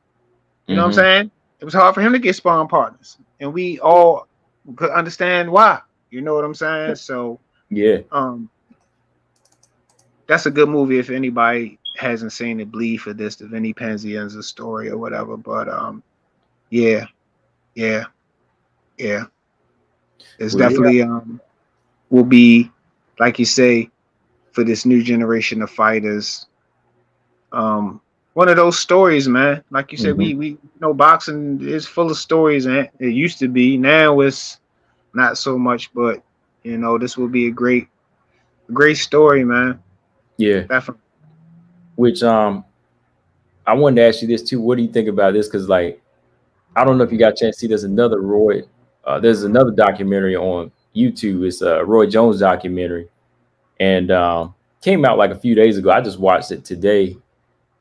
You 0.66 0.76
know 0.76 0.82
mm-hmm. 0.82 0.90
what 0.90 0.98
I'm 0.98 1.04
mm-hmm. 1.04 1.18
saying? 1.18 1.30
It 1.60 1.64
was 1.64 1.74
hard 1.74 1.94
for 1.94 2.00
him 2.00 2.12
to 2.12 2.18
get 2.18 2.36
spawn 2.36 2.68
partners, 2.68 3.18
and 3.40 3.52
we 3.52 3.80
all 3.80 4.28
could 4.76 4.90
understand 4.90 5.50
why. 5.50 5.80
You 6.10 6.20
know 6.20 6.34
what 6.34 6.44
I'm 6.44 6.54
saying? 6.54 6.96
So 6.96 7.40
yeah, 7.70 7.98
um, 8.10 8.50
that's 10.26 10.46
a 10.46 10.50
good 10.50 10.68
movie 10.68 10.98
if 10.98 11.10
anybody 11.10 11.78
hasn't 11.96 12.32
seen 12.32 12.60
it. 12.60 12.70
Bleed 12.70 12.98
for 12.98 13.12
this, 13.12 13.36
the 13.36 13.46
Vinny 13.46 13.74
Pazienza 13.74 14.42
story 14.42 14.88
or 14.88 14.98
whatever. 14.98 15.36
But 15.36 15.68
um, 15.68 16.02
yeah, 16.70 17.06
yeah, 17.74 18.04
yeah. 18.98 19.24
It's 20.38 20.54
well, 20.54 20.68
definitely 20.68 20.98
yeah. 20.98 21.04
um 21.04 21.40
will 22.10 22.24
be 22.24 22.70
like 23.18 23.38
you 23.38 23.44
say 23.44 23.90
for 24.52 24.64
this 24.64 24.84
new 24.84 25.02
generation 25.02 25.62
of 25.62 25.70
fighters. 25.70 26.46
Um, 27.52 28.00
one 28.34 28.48
of 28.48 28.56
those 28.56 28.78
stories, 28.78 29.28
man. 29.28 29.62
Like 29.70 29.92
you 29.92 29.98
said, 29.98 30.12
mm-hmm. 30.12 30.18
we 30.18 30.34
we 30.34 30.48
you 30.48 30.58
know 30.80 30.94
boxing 30.94 31.60
is 31.62 31.86
full 31.86 32.10
of 32.10 32.16
stories, 32.16 32.66
and 32.66 32.88
it 32.98 33.08
used 33.08 33.38
to 33.40 33.48
be. 33.48 33.76
Now 33.76 34.20
it's 34.20 34.60
not 35.14 35.38
so 35.38 35.58
much, 35.58 35.92
but 35.92 36.22
you 36.62 36.78
know 36.78 36.98
this 36.98 37.16
will 37.16 37.28
be 37.28 37.48
a 37.48 37.50
great, 37.50 37.88
great 38.72 38.96
story, 38.96 39.44
man. 39.44 39.82
Yeah, 40.38 40.60
definitely. 40.60 41.02
Which 41.96 42.22
um, 42.22 42.64
I 43.66 43.74
wanted 43.74 43.96
to 43.96 44.08
ask 44.08 44.22
you 44.22 44.28
this 44.28 44.42
too. 44.42 44.60
What 44.60 44.76
do 44.76 44.82
you 44.82 44.92
think 44.92 45.08
about 45.08 45.34
this? 45.34 45.46
Because 45.46 45.68
like, 45.68 46.00
I 46.74 46.84
don't 46.84 46.98
know 46.98 47.04
if 47.04 47.12
you 47.12 47.18
got 47.18 47.34
a 47.34 47.36
chance 47.36 47.56
to 47.56 47.60
see. 47.60 47.66
There's 47.66 47.84
another 47.84 48.20
Roy. 48.20 48.62
Uh, 49.04 49.20
there's 49.20 49.42
another 49.42 49.72
documentary 49.72 50.36
on 50.36 50.70
YouTube. 50.96 51.46
It's 51.46 51.60
a 51.60 51.84
Roy 51.84 52.06
Jones 52.06 52.40
documentary, 52.40 53.08
and 53.78 54.10
um, 54.10 54.54
came 54.80 55.04
out 55.04 55.18
like 55.18 55.32
a 55.32 55.38
few 55.38 55.54
days 55.54 55.76
ago. 55.76 55.90
I 55.90 56.00
just 56.00 56.18
watched 56.18 56.50
it 56.50 56.64
today, 56.64 57.16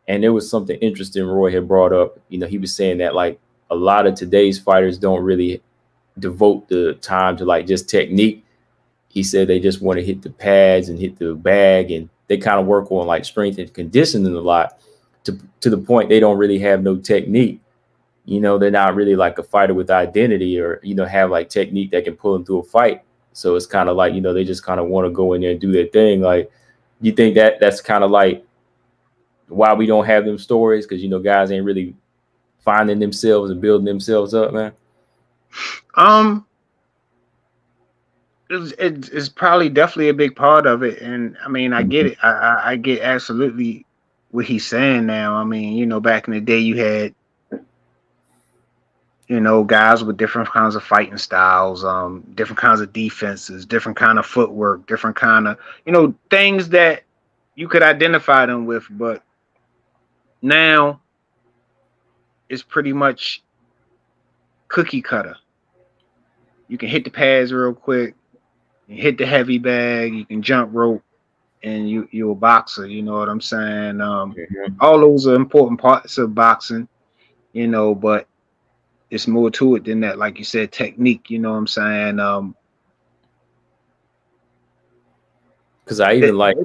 and 0.08 0.24
there 0.24 0.34
was 0.34 0.50
something 0.50 0.78
interesting 0.80 1.26
Roy 1.26 1.52
had 1.52 1.68
brought 1.68 1.94
up. 1.94 2.20
You 2.30 2.40
know, 2.40 2.48
he 2.48 2.58
was 2.58 2.74
saying 2.74 2.98
that 3.00 3.16
like 3.16 3.40
a 3.70 3.76
lot 3.76 4.08
of 4.08 4.16
today's 4.16 4.60
fighters 4.60 4.98
don't 4.98 5.24
really 5.24 5.62
devote 6.20 6.68
the 6.68 6.94
time 6.96 7.38
to 7.38 7.46
like 7.46 7.68
just 7.68 7.90
technique. 7.90 8.44
He 9.08 9.24
said 9.24 9.48
they 9.48 9.60
just 9.60 9.82
want 9.82 10.00
to 10.00 10.06
hit 10.06 10.22
the 10.22 10.30
pads 10.30 10.90
and 10.90 11.00
hit 11.00 11.18
the 11.18 11.36
bag, 11.36 11.92
and 11.92 12.10
they 12.28 12.38
kind 12.38 12.60
of 12.60 12.66
work 12.66 12.92
on 12.92 13.08
like 13.08 13.26
strength 13.26 13.58
and 13.60 13.74
conditioning 13.74 14.36
a 14.36 14.40
lot 14.40 14.80
to 15.26 15.38
to 15.60 15.70
the 15.70 15.78
point 15.78 16.10
they 16.10 16.20
don't 16.20 16.38
really 16.38 16.60
have 16.60 16.82
no 16.82 16.98
technique 16.98 17.62
you 18.26 18.40
know, 18.40 18.58
they're 18.58 18.72
not 18.72 18.96
really 18.96 19.16
like 19.16 19.38
a 19.40 19.44
fighter 19.44 19.74
with 19.74 19.90
identity 19.90 20.60
or, 20.60 20.80
you 20.84 20.96
know, 20.96 21.06
have 21.06 21.32
like 21.32 21.50
technique 21.50 21.92
that 21.92 22.06
can 22.06 22.16
pull 22.16 22.34
them 22.34 22.46
through 22.46 22.60
a 22.60 22.64
fight. 22.64 23.04
So 23.34 23.56
it's 23.56 23.66
kind 23.66 23.90
of 23.90 23.96
like, 23.96 24.14
you 24.14 24.22
know, 24.22 24.34
they 24.34 24.44
just 24.44 24.64
kind 24.64 24.80
of 24.80 24.88
want 24.88 25.06
to 25.06 25.12
go 25.12 25.34
in 25.34 25.42
there 25.42 25.52
and 25.52 25.60
do 25.60 25.72
their 25.72 25.88
thing. 25.88 26.22
Like, 26.22 26.52
you 27.00 27.12
think 27.12 27.36
that 27.36 27.60
that's 27.60 27.82
kind 27.82 28.04
of 28.04 28.12
like 28.12 28.46
why 29.52 29.74
we 29.74 29.86
don't 29.86 30.06
have 30.06 30.26
them 30.26 30.38
stories? 30.38 30.86
Because, 30.86 31.04
you 31.04 31.10
know, 31.10 31.20
guys 31.20 31.52
ain't 31.52 31.66
really 31.66 31.96
finding 32.60 33.00
themselves 33.00 33.52
and 33.52 33.62
building 33.62 33.86
themselves 33.86 34.34
up, 34.34 34.54
man. 34.54 34.72
Um, 35.96 36.46
it's, 38.50 39.10
it's 39.10 39.30
probably 39.30 39.70
definitely 39.70 40.10
a 40.10 40.14
big 40.14 40.36
part 40.36 40.66
of 40.68 40.84
it. 40.84 41.02
And 41.02 41.38
I 41.44 41.50
mean, 41.50 41.74
I 41.74 41.84
get 41.84 42.06
mm-hmm. 42.06 42.14
it. 42.14 42.24
I, 42.24 42.72
I 42.72 42.76
get 42.76 43.02
absolutely 43.02 43.86
what 44.32 44.46
he's 44.46 44.66
saying 44.66 45.06
now. 45.06 45.36
I 45.36 45.44
mean, 45.44 45.76
you 45.76 45.86
know, 45.86 46.00
back 46.00 46.28
in 46.28 46.34
the 46.34 46.42
day, 46.42 46.60
you 46.60 46.78
had 46.78 47.14
you 49.32 49.40
know, 49.40 49.64
guys 49.64 50.04
with 50.04 50.18
different 50.18 50.50
kinds 50.50 50.76
of 50.76 50.84
fighting 50.84 51.18
styles, 51.18 51.86
um, 51.86 52.22
different 52.36 52.60
kinds 52.60 52.82
of 52.82 52.92
defenses, 52.92 53.66
different 53.66 53.98
kind 53.98 54.20
of 54.20 54.26
footwork, 54.26 54.86
different 54.88 55.16
kind 55.16 55.48
of, 55.48 55.58
you 55.86 55.94
know, 55.94 56.14
things 56.30 56.68
that 56.68 57.04
you 57.56 57.70
could 57.70 57.82
identify 57.82 58.46
them 58.46 58.66
with. 58.66 58.86
But 58.90 59.24
now 60.42 61.02
it's 62.50 62.64
pretty 62.64 62.94
much 62.94 63.44
cookie 64.68 65.02
cutter. 65.02 65.36
You 66.68 66.78
can 66.78 66.90
hit 66.90 67.04
the 67.04 67.10
pads 67.10 67.52
real 67.52 67.74
quick, 67.74 68.16
you 68.88 69.02
hit 69.02 69.18
the 69.18 69.26
heavy 69.26 69.58
bag, 69.58 70.14
you 70.14 70.26
can 70.26 70.42
jump 70.42 70.72
rope, 70.74 71.04
and 71.64 71.90
you 71.90 72.08
you're 72.12 72.32
a 72.32 72.36
boxer. 72.36 72.88
You 72.88 73.04
know 73.04 73.18
what 73.18 73.30
I'm 73.30 73.42
saying? 73.42 74.02
Um, 74.02 74.34
mm-hmm. 74.34 74.76
All 74.80 75.00
those 75.00 75.28
are 75.28 75.36
important 75.36 75.80
parts 75.80 76.18
of 76.18 76.34
boxing, 76.34 76.88
you 77.54 77.68
know, 77.68 77.94
but 77.94 78.28
it's 79.10 79.28
more 79.28 79.52
to 79.52 79.76
it 79.76 79.84
than 79.84 80.00
that. 80.02 80.18
Like 80.18 80.38
you 80.38 80.46
said, 80.46 80.72
technique. 80.72 81.30
You 81.30 81.40
know 81.40 81.52
what 81.52 81.58
I'm 81.58 81.68
saying? 81.68 82.20
Um, 82.20 82.56
because 85.92 86.00
I 86.00 86.14
even 86.14 86.30
it, 86.30 86.36
like, 86.36 86.58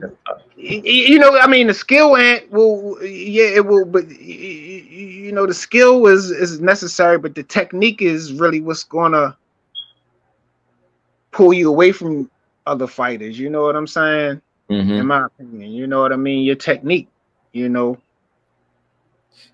you 0.57 1.19
know, 1.19 1.37
I 1.37 1.49
mean, 1.49 1.67
the 1.67 1.75
skill 1.75 2.17
and 2.17 2.41
will, 2.49 2.97
yeah, 3.03 3.57
it 3.57 3.67
will, 3.67 3.85
but 3.85 4.09
you 4.09 5.33
know, 5.33 5.47
the 5.47 5.55
skill 5.55 6.07
is 6.07 6.31
is 6.31 6.61
necessary, 6.61 7.19
but 7.19 7.35
the 7.35 7.43
technique 7.43 8.03
is 8.03 8.33
really 8.33 8.61
what's 8.61 8.85
gonna 8.85 9.37
pull 11.33 11.53
you 11.53 11.69
away 11.69 11.91
from 11.91 12.31
other 12.69 12.87
fighters. 12.87 13.37
You 13.37 13.51
know 13.51 13.63
what 13.63 13.75
I'm 13.75 13.89
saying? 13.89 14.41
Mm-hmm. 14.71 14.93
In 14.93 15.07
my 15.07 15.27
opinion, 15.27 15.73
you 15.73 15.89
know 15.89 16.03
what 16.03 16.13
I 16.13 16.17
mean. 16.17 16.45
Your 16.45 16.55
technique, 16.55 17.09
you 17.51 17.69
know. 17.69 17.99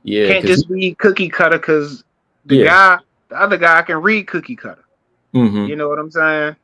Yeah, 0.03 0.29
can't 0.29 0.45
just 0.45 0.69
be 0.69 0.95
cookie 0.97 1.31
cutter 1.31 1.57
because 1.57 2.05
the 2.45 2.57
yeah. 2.57 2.65
guy, 2.65 2.99
the 3.31 3.41
other 3.41 3.57
guy 3.57 3.81
can 3.81 4.03
read 4.03 4.27
cookie 4.27 4.57
cutter. 4.57 4.85
Mm-hmm. 5.33 5.65
You 5.65 5.77
know 5.77 5.89
what 5.89 5.99
I'm 5.99 6.11
saying? 6.11 6.57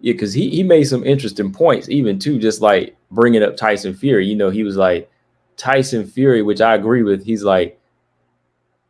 Yeah, 0.00 0.12
because 0.12 0.32
he 0.32 0.50
he 0.50 0.62
made 0.62 0.84
some 0.84 1.04
interesting 1.04 1.52
points, 1.52 1.88
even 1.88 2.18
too, 2.18 2.38
just 2.38 2.60
like 2.60 2.96
bringing 3.10 3.42
up 3.42 3.56
Tyson 3.56 3.94
Fury. 3.94 4.26
You 4.26 4.36
know, 4.36 4.50
he 4.50 4.62
was 4.62 4.76
like 4.76 5.10
Tyson 5.56 6.06
Fury, 6.06 6.42
which 6.42 6.60
I 6.60 6.74
agree 6.74 7.02
with. 7.02 7.24
He's 7.24 7.42
like, 7.42 7.80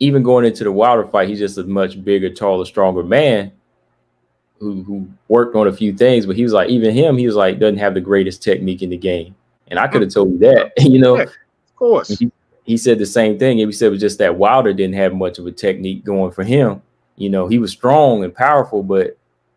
even 0.01 0.23
going 0.23 0.45
into 0.45 0.65
the 0.65 0.73
Wilder 0.73 1.07
fight, 1.07 1.29
he's 1.29 1.39
just 1.39 1.59
a 1.59 1.65
much 1.65 2.03
bigger, 2.05 2.31
taller, 2.31 2.65
stronger 2.65 3.03
man 3.03 3.53
who 4.59 4.83
who 4.83 5.09
worked 5.29 5.55
on 5.55 5.69
a 5.69 5.73
few 5.73 5.93
things. 5.93 6.27
But 6.27 6.37
he 6.37 6.43
was 6.43 6.53
like, 6.53 6.69
even 6.71 6.95
him, 6.95 7.17
he 7.17 7.27
was 7.27 7.37
like, 7.37 7.59
doesn't 7.59 7.79
have 7.79 7.95
the 7.95 8.01
greatest 8.01 8.43
technique 8.43 8.83
in 8.83 8.91
the 8.91 8.97
game. 8.97 9.35
And 9.69 9.79
I 9.79 9.89
could 9.89 10.03
have 10.03 10.13
told 10.13 10.33
you 10.33 10.39
that, 10.39 10.73
you 10.79 10.99
know. 10.99 11.17
Yeah, 11.17 11.23
of 11.23 11.77
course. 11.77 12.09
He, 12.19 12.31
he 12.65 12.77
said 12.77 12.99
the 12.99 13.07
same 13.07 13.39
thing. 13.39 13.59
He 13.59 13.73
said 13.73 13.87
it 13.87 13.91
was 13.91 14.01
just 14.01 14.19
that 14.19 14.37
Wilder 14.37 14.73
didn't 14.73 14.97
have 14.97 15.15
much 15.15 15.39
of 15.39 15.47
a 15.47 15.53
technique 15.53 16.05
going 16.05 16.33
for 16.33 16.43
him. 16.43 16.83
You 17.17 17.31
know, 17.31 17.47
he 17.47 17.59
was 17.59 17.71
strong 17.71 18.25
and 18.25 18.35
powerful, 18.35 18.83
but 18.83 19.17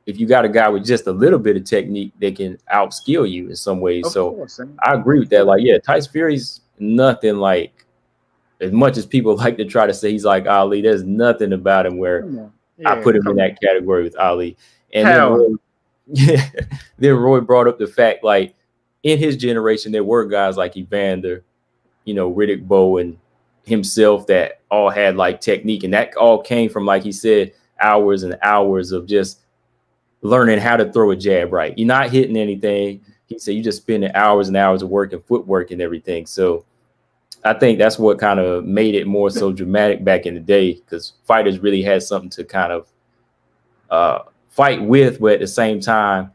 if 0.09 0.19
you 0.19 0.27
got 0.27 0.45
a 0.45 0.49
guy 0.49 0.67
with 0.69 0.85
just 0.85 1.07
a 1.07 1.11
little 1.11 1.39
bit 1.39 1.55
of 1.55 1.63
technique, 1.63 2.11
they 2.19 2.31
can 2.31 2.57
outskill 2.73 3.29
you 3.29 3.49
in 3.49 3.55
some 3.55 3.79
ways. 3.79 4.05
Of 4.07 4.11
so 4.11 4.31
course, 4.31 4.59
I 4.83 4.93
agree 4.93 5.19
with 5.19 5.29
that. 5.29 5.45
Like, 5.45 5.61
yeah, 5.63 5.77
Tyson 5.77 6.11
Fury's 6.11 6.61
nothing 6.79 7.37
like 7.37 7.85
as 8.61 8.71
much 8.71 8.97
as 8.97 9.05
people 9.05 9.35
like 9.37 9.57
to 9.57 9.65
try 9.65 9.87
to 9.87 9.93
say 9.93 10.11
he's 10.11 10.25
like 10.25 10.47
Ali, 10.47 10.81
there's 10.81 11.03
nothing 11.03 11.53
about 11.53 11.85
him 11.85 11.97
where 11.97 12.27
yeah, 12.27 12.47
I 12.85 13.01
put 13.01 13.15
him 13.15 13.27
in 13.27 13.35
that 13.37 13.59
category 13.61 14.03
with 14.03 14.17
Ali. 14.17 14.57
And 14.93 15.07
then 15.07 15.31
Roy, 15.31 15.47
yeah, 16.07 16.49
then 16.97 17.15
Roy 17.15 17.41
brought 17.41 17.67
up 17.67 17.77
the 17.77 17.87
fact 17.87 18.23
like 18.23 18.55
in 19.03 19.17
his 19.19 19.37
generation, 19.37 19.91
there 19.91 20.03
were 20.03 20.25
guys 20.25 20.57
like 20.57 20.75
Evander 20.75 21.43
you 22.09 22.15
know, 22.15 22.33
Riddick 22.33 22.67
Bowe 22.67 22.97
and 22.97 23.17
himself 23.65 24.25
that 24.27 24.61
all 24.71 24.89
had 24.89 25.15
like 25.15 25.41
technique. 25.41 25.83
And 25.83 25.93
that 25.93 26.15
all 26.15 26.41
came 26.41 26.67
from, 26.67 26.85
like 26.85 27.03
he 27.03 27.11
said, 27.11 27.53
hours 27.79 28.23
and 28.23 28.35
hours 28.41 28.91
of 28.91 29.05
just 29.05 29.41
learning 30.21 30.59
how 30.59 30.77
to 30.77 30.91
throw 30.91 31.11
a 31.11 31.15
jab 31.15 31.53
right. 31.53 31.77
You're 31.77 31.87
not 31.87 32.09
hitting 32.09 32.37
anything. 32.37 33.01
He 33.27 33.39
said 33.39 33.55
you 33.55 33.63
just 33.63 33.81
spending 33.81 34.11
hours 34.15 34.47
and 34.47 34.57
hours 34.57 34.81
of 34.81 34.89
work 34.89 35.13
and 35.13 35.23
footwork 35.23 35.71
and 35.71 35.81
everything. 35.81 36.25
So 36.25 36.65
I 37.43 37.53
think 37.53 37.77
that's 37.79 37.97
what 37.97 38.19
kind 38.19 38.39
of 38.39 38.65
made 38.65 38.95
it 38.95 39.07
more 39.07 39.29
so 39.29 39.53
dramatic 39.53 40.03
back 40.03 40.25
in 40.25 40.33
the 40.33 40.39
day 40.39 40.73
because 40.73 41.13
fighters 41.25 41.59
really 41.59 41.81
had 41.81 42.03
something 42.03 42.29
to 42.31 42.43
kind 42.43 42.73
of 42.73 42.87
uh, 43.89 44.19
fight 44.49 44.83
with, 44.83 45.19
but 45.19 45.33
at 45.33 45.39
the 45.39 45.47
same 45.47 45.79
time, 45.79 46.31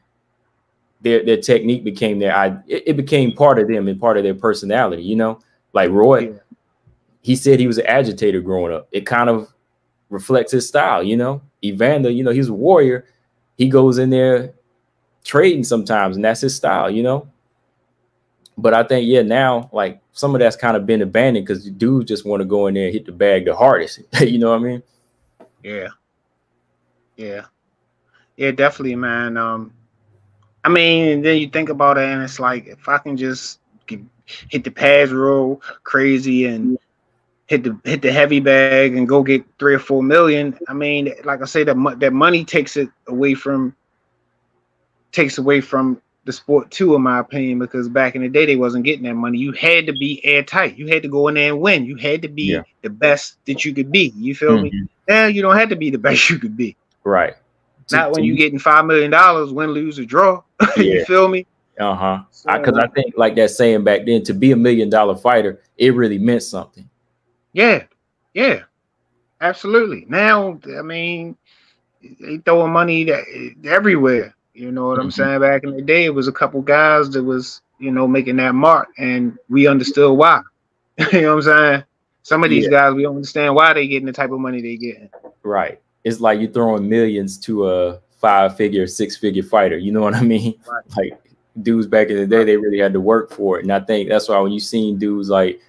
their 1.03 1.23
their 1.23 1.37
technique 1.37 1.85
became 1.85 2.19
their 2.19 2.63
it, 2.67 2.85
it 2.87 2.97
became 2.97 3.33
part 3.33 3.59
of 3.59 3.69
them 3.69 3.87
and 3.89 4.01
part 4.01 4.17
of 4.17 4.23
their 4.23 4.35
personality. 4.35 5.03
You 5.03 5.17
know, 5.17 5.41
like 5.75 5.91
Roy, 5.91 6.31
yeah. 6.31 6.39
he 7.21 7.37
said 7.37 7.61
he 7.61 7.67
was 7.67 7.79
an 7.79 7.87
agitator 7.87 8.41
growing 8.41 8.73
up. 8.73 8.89
It 8.91 9.05
kind 9.05 9.29
of 9.29 9.53
reflects 10.09 10.53
his 10.53 10.67
style, 10.67 11.03
you 11.03 11.17
know. 11.17 11.43
Evander, 11.63 12.11
you 12.11 12.25
know, 12.25 12.31
he's 12.31 12.49
a 12.49 12.55
warrior. 12.55 13.07
He 13.57 13.69
goes 13.69 13.99
in 13.99 14.11
there 14.11 14.55
trading 15.25 15.65
sometimes, 15.65 16.17
and 16.17 16.25
that's 16.25 16.41
his 16.41 16.55
style, 16.55 16.91
you 16.91 17.03
know. 17.03 17.29
But 18.57 18.75
I 18.75 18.85
think, 18.85 19.09
yeah, 19.09 19.23
now 19.23 19.69
like 19.73 20.01
some 20.13 20.35
of 20.35 20.41
that's 20.41 20.57
kind 20.57 20.77
of 20.77 20.87
been 20.87 21.03
abandoned 21.03 21.47
because 21.47 21.65
the 21.65 21.71
dudes 21.71 22.09
just 22.09 22.25
want 22.25 22.41
to 22.41 22.45
go 22.45 22.67
in 22.67 22.75
there 22.75 22.87
and 22.87 22.93
hit 22.93 23.07
the 23.07 23.13
bag 23.13 23.45
the 23.45 23.55
hardest. 23.55 24.01
you 24.21 24.39
know 24.39 24.51
what 24.51 24.61
I 24.61 24.65
mean? 24.65 24.83
Yeah. 25.63 25.89
Yeah. 27.17 27.45
Yeah, 28.37 28.51
definitely, 28.51 28.97
man. 28.97 29.37
Um, 29.37 29.73
I 30.65 30.69
mean, 30.69 31.23
then 31.23 31.39
you 31.39 31.49
think 31.49 31.69
about 31.69 31.99
it, 31.99 32.09
and 32.09 32.23
it's 32.23 32.41
like 32.41 32.67
if 32.67 32.89
I 32.89 32.99
can 32.99 33.17
just 33.17 33.61
hit 34.27 34.65
the 34.65 34.71
pads 34.71 35.13
real 35.13 35.61
crazy 35.83 36.47
and 36.47 36.79
hit 37.47 37.65
the 37.65 37.79
hit 37.85 38.03
the 38.03 38.13
heavy 38.13 38.41
bag 38.41 38.97
and 38.97 39.09
go 39.09 39.23
get 39.23 39.45
three 39.59 39.75
or 39.75 39.79
four 39.79 40.03
million. 40.03 40.59
I 40.69 40.75
mean, 40.75 41.13
like 41.25 41.43
I 41.43 41.45
say, 41.45 41.65
that 41.65 41.97
that 42.01 42.13
money 42.13 42.45
takes 42.45 42.77
it 42.77 42.89
away 43.07 43.35
from 43.35 43.75
takes 45.13 45.39
away 45.39 45.61
from 45.61 46.01
the 46.25 46.33
sport 46.33 46.71
too, 46.71 46.95
in 46.95 47.03
my 47.03 47.19
opinion, 47.19 47.59
because 47.59 47.89
back 47.89 48.15
in 48.15 48.23
the 48.23 48.29
day 48.29 48.47
they 48.47 48.57
wasn't 48.57 48.85
getting 48.85 49.05
that 49.05 49.15
money. 49.15 49.39
You 49.39 49.53
had 49.53 49.87
to 49.87 49.93
be 49.93 50.25
airtight. 50.25 50.77
You 50.79 50.87
had 50.89 51.03
to 51.03 51.09
go 51.09 51.29
in 51.29 51.35
there 51.35 51.53
and 51.53 51.61
win. 51.61 51.85
You 51.85 51.97
had 51.97 52.23
to 52.23 52.29
be 52.29 52.53
yeah. 52.53 52.63
the 52.83 52.91
best 52.91 53.37
that 53.47 53.65
you 53.65 53.75
could 53.75 53.93
be. 53.93 54.13
You 54.17 54.35
feel 54.35 54.53
mm-hmm. 54.53 54.63
me? 54.65 54.89
Now 55.09 55.27
you 55.27 55.43
don't 55.43 55.57
have 55.57 55.69
to 55.69 55.77
be 55.77 55.91
the 55.91 55.99
best 56.09 56.31
you 56.31 56.39
could 56.39 56.57
be. 56.57 56.77
Right. 57.05 57.35
Not 57.93 58.13
when 58.13 58.25
you're 58.25 58.37
getting 58.37 58.59
five 58.59 58.87
million 58.87 59.11
dollars, 59.11 59.53
win, 59.53 59.71
lose, 59.71 59.99
or 59.99 60.05
draw. 60.05 60.43
Yeah. 60.77 60.85
you 60.85 61.05
feel 61.05 61.29
me? 61.29 61.47
Uh 61.79 61.95
huh. 61.95 62.23
Because 62.47 62.79
I, 62.79 62.85
I 62.85 62.87
think, 62.89 63.15
like 63.17 63.35
that 63.37 63.51
saying 63.51 63.85
back 63.85 64.07
then, 64.07 64.23
to 64.25 64.33
be 64.33 64.53
a 64.53 64.57
million 64.57 64.89
dollar 64.89 65.15
fighter, 65.15 65.61
it 65.77 65.95
really 65.95 66.19
meant 66.19 66.43
something. 66.43 66.89
Yeah, 67.55 67.85
yeah, 68.35 68.65
absolutely. 69.41 70.05
Now, 70.09 70.61
I 70.77 70.83
mean, 70.83 71.37
they 72.21 72.39
throwing 72.39 72.73
money 72.73 73.11
everywhere. 73.65 74.35
You 74.53 74.71
know 74.71 74.89
what 74.89 74.99
mm-hmm. 74.99 75.07
I'm 75.07 75.11
saying? 75.11 75.41
Back 75.41 75.65
in 75.65 75.75
the 75.75 75.83
day, 75.83 76.05
it 76.05 76.15
was 76.15 76.29
a 76.29 76.33
couple 76.33 76.61
guys 76.61 77.11
that 77.11 77.23
was, 77.23 77.63
you 77.79 77.91
know, 77.91 78.07
making 78.07 78.37
that 78.37 78.55
mark, 78.55 78.89
and 78.99 79.39
we 79.49 79.67
understood 79.67 80.17
why. 80.17 80.43
you 81.13 81.23
know 81.23 81.37
what 81.37 81.47
I'm 81.49 81.73
saying? 81.73 81.85
Some 82.23 82.43
of 82.43 82.51
these 82.51 82.65
yeah. 82.65 82.71
guys, 82.71 82.95
we 82.95 83.03
don't 83.03 83.17
understand 83.17 83.55
why 83.55 83.73
they 83.73 83.87
getting 83.87 84.07
the 84.07 84.13
type 84.13 84.31
of 84.31 84.41
money 84.41 84.61
they 84.61 84.77
getting. 84.77 85.11
Right. 85.43 85.81
It's 86.05 86.21
like 86.21 86.41
you're 86.41 86.51
throwing 86.51 86.89
millions 86.89 87.39
to 87.41 87.69
a 87.69 88.01
five 88.19 88.57
figure, 88.57 88.87
six 88.87 89.17
figure 89.17 89.43
fighter. 89.43 89.77
You 89.79 89.93
know 89.93 90.01
what 90.01 90.15
I 90.15 90.23
mean? 90.23 90.55
Right. 90.67 90.85
Like 90.97 91.21
dudes 91.63 91.87
back 91.87 92.09
in 92.09 92.17
the 92.17 92.27
day, 92.27 92.43
they 92.45 92.57
really 92.57 92.79
had 92.79 92.93
to 92.95 93.01
work 93.01 93.31
for 93.31 93.59
it. 93.59 93.63
And 93.63 93.73
I 93.73 93.81
think 93.81 94.09
that's 94.09 94.29
why 94.29 94.39
when 94.41 94.53
you 94.53 94.61
seen 94.61 94.99
dudes 94.99 95.29
like 95.29 95.61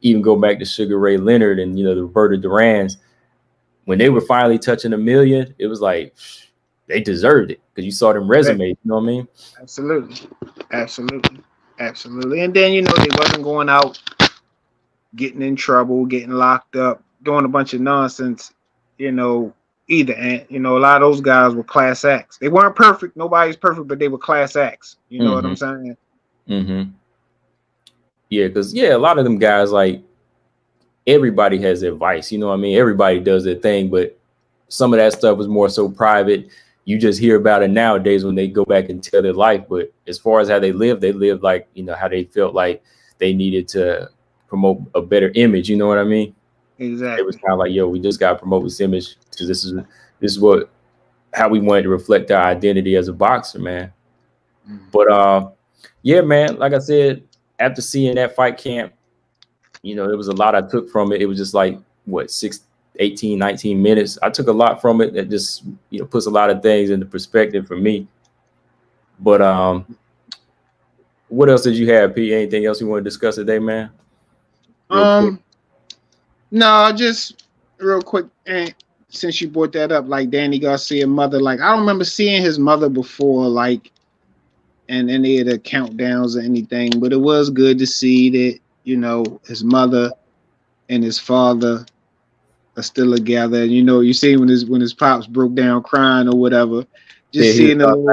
even 0.00 0.22
go 0.22 0.36
back 0.36 0.58
to 0.58 0.64
Sugar 0.64 0.98
Ray 0.98 1.16
Leonard 1.16 1.58
and 1.58 1.78
you 1.78 1.84
know 1.84 1.94
the 1.94 2.02
Roberto 2.02 2.36
Durans, 2.36 2.96
when 3.84 3.98
they 3.98 4.08
were 4.08 4.20
finally 4.20 4.58
touching 4.58 4.92
a 4.92 4.98
million, 4.98 5.54
it 5.58 5.66
was 5.66 5.80
like 5.80 6.14
they 6.86 7.00
deserved 7.00 7.50
it 7.50 7.60
because 7.74 7.84
you 7.84 7.92
saw 7.92 8.12
them 8.12 8.28
resumes. 8.28 8.76
You 8.82 8.88
know 8.88 8.96
what 8.96 9.02
I 9.02 9.06
mean? 9.06 9.28
Absolutely, 9.60 10.28
absolutely, 10.72 11.40
absolutely. 11.78 12.40
And 12.42 12.54
then 12.54 12.72
you 12.72 12.82
know 12.82 12.92
they 12.96 13.16
wasn't 13.18 13.42
going 13.42 13.68
out, 13.68 14.00
getting 15.14 15.42
in 15.42 15.56
trouble, 15.56 16.06
getting 16.06 16.30
locked 16.30 16.76
up, 16.76 17.02
doing 17.22 17.44
a 17.44 17.48
bunch 17.48 17.74
of 17.74 17.80
nonsense. 17.80 18.52
You 18.98 19.12
know, 19.12 19.52
either. 19.88 20.14
And 20.14 20.46
you 20.48 20.58
know, 20.58 20.76
a 20.76 20.80
lot 20.80 21.02
of 21.02 21.08
those 21.08 21.20
guys 21.20 21.54
were 21.54 21.64
class 21.64 22.04
acts. 22.04 22.38
They 22.38 22.48
weren't 22.48 22.76
perfect. 22.76 23.16
Nobody's 23.16 23.56
perfect, 23.56 23.88
but 23.88 23.98
they 23.98 24.08
were 24.08 24.18
class 24.18 24.56
acts. 24.56 24.96
You 25.08 25.20
know 25.20 25.26
mm-hmm. 25.26 25.34
what 25.34 25.44
I'm 25.44 25.54
mm-hmm. 25.54 25.84
saying? 25.84 26.64
Mm-hmm. 26.64 26.90
Yeah, 28.28 28.48
because 28.48 28.74
yeah, 28.74 28.94
a 28.94 28.98
lot 28.98 29.18
of 29.18 29.24
them 29.24 29.38
guys 29.38 29.70
like 29.70 30.02
everybody 31.06 31.60
has 31.62 31.82
advice. 31.82 32.32
You 32.32 32.38
know 32.38 32.48
what 32.48 32.54
I 32.54 32.58
mean? 32.58 32.76
Everybody 32.76 33.20
does 33.20 33.44
their 33.44 33.54
thing, 33.54 33.88
but 33.88 34.18
some 34.68 34.92
of 34.92 34.98
that 34.98 35.12
stuff 35.12 35.38
was 35.38 35.48
more 35.48 35.68
so 35.68 35.88
private. 35.88 36.48
You 36.84 36.98
just 36.98 37.20
hear 37.20 37.36
about 37.36 37.62
it 37.62 37.70
nowadays 37.70 38.24
when 38.24 38.34
they 38.34 38.48
go 38.48 38.64
back 38.64 38.88
and 38.88 39.02
tell 39.02 39.22
their 39.22 39.32
life. 39.32 39.64
But 39.68 39.92
as 40.06 40.18
far 40.18 40.40
as 40.40 40.48
how 40.48 40.58
they 40.58 40.72
live, 40.72 41.00
they 41.00 41.12
live 41.12 41.42
like 41.42 41.68
you 41.74 41.84
know 41.84 41.94
how 41.94 42.08
they 42.08 42.24
felt 42.24 42.54
like 42.54 42.82
they 43.18 43.32
needed 43.32 43.68
to 43.68 44.10
promote 44.48 44.82
a 44.94 45.02
better 45.02 45.32
image. 45.34 45.68
You 45.68 45.76
know 45.76 45.88
what 45.88 45.98
I 45.98 46.04
mean? 46.04 46.34
Exactly. 46.78 47.20
It 47.20 47.26
was 47.26 47.36
kind 47.36 47.52
of 47.52 47.58
like, 47.58 47.72
yo, 47.72 47.88
we 47.88 48.00
just 48.00 48.20
got 48.20 48.32
to 48.32 48.38
promote 48.38 48.64
this 48.64 48.80
image 48.80 49.16
because 49.30 49.48
this 49.48 49.64
is 49.64 49.74
this 50.20 50.32
is 50.32 50.40
what 50.40 50.70
how 51.32 51.48
we 51.48 51.60
wanted 51.60 51.82
to 51.82 51.88
reflect 51.88 52.30
our 52.30 52.44
identity 52.44 52.96
as 52.96 53.08
a 53.08 53.12
boxer, 53.12 53.58
man. 53.58 53.92
Mm. 54.68 54.80
But 54.90 55.10
uh, 55.10 55.50
yeah, 56.02 56.20
man, 56.22 56.56
like 56.58 56.72
I 56.72 56.78
said, 56.78 57.22
after 57.58 57.80
seeing 57.80 58.14
that 58.16 58.36
fight 58.36 58.58
camp, 58.58 58.92
you 59.82 59.94
know, 59.94 60.06
there 60.06 60.16
was 60.16 60.28
a 60.28 60.34
lot 60.34 60.54
I 60.54 60.62
took 60.62 60.90
from 60.90 61.12
it. 61.12 61.22
It 61.22 61.26
was 61.26 61.38
just 61.38 61.54
like 61.54 61.78
what 62.04 62.30
six, 62.30 62.60
18, 62.98 63.38
19 63.38 63.80
minutes. 63.82 64.18
I 64.22 64.30
took 64.30 64.48
a 64.48 64.52
lot 64.52 64.80
from 64.80 65.00
it 65.00 65.12
that 65.14 65.30
just 65.30 65.64
you 65.90 66.00
know 66.00 66.06
puts 66.06 66.26
a 66.26 66.30
lot 66.30 66.50
of 66.50 66.62
things 66.62 66.90
into 66.90 67.06
perspective 67.06 67.66
for 67.66 67.76
me. 67.76 68.06
But 69.20 69.40
um, 69.42 69.96
what 71.28 71.48
else 71.48 71.62
did 71.62 71.74
you 71.74 71.90
have, 71.92 72.14
Pete? 72.14 72.32
Anything 72.32 72.66
else 72.66 72.80
you 72.80 72.86
want 72.86 73.00
to 73.00 73.04
discuss 73.04 73.36
today, 73.36 73.58
man? 73.58 73.90
Real 74.90 75.02
um, 75.04 75.28
quick. 75.28 75.42
No, 76.50 76.92
just 76.94 77.46
real 77.78 78.02
quick, 78.02 78.26
and 78.46 78.74
since 79.08 79.40
you 79.40 79.48
brought 79.48 79.72
that 79.72 79.92
up, 79.92 80.08
like 80.08 80.30
Danny 80.30 80.58
Garcia 80.58 81.06
mother, 81.06 81.40
like 81.40 81.60
I 81.60 81.70
don't 81.70 81.80
remember 81.80 82.04
seeing 82.04 82.42
his 82.42 82.58
mother 82.58 82.88
before, 82.88 83.48
like 83.48 83.90
and 84.88 85.10
any 85.10 85.40
of 85.40 85.46
the 85.46 85.58
countdowns 85.58 86.36
or 86.36 86.40
anything, 86.40 86.90
but 86.98 87.12
it 87.12 87.20
was 87.20 87.50
good 87.50 87.78
to 87.78 87.86
see 87.86 88.30
that, 88.30 88.60
you 88.84 88.96
know, 88.96 89.40
his 89.46 89.64
mother 89.64 90.12
and 90.88 91.02
his 91.02 91.18
father 91.18 91.84
are 92.76 92.82
still 92.82 93.14
together. 93.14 93.62
And 93.62 93.72
you 93.72 93.82
know, 93.82 94.00
you 94.00 94.12
see 94.12 94.36
when 94.36 94.48
his 94.48 94.66
when 94.66 94.80
his 94.80 94.94
pops 94.94 95.26
broke 95.26 95.54
down 95.54 95.82
crying 95.82 96.28
or 96.28 96.38
whatever. 96.38 96.86
Just 97.32 97.48
yeah, 97.48 97.52
seeing 97.52 97.78
them 97.78 98.06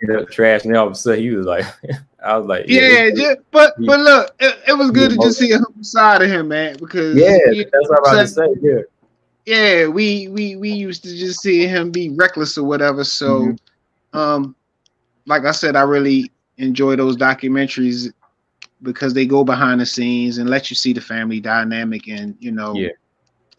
you 0.00 0.08
know, 0.08 0.24
trash 0.24 0.64
and 0.64 0.76
all 0.76 0.86
of 0.86 0.92
a 0.92 0.96
sudden 0.96 1.20
he 1.20 1.30
was 1.30 1.46
like 1.46 1.64
I 2.24 2.36
was 2.36 2.46
like, 2.46 2.64
yeah, 2.66 3.10
yeah 3.14 3.34
but 3.52 3.74
but 3.78 4.00
look, 4.00 4.34
it, 4.40 4.56
it 4.68 4.72
was 4.72 4.90
good 4.90 5.10
to 5.10 5.16
just 5.18 5.38
see 5.38 5.52
a 5.52 5.60
side 5.82 6.22
of 6.22 6.30
him, 6.30 6.48
man, 6.48 6.76
because 6.78 7.16
yeah, 7.16 7.38
that's 7.46 7.88
what 7.88 8.08
I 8.08 8.22
was 8.22 8.36
about 8.36 8.48
to 8.48 8.56
say. 8.56 8.60
Yeah, 8.62 8.82
yeah, 9.46 9.86
we 9.86 10.26
we 10.28 10.56
we 10.56 10.70
used 10.70 11.04
to 11.04 11.16
just 11.16 11.40
see 11.40 11.66
him 11.66 11.92
be 11.92 12.08
reckless 12.10 12.58
or 12.58 12.64
whatever. 12.64 13.04
So, 13.04 13.40
mm-hmm. 13.42 14.18
um, 14.18 14.56
like 15.26 15.44
I 15.44 15.52
said, 15.52 15.76
I 15.76 15.82
really 15.82 16.30
enjoy 16.58 16.96
those 16.96 17.16
documentaries 17.16 18.12
because 18.82 19.14
they 19.14 19.26
go 19.26 19.44
behind 19.44 19.80
the 19.80 19.86
scenes 19.86 20.38
and 20.38 20.48
let 20.48 20.70
you 20.70 20.76
see 20.76 20.92
the 20.92 21.00
family 21.00 21.40
dynamic 21.40 22.08
and 22.08 22.36
you 22.38 22.52
know 22.52 22.74
yeah. 22.74 22.90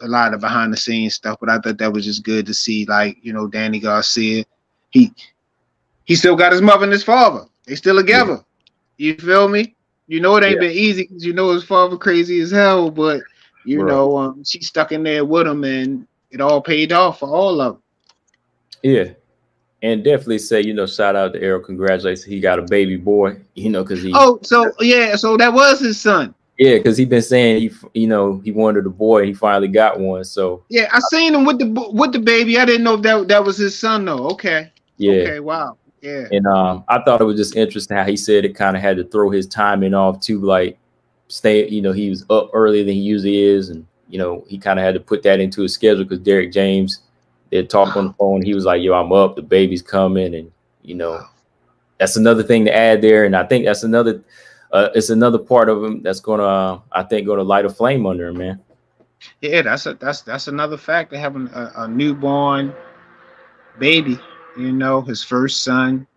a 0.01 0.07
lot 0.07 0.33
of 0.33 0.41
behind 0.41 0.71
the 0.71 0.77
scenes 0.77 1.15
stuff. 1.15 1.37
But 1.39 1.49
I 1.49 1.59
thought 1.59 1.77
that 1.77 1.93
was 1.93 2.05
just 2.05 2.23
good 2.23 2.45
to 2.45 2.53
see, 2.53 2.85
like 2.85 3.17
you 3.21 3.33
know, 3.33 3.47
Danny 3.47 3.79
Garcia, 3.79 4.45
he 4.89 5.13
he 6.05 6.15
still 6.15 6.35
got 6.35 6.51
his 6.51 6.61
mother 6.61 6.83
and 6.83 6.93
his 6.93 7.03
father. 7.03 7.45
They 7.65 7.75
still 7.75 7.97
together. 7.97 8.43
Yeah. 8.97 9.11
You 9.11 9.15
feel 9.17 9.47
me? 9.47 9.75
You 10.07 10.21
know 10.21 10.37
it 10.37 10.43
ain't 10.43 10.61
yeah. 10.61 10.67
been 10.67 10.77
easy 10.77 11.03
because 11.03 11.25
you 11.25 11.33
know 11.33 11.51
his 11.51 11.65
father 11.65 11.97
crazy 11.97 12.39
as 12.39 12.51
hell, 12.51 12.89
but 12.89 13.21
you 13.65 13.81
right. 13.81 13.91
know 13.91 14.17
um, 14.17 14.43
she 14.43 14.61
stuck 14.61 14.91
in 14.91 15.03
there 15.03 15.25
with 15.25 15.45
him 15.45 15.63
and 15.65 16.07
it 16.31 16.41
all 16.41 16.61
paid 16.61 16.93
off 16.93 17.19
for 17.19 17.29
all 17.29 17.59
of 17.59 17.73
them. 17.73 17.83
Yeah, 18.83 19.13
and 19.81 20.03
definitely 20.03 20.39
say 20.39 20.61
you 20.61 20.73
know 20.73 20.85
shout 20.85 21.15
out 21.15 21.33
to 21.33 21.41
Errol, 21.41 21.61
congratulations, 21.61 22.23
he 22.23 22.39
got 22.39 22.59
a 22.59 22.63
baby 22.63 22.97
boy, 22.97 23.39
you 23.55 23.69
know, 23.69 23.83
because 23.83 24.01
he. 24.01 24.11
Oh, 24.15 24.39
so 24.43 24.71
yeah, 24.79 25.15
so 25.15 25.37
that 25.37 25.53
was 25.53 25.79
his 25.79 25.99
son. 25.99 26.33
Yeah, 26.57 26.77
because 26.77 26.97
he 26.97 27.05
been 27.05 27.21
saying 27.21 27.61
he, 27.61 27.71
you 27.93 28.07
know, 28.07 28.41
he 28.43 28.51
wanted 28.51 28.87
a 28.87 28.89
boy. 28.89 29.25
He 29.25 29.33
finally 29.33 29.67
got 29.67 29.99
one. 29.99 30.23
So 30.23 30.63
yeah, 30.69 30.89
I 30.91 30.99
seen 31.11 31.35
him 31.35 31.45
with 31.45 31.59
the 31.59 31.89
with 31.93 32.13
the 32.13 32.19
baby. 32.19 32.57
I 32.57 32.65
didn't 32.65 32.83
know 32.83 32.97
that 32.97 33.27
that 33.27 33.43
was 33.43 33.57
his 33.57 33.77
son 33.77 34.05
though. 34.05 34.29
Okay. 34.31 34.71
Yeah. 34.97 35.21
Okay. 35.21 35.39
Wow. 35.39 35.77
Yeah. 36.01 36.27
And 36.31 36.47
um, 36.47 36.83
I 36.87 37.01
thought 37.03 37.21
it 37.21 37.25
was 37.25 37.37
just 37.37 37.55
interesting 37.55 37.97
how 37.97 38.05
he 38.05 38.17
said 38.17 38.43
it 38.43 38.55
kind 38.55 38.75
of 38.75 38.81
had 38.81 38.97
to 38.97 39.03
throw 39.03 39.29
his 39.29 39.45
timing 39.45 39.93
off 39.93 40.19
too, 40.19 40.39
like 40.39 40.79
stay. 41.27 41.67
You 41.67 41.83
know, 41.83 41.91
he 41.91 42.09
was 42.09 42.25
up 42.31 42.49
earlier 42.53 42.83
than 42.83 42.93
he 42.95 43.01
usually 43.01 43.37
is, 43.43 43.69
and 43.69 43.85
you 44.09 44.17
know, 44.17 44.43
he 44.47 44.57
kind 44.57 44.79
of 44.79 44.85
had 44.85 44.95
to 44.95 44.99
put 44.99 45.21
that 45.23 45.39
into 45.39 45.61
his 45.61 45.73
schedule 45.73 46.03
because 46.03 46.19
Derrick 46.19 46.51
James, 46.51 47.01
they 47.49 47.63
talked 47.63 47.97
on 47.97 48.07
the 48.07 48.13
phone. 48.13 48.41
He 48.41 48.53
was 48.53 48.65
like, 48.65 48.81
"Yo, 48.81 48.93
I'm 48.93 49.11
up. 49.11 49.35
The 49.35 49.41
baby's 49.41 49.81
coming," 49.81 50.35
and 50.35 50.51
you 50.81 50.95
know, 50.95 51.25
that's 51.99 52.15
another 52.17 52.43
thing 52.43 52.65
to 52.65 52.75
add 52.75 53.01
there. 53.01 53.25
And 53.25 53.35
I 53.35 53.43
think 53.45 53.65
that's 53.65 53.83
another, 53.83 54.21
uh, 54.71 54.89
it's 54.95 55.09
another 55.09 55.37
part 55.37 55.69
of 55.69 55.83
him 55.83 56.01
that's 56.01 56.19
gonna, 56.19 56.43
uh, 56.43 56.79
I 56.91 57.03
think, 57.03 57.27
gonna 57.27 57.43
light 57.43 57.65
a 57.65 57.69
flame 57.69 58.05
under 58.05 58.27
him, 58.27 58.37
man. 58.37 58.61
Yeah, 59.41 59.63
that's 59.63 59.85
a 59.85 59.95
that's 59.95 60.21
that's 60.21 60.47
another 60.47 60.77
fact. 60.77 61.11
They 61.11 61.17
having 61.17 61.47
a, 61.47 61.71
a 61.77 61.87
newborn 61.87 62.73
baby. 63.79 64.19
You 64.57 64.71
know, 64.71 65.01
his 65.01 65.23
first 65.23 65.63
son. 65.63 66.07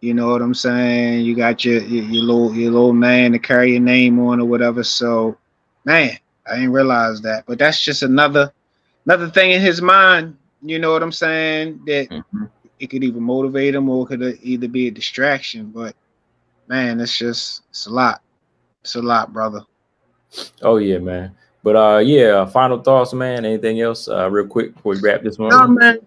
You 0.00 0.12
know 0.12 0.28
what 0.28 0.42
I'm 0.42 0.52
saying? 0.54 1.24
You 1.24 1.34
got 1.34 1.64
your, 1.64 1.82
your 1.82 2.04
your, 2.04 2.24
little 2.24 2.54
your 2.54 2.72
little 2.72 2.92
man 2.92 3.32
to 3.32 3.38
carry 3.38 3.72
your 3.72 3.80
name 3.80 4.18
on 4.20 4.40
or 4.40 4.44
whatever. 4.44 4.84
So, 4.84 5.38
man, 5.86 6.18
I 6.46 6.56
didn't 6.56 6.72
realize 6.72 7.22
that. 7.22 7.44
But 7.46 7.58
that's 7.58 7.82
just 7.82 8.02
another 8.02 8.52
another 9.06 9.28
thing 9.30 9.52
in 9.52 9.60
his 9.60 9.80
mind. 9.82 10.36
You 10.62 10.78
know 10.78 10.92
what 10.92 11.02
I'm 11.02 11.12
saying? 11.12 11.82
That 11.86 12.08
mm-hmm. 12.10 12.44
it 12.80 12.88
could 12.88 13.04
either 13.04 13.20
motivate 13.20 13.74
him 13.74 13.88
or 13.88 14.04
it 14.04 14.08
could 14.08 14.38
either 14.42 14.68
be 14.68 14.88
a 14.88 14.90
distraction. 14.90 15.70
But 15.70 15.94
man, 16.68 17.00
it's 17.00 17.16
just 17.16 17.62
it's 17.70 17.86
a 17.86 17.90
lot. 17.90 18.22
It's 18.82 18.94
a 18.94 19.02
lot, 19.02 19.32
brother. 19.32 19.62
Oh 20.62 20.76
yeah, 20.76 20.98
man. 20.98 21.34
But 21.62 21.76
uh, 21.76 21.98
yeah. 21.98 22.44
Final 22.46 22.82
thoughts, 22.82 23.12
man. 23.12 23.44
Anything 23.44 23.80
else, 23.80 24.08
uh, 24.08 24.30
real 24.30 24.46
quick 24.46 24.74
before 24.74 24.94
we 24.94 25.00
wrap 25.00 25.22
this 25.22 25.38
one? 25.38 25.50
No, 25.50 25.66
man 25.66 25.98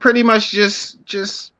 pretty 0.00 0.22
much 0.22 0.50
just 0.50 1.04
just 1.04 1.52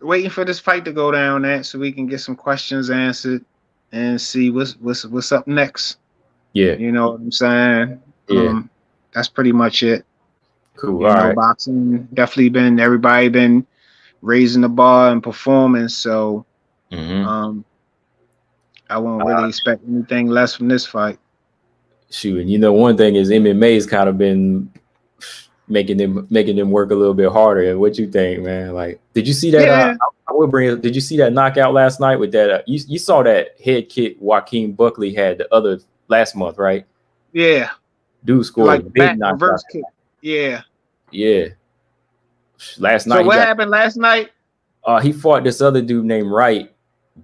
waiting 0.00 0.30
for 0.30 0.44
this 0.44 0.58
fight 0.58 0.84
to 0.84 0.92
go 0.92 1.10
down 1.12 1.42
that 1.42 1.64
so 1.64 1.78
we 1.78 1.92
can 1.92 2.06
get 2.06 2.20
some 2.20 2.34
questions 2.34 2.90
answered 2.90 3.44
and 3.92 4.20
see 4.20 4.50
what's 4.50 4.76
what's 4.78 5.04
what's 5.06 5.32
up 5.32 5.46
next. 5.46 5.98
Yeah. 6.52 6.74
You 6.74 6.92
know 6.92 7.12
what 7.12 7.20
I'm 7.20 7.32
saying? 7.32 8.02
Yeah. 8.28 8.48
Um, 8.48 8.70
that's 9.14 9.28
pretty 9.28 9.52
much 9.52 9.82
it. 9.82 10.04
Cool. 10.76 11.00
You 11.00 11.06
All 11.06 11.14
know, 11.14 11.26
right. 11.28 11.36
Boxing 11.36 12.08
definitely 12.14 12.48
been 12.48 12.80
everybody 12.80 13.28
been 13.28 13.66
raising 14.22 14.62
the 14.62 14.68
bar 14.68 15.10
and 15.10 15.22
performing. 15.22 15.88
So 15.88 16.46
mm-hmm. 16.90 17.26
um 17.26 17.64
I 18.92 18.98
won't 18.98 19.24
really 19.24 19.44
uh, 19.44 19.48
expect 19.48 19.82
anything 19.88 20.28
less 20.28 20.54
from 20.54 20.68
this 20.68 20.86
fight. 20.86 21.18
Shoot, 22.10 22.40
and 22.40 22.50
you 22.50 22.58
know, 22.58 22.74
one 22.74 22.96
thing 22.96 23.14
is 23.14 23.30
MMA's 23.30 23.86
kind 23.86 24.08
of 24.08 24.18
been 24.18 24.70
making 25.66 25.96
them 25.96 26.26
making 26.28 26.56
them 26.56 26.70
work 26.70 26.90
a 26.90 26.94
little 26.94 27.14
bit 27.14 27.32
harder. 27.32 27.70
And 27.70 27.80
what 27.80 27.98
you 27.98 28.10
think, 28.10 28.42
man? 28.42 28.74
Like, 28.74 29.00
did 29.14 29.26
you 29.26 29.32
see 29.32 29.50
that? 29.52 29.62
Uh, 29.62 29.64
yeah. 29.64 29.90
Uh, 29.92 30.06
I, 30.28 30.32
will 30.34 30.46
bring. 30.46 30.78
Did 30.80 30.94
you 30.94 31.00
see 31.00 31.16
that 31.16 31.32
knockout 31.32 31.72
last 31.72 32.00
night 32.00 32.16
with 32.16 32.32
that? 32.32 32.50
Uh, 32.50 32.62
you 32.66 32.80
you 32.86 32.98
saw 32.98 33.22
that 33.22 33.58
head 33.64 33.88
kick 33.88 34.16
Joaquin 34.20 34.72
Buckley 34.72 35.14
had 35.14 35.38
the 35.38 35.52
other 35.54 35.80
last 36.08 36.36
month, 36.36 36.58
right? 36.58 36.84
Yeah. 37.32 37.70
Dude 38.24 38.44
scored 38.46 38.66
like 38.68 38.80
a 38.80 38.84
big 38.84 39.18
knockout. 39.18 39.40
reverse 39.40 39.64
kick. 39.70 39.82
Yeah. 40.20 40.62
Yeah. 41.10 41.48
Last 42.78 43.06
night. 43.06 43.16
So 43.16 43.24
what 43.24 43.36
got, 43.36 43.46
happened 43.46 43.70
last 43.70 43.96
night? 43.96 44.30
Uh, 44.84 45.00
he 45.00 45.12
fought 45.12 45.44
this 45.44 45.60
other 45.60 45.82
dude 45.82 46.04
named 46.04 46.30
Wright, 46.30 46.72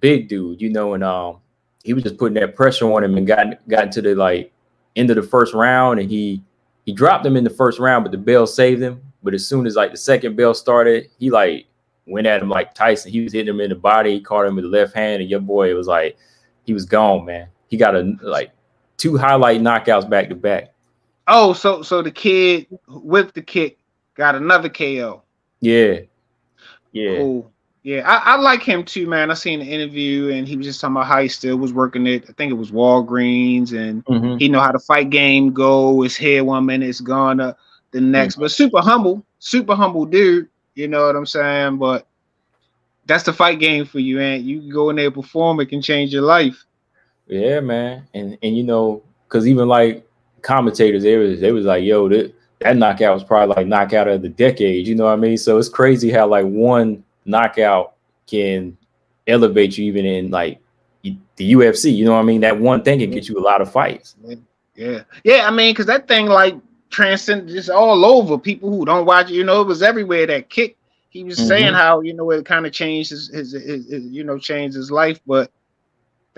big 0.01 0.29
dude, 0.29 0.61
you 0.61 0.71
know, 0.71 0.95
and 0.95 1.05
um, 1.05 1.39
he 1.85 1.93
was 1.95 2.03
just 2.03 2.19
putting 2.19 2.35
that 2.41 2.57
pressure 2.57 2.93
on 2.93 3.05
him 3.05 3.17
and 3.17 3.27
got 3.27 3.67
got 3.69 3.85
into 3.85 4.03
the 4.03 4.15
like 4.15 4.53
end 4.97 5.11
of 5.11 5.17
the 5.17 5.23
first 5.23 5.55
round, 5.55 6.01
and 6.01 6.11
he 6.11 6.43
he 6.85 6.93
dropped 6.93 7.25
him 7.25 7.37
in 7.37 7.45
the 7.45 7.51
first 7.51 7.79
round, 7.79 8.05
but 8.05 8.13
the 8.13 8.19
bell 8.19 8.47
saved 8.47 8.83
him. 8.83 9.01
But 9.23 9.35
as 9.35 9.47
soon 9.47 9.67
as 9.67 9.77
like 9.77 9.93
the 9.93 9.97
second 9.97 10.37
bell 10.37 10.55
started, 10.55 11.09
he 11.19 11.31
like 11.31 11.67
went 12.07 12.27
at 12.27 12.43
him 12.43 12.49
like 12.49 12.75
Tyson. 12.75 13.13
He 13.13 13.21
was 13.21 13.33
hitting 13.33 13.53
him 13.53 13.61
in 13.61 13.71
the 13.71 13.77
body, 13.77 14.15
he 14.15 14.21
caught 14.21 14.47
him 14.47 14.57
with 14.57 14.65
the 14.65 14.71
left 14.71 14.95
hand, 14.95 15.21
and 15.21 15.31
your 15.31 15.41
boy 15.41 15.75
was 15.75 15.87
like, 15.87 16.17
he 16.65 16.73
was 16.73 16.85
gone, 16.85 17.25
man. 17.25 17.49
He 17.69 17.77
got 17.77 17.95
a 17.95 18.17
like 18.23 18.53
two 18.97 19.17
highlight 19.17 19.61
knockouts 19.61 20.09
back 20.09 20.29
to 20.29 20.35
back. 20.35 20.73
Oh, 21.29 21.53
so 21.53 21.83
so 21.83 22.03
the 22.03 22.11
kid 22.11 22.67
with 22.89 23.35
the 23.35 23.43
kick 23.43 23.79
got 24.15 24.35
another 24.35 24.69
KO. 24.69 25.23
Yeah. 25.61 26.01
Yeah. 26.93 27.17
Cool. 27.19 27.53
Yeah, 27.85 28.03
I, 28.07 28.35
I, 28.35 28.37
like 28.37 28.63
him 28.63 28.85
too, 28.85 29.07
man. 29.07 29.31
I 29.31 29.35
seen 29.35 29.61
the 29.61 29.65
interview 29.65 30.31
and 30.31 30.47
he 30.47 30.57
was 30.57 30.67
just 30.67 30.81
talking 30.81 30.97
about 30.97 31.07
how 31.07 31.23
he 31.23 31.29
still 31.29 31.57
was 31.57 31.73
working 31.73 32.07
it. 32.07 32.25
I 32.29 32.33
think 32.33 32.51
it 32.51 32.55
was 32.55 32.71
Walgreens 32.71 33.73
and 33.73 34.05
mm-hmm. 34.05 34.37
he 34.37 34.49
know 34.49 34.61
how 34.61 34.73
the 34.73 34.79
fight 34.79 35.09
game 35.09 35.53
go. 35.53 36.03
It's 36.03 36.17
here 36.17 36.45
one 36.45 36.67
minute, 36.67 36.89
it's 36.89 37.01
gone 37.01 37.41
up 37.41 37.57
the 37.93 38.01
next. 38.01 38.35
Mm-hmm. 38.35 38.43
But 38.43 38.51
super 38.51 38.81
humble, 38.81 39.25
super 39.39 39.75
humble 39.75 40.05
dude. 40.07 40.49
You 40.75 40.89
know 40.89 41.07
what 41.07 41.17
I'm 41.17 41.27
saying? 41.27 41.79
But 41.79 42.07
that's 43.07 43.25
the 43.25 43.33
fight 43.33 43.59
game 43.59 43.87
for 43.87 44.01
you, 44.01 44.21
and 44.21 44.45
you 44.45 44.61
can 44.61 44.71
go 44.71 44.91
in 44.91 44.97
there 44.97 45.11
perform. 45.11 45.61
It 45.61 45.67
can 45.67 45.81
change 45.81 46.13
your 46.13 46.23
life. 46.23 46.65
Yeah, 47.27 47.61
man. 47.61 48.07
And 48.15 48.39
and 48.43 48.57
you 48.57 48.65
know, 48.65 49.03
because 49.27 49.47
even 49.49 49.67
like 49.67 50.08
commentators, 50.43 51.03
they 51.03 51.17
was 51.17 51.41
they 51.41 51.53
was 51.53 51.65
like, 51.65 51.85
yo, 51.85 52.09
that, 52.09 52.35
that 52.61 52.77
knockout 52.77 53.15
was 53.15 53.25
probably 53.25 53.55
like 53.55 53.67
knockout 53.67 54.09
of 54.09 54.23
the 54.23 54.29
decade. 54.29 54.87
You 54.87 54.95
know 54.95 55.05
what 55.05 55.13
I 55.13 55.17
mean? 55.17 55.37
So 55.37 55.59
it's 55.59 55.69
crazy 55.69 56.11
how 56.11 56.27
like 56.27 56.47
one 56.47 57.05
knockout 57.25 57.95
can 58.27 58.77
elevate 59.27 59.79
you 59.79 59.85
even 59.87 60.05
in 60.05 60.31
like 60.31 60.61
the 61.03 61.53
UFC. 61.53 61.95
You 61.95 62.05
know 62.05 62.13
what 62.13 62.21
I 62.21 62.25
mean? 62.25 62.41
That 62.41 62.59
one 62.59 62.83
thing 62.83 63.01
can 63.01 63.11
get 63.11 63.29
you 63.29 63.39
a 63.39 63.41
lot 63.41 63.61
of 63.61 63.71
fights. 63.71 64.17
Yeah, 64.75 65.03
yeah. 65.25 65.47
I 65.47 65.51
mean, 65.51 65.73
because 65.73 65.87
that 65.87 66.09
thing 66.09 66.27
like 66.27 66.57
transcend 66.91 67.49
just 67.49 67.71
all 67.71 68.05
over. 68.05 68.39
People 68.39 68.71
who 68.71 68.85
don't 68.85 69.07
watch 69.07 69.31
it, 69.31 69.35
you 69.35 69.45
know, 69.45 69.61
it 69.61 69.67
was 69.67 69.83
everywhere. 69.83 70.27
That 70.27 70.51
kick. 70.51 70.77
He 71.11 71.25
was 71.25 71.39
mm-hmm. 71.39 71.49
saying 71.49 71.75
how 71.75 72.01
you 72.01 72.13
know 72.13 72.31
it 72.31 72.45
kind 72.45 72.67
of 72.67 72.73
changed 72.73 73.11
his, 73.11 73.29
his, 73.29 73.53
his, 73.53 73.89
his, 73.89 74.05
you 74.07 74.25
know 74.25 74.39
changed 74.39 74.77
his 74.77 74.91
life, 74.91 75.21
but 75.27 75.51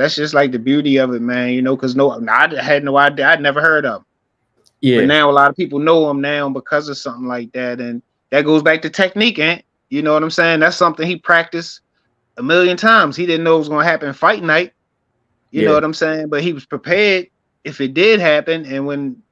that's 0.01 0.15
just 0.15 0.33
like 0.33 0.51
the 0.51 0.59
beauty 0.59 0.97
of 0.97 1.13
it, 1.13 1.21
man. 1.21 1.51
You 1.51 1.61
know, 1.61 1.77
because 1.77 1.95
no, 1.95 2.11
I 2.27 2.63
had 2.63 2.85
no 2.85 2.97
idea. 2.97 3.29
I'd 3.29 3.43
never 3.43 3.61
heard 3.61 3.85
of. 3.85 4.01
Him. 4.01 4.07
Yeah. 4.81 4.99
But 5.01 5.09
now 5.09 5.31
a 5.31 5.33
lot 5.33 5.51
of 5.51 5.57
people 5.57 5.79
know 5.79 6.09
him 6.09 6.23
now 6.23 6.49
because 6.49 6.89
of 6.89 6.97
something 6.97 7.27
like 7.27 7.53
that, 7.53 7.81
and 7.81 8.01
that 8.31 8.47
goes 8.47 8.63
back 8.63 8.81
to 8.83 8.91
technique, 8.91 9.39
and 9.39 9.63
you 9.91 10.01
know 10.01 10.15
what 10.15 10.23
I'm 10.23 10.31
saying? 10.31 10.61
That's 10.61 10.77
something 10.77 11.07
he 11.07 11.17
practiced 11.17 11.81
a 12.39 12.43
million 12.43 12.79
times. 12.79 13.15
He 13.15 13.27
didn't 13.27 13.45
know 13.45 13.57
it 13.57 13.59
was 13.59 13.69
going 13.69 13.85
to 13.85 13.91
happen 13.91 14.13
fight 14.15 14.43
night. 14.43 14.73
You 15.51 15.63
yeah. 15.63 15.69
know 15.69 15.75
what 15.75 15.85
I'm 15.85 15.93
saying? 15.93 16.29
But 16.29 16.43
he 16.43 16.55
was 16.55 16.65
prepared 16.65 17.27
if 17.65 17.81
it 17.81 17.93
did 17.93 18.21
happen. 18.21 18.65
And 18.65 18.87
when 18.87 19.23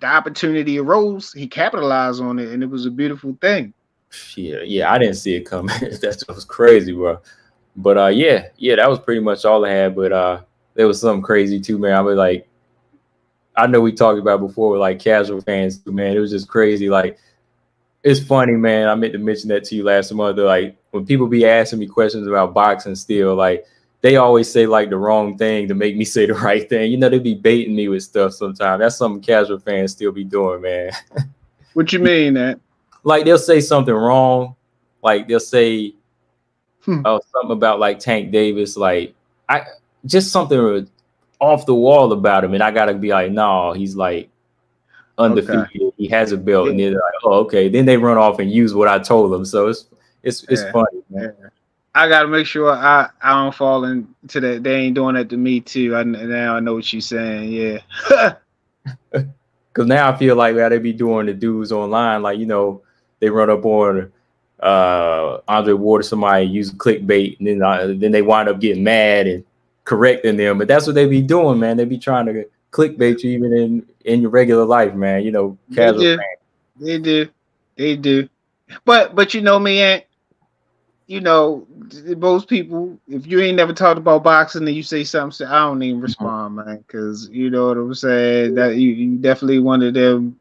the 0.00 0.08
opportunity 0.08 0.80
arose, 0.80 1.32
he 1.32 1.46
capitalized 1.46 2.20
on 2.20 2.40
it, 2.40 2.48
and 2.48 2.64
it 2.64 2.70
was 2.70 2.84
a 2.84 2.90
beautiful 2.90 3.38
thing. 3.40 3.72
Yeah, 4.34 4.62
yeah, 4.64 4.90
I 4.90 4.98
didn't 4.98 5.16
see 5.16 5.36
it 5.36 5.42
coming. 5.42 5.76
That 5.80 6.24
was 6.28 6.44
crazy, 6.44 6.92
bro. 6.92 7.20
But 7.78 7.96
uh, 7.96 8.06
yeah, 8.08 8.48
yeah, 8.56 8.74
that 8.76 8.90
was 8.90 8.98
pretty 8.98 9.20
much 9.20 9.44
all 9.44 9.64
I 9.64 9.70
had. 9.70 9.94
But 9.94 10.12
uh, 10.12 10.40
there 10.74 10.88
was 10.88 11.00
something 11.00 11.22
crazy 11.22 11.60
too, 11.60 11.78
man. 11.78 11.94
I 11.94 12.00
was 12.00 12.16
like, 12.16 12.48
I 13.56 13.68
know 13.68 13.80
we 13.80 13.92
talked 13.92 14.18
about 14.18 14.40
before 14.40 14.70
with 14.70 14.80
like 14.80 14.98
casual 14.98 15.40
fans, 15.40 15.78
too, 15.78 15.92
man. 15.92 16.16
It 16.16 16.20
was 16.20 16.32
just 16.32 16.48
crazy. 16.48 16.90
Like 16.90 17.18
it's 18.02 18.20
funny, 18.20 18.54
man. 18.54 18.88
I 18.88 18.96
meant 18.96 19.12
to 19.12 19.18
mention 19.20 19.48
that 19.50 19.62
to 19.64 19.76
you 19.76 19.84
last 19.84 20.12
month. 20.12 20.38
Like 20.38 20.76
when 20.90 21.06
people 21.06 21.28
be 21.28 21.46
asking 21.46 21.78
me 21.78 21.86
questions 21.86 22.26
about 22.26 22.52
boxing, 22.52 22.96
still 22.96 23.36
like 23.36 23.64
they 24.00 24.16
always 24.16 24.50
say 24.50 24.66
like 24.66 24.90
the 24.90 24.96
wrong 24.96 25.38
thing 25.38 25.68
to 25.68 25.74
make 25.74 25.96
me 25.96 26.04
say 26.04 26.26
the 26.26 26.34
right 26.48 26.68
thing. 26.68 26.90
You 26.90 26.96
know, 26.96 27.08
they 27.08 27.20
be 27.20 27.34
baiting 27.34 27.76
me 27.76 27.88
with 27.88 28.02
stuff 28.02 28.32
sometimes. 28.32 28.80
That's 28.80 28.96
something 28.96 29.22
casual 29.22 29.60
fans 29.60 29.92
still 29.92 30.10
be 30.10 30.24
doing, 30.24 30.62
man. 30.62 30.90
what 31.74 31.92
you 31.92 32.00
mean 32.00 32.34
that? 32.34 32.58
Like 33.04 33.24
they'll 33.24 33.38
say 33.38 33.60
something 33.60 33.94
wrong, 33.94 34.56
like 35.00 35.28
they'll 35.28 35.38
say 35.38 35.94
hmm. 36.94 37.02
oh 37.04 37.20
something 37.32 37.52
about 37.52 37.78
like 37.78 37.98
Tank 37.98 38.30
Davis, 38.30 38.76
like 38.76 39.14
I 39.48 39.62
just 40.06 40.30
something 40.30 40.88
off 41.40 41.66
the 41.66 41.74
wall 41.74 42.12
about 42.12 42.44
him, 42.44 42.54
and 42.54 42.62
I 42.62 42.70
gotta 42.70 42.94
be 42.94 43.10
like, 43.10 43.30
no, 43.32 43.72
he's 43.72 43.94
like 43.96 44.30
undefeated. 45.18 45.68
Okay. 45.80 45.92
He 45.96 46.08
has 46.08 46.32
a 46.32 46.36
belt, 46.36 46.68
and 46.68 46.78
they're 46.78 46.92
like, 46.92 47.00
"Oh, 47.24 47.40
okay." 47.40 47.68
Then 47.68 47.86
they 47.86 47.96
run 47.96 48.16
off 48.16 48.38
and 48.38 48.50
use 48.50 48.74
what 48.74 48.88
I 48.88 48.98
told 48.98 49.32
them. 49.32 49.44
So 49.44 49.68
it's 49.68 49.86
it's 50.22 50.44
it's 50.44 50.62
yeah. 50.62 50.72
funny, 50.72 51.02
man. 51.10 51.34
I 51.94 52.08
got 52.08 52.22
to 52.22 52.28
make 52.28 52.46
sure 52.46 52.70
I 52.70 53.10
I 53.20 53.42
don't 53.42 53.54
fall 53.54 53.84
into 53.84 54.40
that. 54.40 54.62
They 54.62 54.76
ain't 54.76 54.94
doing 54.94 55.14
that 55.16 55.28
to 55.30 55.36
me 55.36 55.60
too. 55.60 55.94
I 55.96 56.04
now 56.04 56.56
I 56.56 56.60
know 56.60 56.74
what 56.74 56.92
you're 56.92 57.02
saying. 57.02 57.52
Yeah. 57.52 58.34
Because 59.78 59.86
now 59.86 60.10
I 60.10 60.16
feel 60.16 60.34
like 60.34 60.56
how 60.56 60.68
they 60.68 60.78
be 60.78 60.92
doing 60.92 61.26
the 61.26 61.34
dudes 61.34 61.70
online, 61.70 62.20
like 62.20 62.36
you 62.36 62.46
know, 62.46 62.82
they 63.20 63.30
run 63.30 63.48
up 63.48 63.64
on 63.64 64.12
uh 64.60 65.38
Andre 65.46 65.74
Ward 65.74 66.00
or 66.00 66.04
somebody 66.04 66.46
use 66.46 66.72
clickbait, 66.72 67.38
and 67.38 67.46
then 67.46 67.62
uh, 67.62 67.94
then 67.96 68.12
they 68.12 68.22
wind 68.22 68.48
up 68.48 68.60
getting 68.60 68.82
mad 68.82 69.26
and 69.26 69.44
correcting 69.84 70.36
them. 70.36 70.58
But 70.58 70.68
that's 70.68 70.86
what 70.86 70.94
they 70.94 71.06
be 71.06 71.22
doing, 71.22 71.58
man. 71.58 71.76
They 71.76 71.84
be 71.84 71.98
trying 71.98 72.26
to 72.26 72.44
clickbait 72.70 73.22
you 73.22 73.30
even 73.30 73.52
in 73.52 73.86
in 74.04 74.20
your 74.22 74.30
regular 74.30 74.64
life, 74.64 74.94
man. 74.94 75.22
You 75.22 75.32
know, 75.32 75.58
casual. 75.74 76.00
They 76.00 76.16
do. 76.16 76.18
They 76.80 76.98
do. 76.98 77.28
They 77.76 77.96
do. 77.96 78.28
But 78.84 79.14
but 79.14 79.34
you 79.34 79.40
know 79.40 79.58
me, 79.58 79.80
and 79.80 80.04
you 81.06 81.20
know 81.20 81.66
most 82.16 82.48
people. 82.48 82.98
If 83.08 83.26
you 83.26 83.40
ain't 83.40 83.56
never 83.56 83.72
talked 83.72 83.98
about 83.98 84.22
boxing 84.22 84.66
and 84.66 84.76
you 84.76 84.82
say 84.82 85.04
something, 85.04 85.46
I 85.46 85.60
don't 85.60 85.82
even 85.82 85.96
mm-hmm. 85.96 86.04
respond, 86.04 86.56
man, 86.56 86.84
because 86.86 87.28
you 87.30 87.50
know 87.50 87.68
what 87.68 87.76
I'm 87.76 87.94
saying. 87.94 88.54
That 88.54 88.76
you, 88.76 88.90
you 88.90 89.16
definitely 89.18 89.60
one 89.60 89.82
of 89.82 89.94
them, 89.94 90.38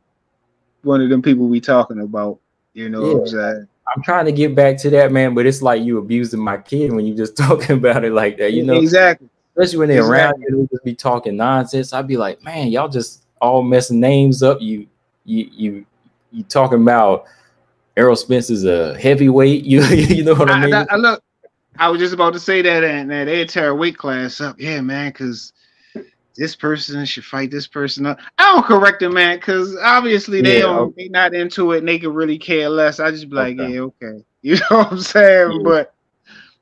one 0.83 1.01
of 1.01 1.09
them 1.09 1.21
people 1.21 1.47
we 1.47 1.61
talking 1.61 2.01
about. 2.01 2.39
You 2.73 2.89
know 2.89 3.05
yeah. 3.05 3.13
what 3.13 3.21
I'm 3.21 3.27
saying. 3.27 3.67
I'm 3.95 4.03
trying 4.03 4.25
to 4.25 4.31
get 4.31 4.53
back 4.55 4.77
to 4.79 4.89
that, 4.91 5.11
man, 5.11 5.33
but 5.33 5.45
it's 5.45 5.61
like 5.61 5.81
you 5.81 5.97
abusing 5.97 6.39
my 6.39 6.57
kid 6.57 6.93
when 6.93 7.05
you 7.05 7.15
just 7.15 7.37
talking 7.37 7.77
about 7.77 8.03
it 8.03 8.11
like 8.11 8.37
that. 8.37 8.53
You 8.53 8.63
know 8.63 8.75
exactly 8.75 9.29
especially 9.57 9.79
when 9.79 9.89
they're 9.89 9.99
exactly. 9.99 10.21
around 10.21 10.41
you, 10.41 10.61
they 10.61 10.75
just 10.75 10.83
be 10.83 10.95
talking 10.95 11.35
nonsense. 11.35 11.93
I'd 11.93 12.07
be 12.07 12.17
like, 12.17 12.41
man, 12.43 12.67
y'all 12.67 12.87
just 12.87 13.23
all 13.41 13.63
messing 13.63 13.99
names 13.99 14.43
up. 14.43 14.61
You 14.61 14.87
you 15.25 15.49
you 15.51 15.85
you 16.31 16.43
talking 16.43 16.81
about 16.81 17.25
Errol 17.95 18.15
Spence 18.15 18.49
is 18.49 18.65
a 18.65 18.97
heavyweight. 18.99 19.63
You 19.65 19.83
you 19.83 20.23
know 20.23 20.35
what 20.35 20.51
I, 20.51 20.53
I 20.53 20.65
mean? 20.65 20.73
I, 20.73 20.85
I, 20.89 20.95
look, 20.95 21.23
I 21.77 21.89
was 21.89 21.99
just 21.99 22.13
about 22.13 22.33
to 22.33 22.39
say 22.39 22.61
that, 22.61 22.83
and 22.83 23.09
that 23.09 23.25
they 23.25 23.45
tear 23.45 23.69
a 23.69 23.75
weight 23.75 23.97
class 23.97 24.39
up. 24.41 24.59
Yeah, 24.59 24.81
man, 24.81 25.09
because 25.09 25.53
this 26.37 26.55
person 26.55 27.03
should 27.05 27.25
fight 27.25 27.51
this 27.51 27.67
person 27.67 28.05
up. 28.05 28.19
I 28.37 28.53
don't 28.53 28.65
correct 28.65 28.99
them, 28.99 29.15
man, 29.15 29.37
because 29.37 29.75
obviously 29.81 30.41
they 30.41 30.55
yeah, 30.55 30.61
don't 30.61 30.77
okay. 30.77 31.03
they 31.03 31.09
not 31.09 31.33
into 31.33 31.71
it 31.71 31.79
and 31.79 31.87
they 31.87 31.99
can 31.99 32.13
really 32.13 32.37
care 32.37 32.69
less. 32.69 32.99
I 32.99 33.11
just 33.11 33.29
be 33.29 33.35
like, 33.35 33.59
okay. 33.59 33.73
yeah, 33.73 33.79
okay. 33.81 34.23
You 34.43 34.55
know 34.55 34.77
what 34.77 34.91
I'm 34.93 34.99
saying? 34.99 35.51
Yeah. 35.51 35.63
But 35.63 35.93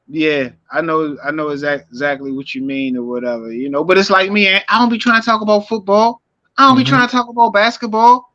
yeah, 0.08 0.50
I 0.72 0.82
know, 0.82 1.18
I 1.24 1.30
know 1.32 1.50
exact, 1.50 1.90
exactly 1.90 2.32
what 2.32 2.56
you 2.56 2.64
mean 2.64 2.98
or 2.98 3.04
whatever, 3.04 3.52
you 3.52 3.70
know. 3.70 3.84
But 3.84 3.98
it's 3.98 4.10
like 4.10 4.32
me, 4.32 4.50
I 4.50 4.62
don't 4.80 4.90
be 4.90 4.98
trying 4.98 5.22
to 5.22 5.26
talk 5.26 5.42
about 5.42 5.68
football. 5.68 6.22
I 6.58 6.64
don't 6.64 6.72
mm-hmm. 6.72 6.84
be 6.84 6.90
trying 6.90 7.08
to 7.08 7.12
talk 7.12 7.28
about 7.28 7.54
basketball. 7.54 8.34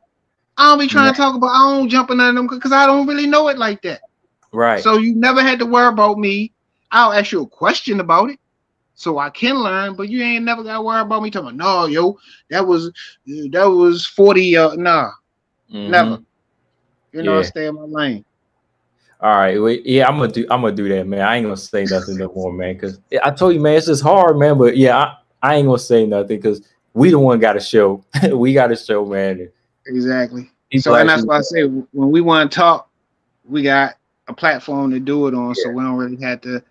I 0.57 0.67
don't 0.67 0.79
be 0.79 0.87
trying 0.87 1.07
yeah. 1.07 1.13
to 1.13 1.17
talk 1.17 1.35
about. 1.35 1.49
I 1.49 1.75
don't 1.75 1.89
jump 1.89 2.11
into 2.11 2.33
them 2.33 2.47
because 2.47 2.71
I 2.71 2.87
don't 2.87 3.07
really 3.07 3.27
know 3.27 3.49
it 3.49 3.59
like 3.59 3.83
that. 3.83 4.03
Right. 4.53 4.83
So 4.83 4.99
you 4.99 5.15
never 5.15 5.43
had 5.43 5.59
to 5.61 5.67
worry 5.67 5.89
about 5.89 6.19
me. 6.19 6.53
I'll 6.93 7.13
ask 7.13 7.33
you 7.33 7.43
a 7.43 7.47
question 7.47 7.99
about 8.01 8.31
it, 8.31 8.39
so 9.01 9.19
I 9.19 9.31
can 9.31 9.57
learn. 9.57 9.95
But 9.95 10.11
you 10.11 10.23
ain't 10.23 10.45
never 10.45 10.63
got 10.63 10.75
to 10.75 10.83
worry 10.83 11.01
about 11.01 11.23
me 11.23 11.31
talking. 11.31 11.57
No, 11.57 11.87
yo, 11.87 12.19
that 12.51 12.67
was 12.67 12.93
that 13.27 13.65
was 13.65 14.07
forty. 14.07 14.57
Uh, 14.57 14.75
nah, 14.77 15.11
mm-hmm. 15.73 15.91
never. 15.91 16.19
You 17.13 17.23
know, 17.23 17.39
yeah. 17.39 17.43
stay 17.43 17.67
in 17.67 17.75
my 17.75 17.83
lane. 17.83 18.25
All 19.23 19.37
right, 19.37 19.61
wait, 19.61 19.85
yeah, 19.85 20.07
I'm 20.07 20.19
gonna 20.19 20.33
do. 20.33 20.47
I'm 20.51 20.63
gonna 20.63 20.75
do 20.75 20.89
that, 20.91 21.07
man. 21.07 21.21
I 21.21 21.37
ain't 21.37 21.47
gonna 21.47 21.57
say 21.57 21.85
nothing 21.85 22.19
no 22.19 22.33
more, 22.35 22.53
man. 22.53 22.79
Cause 22.79 23.01
I 23.23 23.31
told 23.31 23.55
you, 23.55 23.61
man, 23.61 23.77
it's 23.77 23.87
just 23.87 24.03
hard, 24.03 24.39
man. 24.39 24.57
But 24.57 24.77
yeah, 24.77 24.97
I, 24.97 25.17
I 25.43 25.55
ain't 25.57 25.67
gonna 25.67 25.79
say 25.79 26.07
nothing 26.07 26.37
because 26.37 26.63
we 26.95 27.11
the 27.11 27.19
one 27.19 27.39
got 27.39 27.55
to 27.55 27.61
show. 27.61 28.05
we 28.33 28.53
got 28.53 28.69
to 28.69 28.77
show, 28.77 29.05
man. 29.05 29.51
Exactly. 29.87 30.51
so 30.79 30.95
and 30.95 31.09
that's 31.09 31.25
why 31.25 31.39
I 31.39 31.41
say 31.41 31.65
when 31.65 32.11
we 32.11 32.21
want 32.21 32.51
to 32.51 32.57
talk, 32.57 32.89
we 33.45 33.63
got 33.63 33.97
a 34.29 34.35
platform 34.35 34.91
to 34.93 35.01
do 35.01 35.27
it 35.27 35.35
on, 35.35 35.49
yeah. 35.49 35.55
so 35.65 35.71
we 35.71 35.83
don't 35.83 35.97
really 35.97 36.23
have 36.23 36.41
to, 36.43 36.63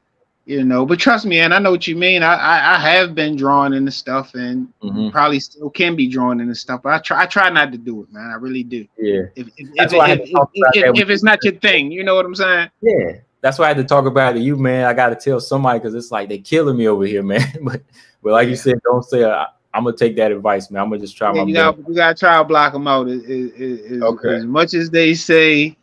you 0.50 0.64
know. 0.64 0.86
But 0.86 1.00
trust 1.00 1.26
me, 1.26 1.40
and 1.40 1.54
I 1.54 1.60
know 1.60 1.72
what 1.72 1.88
you 1.88 1.96
mean. 1.96 2.24
I 2.24 2.34
I, 2.36 2.76
I 2.76 2.80
have 2.80 3.14
been 3.16 3.36
drawn 3.36 3.72
into 3.74 3.92
stuff, 3.92 4.34
and 4.34 4.68
Mhm. 4.84 5.12
probably 5.12 5.40
still 5.40 5.70
can 5.70 5.96
be 5.96 6.08
drawn 6.08 6.42
into 6.42 6.56
stuff. 6.56 6.82
But 6.84 6.94
I 6.94 7.00
try 7.00 7.22
I 7.24 7.26
try 7.28 7.50
not 7.50 7.72
to 7.72 7.78
do 7.78 8.02
it, 8.04 8.12
man. 8.12 8.30
I 8.32 8.36
really 8.36 8.64
do. 8.64 8.86
Yeah, 8.98 9.24
If 9.36 9.48
if, 9.48 9.54
if, 9.58 9.70
if, 9.76 9.92
had 10.08 10.26
to 10.26 10.32
talk 10.32 10.52
about 10.58 10.76
if- 10.76 11.00
if 11.04 11.10
it's 11.10 11.24
not 11.24 11.44
your 11.44 11.54
thing, 11.54 11.92
you 11.92 12.04
know 12.04 12.16
what 12.16 12.26
I'm 12.26 12.36
saying? 12.36 12.70
yeah. 12.82 13.12
That's 13.42 13.58
why 13.58 13.66
I 13.66 13.68
had 13.70 13.78
to 13.78 13.86
talk 13.86 14.06
about 14.06 14.36
it 14.36 14.40
to 14.40 14.44
you, 14.44 14.58
man. 14.58 14.84
I 14.86 14.92
got 14.94 15.10
to 15.10 15.16
tell 15.16 15.40
somebody 15.40 15.80
because 15.80 15.96
it's 15.96 16.12
like 16.12 16.28
they're 16.28 16.40
killing 16.40 16.76
me 16.76 16.90
over 16.90 17.06
here, 17.06 17.24
man. 17.34 17.42
but 17.62 17.82
but 18.22 18.34
like 18.34 18.50
you 18.50 18.56
said, 18.58 18.82
don't 18.84 19.04
say. 19.04 19.24
Uh, 19.24 19.46
I'm 19.72 19.84
gonna 19.84 19.96
take 19.96 20.16
that 20.18 20.32
advice, 20.32 20.72
man. 20.72 20.82
I'm 20.82 20.90
gonna 20.90 21.00
just 21.00 21.16
try 21.16 21.32
Yeah, 21.32 21.44
my 21.44 21.48
you 21.48 21.54
got 21.54 21.78
you 21.88 21.94
got 21.96 22.18
to 22.18 22.20
try 22.20 22.38
to 22.40 22.44
block 22.44 22.74
them 22.74 22.88
out. 22.88 23.08
As, 23.08 23.22
as, 23.24 23.52
as- 23.92 24.02
Okay. 24.02 24.36
as 24.38 24.46
much 24.46 24.74
as 24.74 24.90
they 24.90 25.14
say 25.14 25.78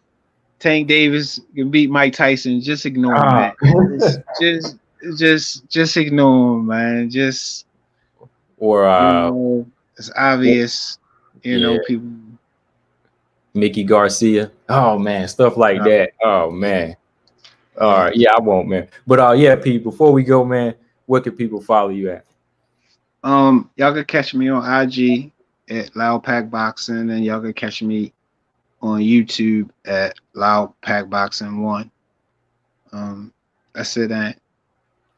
Tank 0.58 0.88
Davis 0.88 1.40
can 1.54 1.70
beat 1.70 1.90
Mike 1.90 2.14
Tyson, 2.14 2.60
just 2.60 2.86
ignore 2.86 3.14
him, 3.14 3.22
Ah. 3.22 3.52
man. 3.62 3.98
Just, 4.00 4.18
just 4.40 4.76
just 5.18 5.68
just 5.68 5.96
ignore 5.96 6.58
him, 6.58 6.66
man. 6.66 7.10
Just 7.10 7.66
or 8.58 8.84
you 8.84 8.88
uh, 8.88 9.30
know, 9.30 9.66
it's 9.98 10.10
obvious. 10.16 10.98
You 11.42 11.60
know, 11.60 11.78
people. 11.86 12.08
Mickey 13.54 13.84
Garcia. 13.84 14.50
Oh 14.68 14.98
man, 14.98 15.28
stuff 15.28 15.56
like 15.56 15.76
Yeah. 15.78 15.84
that. 15.84 16.10
Oh 16.22 16.50
man. 16.50 16.96
All 17.78 17.90
right, 17.98 18.16
yeah, 18.16 18.30
I 18.34 18.40
won't, 18.40 18.68
man. 18.68 18.88
But 19.06 19.20
uh, 19.20 19.32
yeah, 19.32 19.54
Pete. 19.56 19.82
Before 19.82 20.10
we 20.12 20.24
go, 20.24 20.44
man, 20.44 20.74
where 21.04 21.20
can 21.20 21.32
people 21.32 21.60
follow 21.60 21.90
you 21.90 22.10
at? 22.10 22.24
Um, 23.22 23.70
y'all 23.76 23.92
can 23.92 24.04
catch 24.06 24.32
me 24.34 24.48
on 24.48 24.64
IG 24.64 25.30
at 25.68 25.94
Loud 25.94 26.22
Pack 26.22 26.50
Boxing, 26.50 27.10
and 27.10 27.24
y'all 27.24 27.40
can 27.40 27.52
catch 27.52 27.82
me 27.82 28.12
on 28.82 29.00
YouTube 29.00 29.70
at 29.84 30.14
Loud 30.34 30.72
Pack 30.82 31.08
Boxing 31.08 31.62
One. 31.62 31.90
Um, 32.92 33.32
that's 33.74 33.96
it. 33.96 34.10
Ain't. 34.10 34.40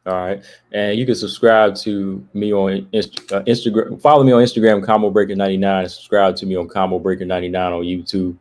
All 0.06 0.14
right, 0.14 0.42
and 0.72 0.98
you 0.98 1.04
can 1.04 1.14
subscribe 1.14 1.76
to 1.76 2.26
me 2.32 2.52
on 2.52 2.88
Inst- 2.92 3.30
uh, 3.30 3.42
Instagram. 3.42 4.00
Follow 4.00 4.24
me 4.24 4.32
on 4.32 4.42
Instagram, 4.42 4.82
Combo 4.82 5.10
Breaker 5.10 5.34
ninety 5.34 5.58
nine, 5.58 5.86
subscribe 5.88 6.34
to 6.36 6.46
me 6.46 6.56
on 6.56 6.66
Combo 6.66 6.98
Breaker 6.98 7.26
ninety 7.26 7.48
nine 7.48 7.72
on 7.72 7.82
YouTube. 7.82 8.36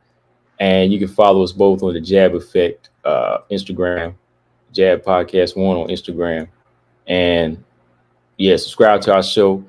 And 0.59 0.93
you 0.93 0.97
can 0.97 1.09
follow 1.09 1.43
us 1.43 1.51
both 1.51 1.84
on 1.84 1.93
the 1.93 1.99
Jab 1.99 2.36
Effect 2.36 2.89
uh, 3.03 3.39
Instagram, 3.51 4.15
Jab 4.72 5.03
Podcast 5.03 5.57
One 5.57 5.76
on 5.76 5.89
Instagram, 5.89 6.47
and 7.05 7.61
yeah, 8.38 8.55
subscribe 8.55 9.01
to 9.01 9.15
our 9.15 9.24
show 9.24 9.63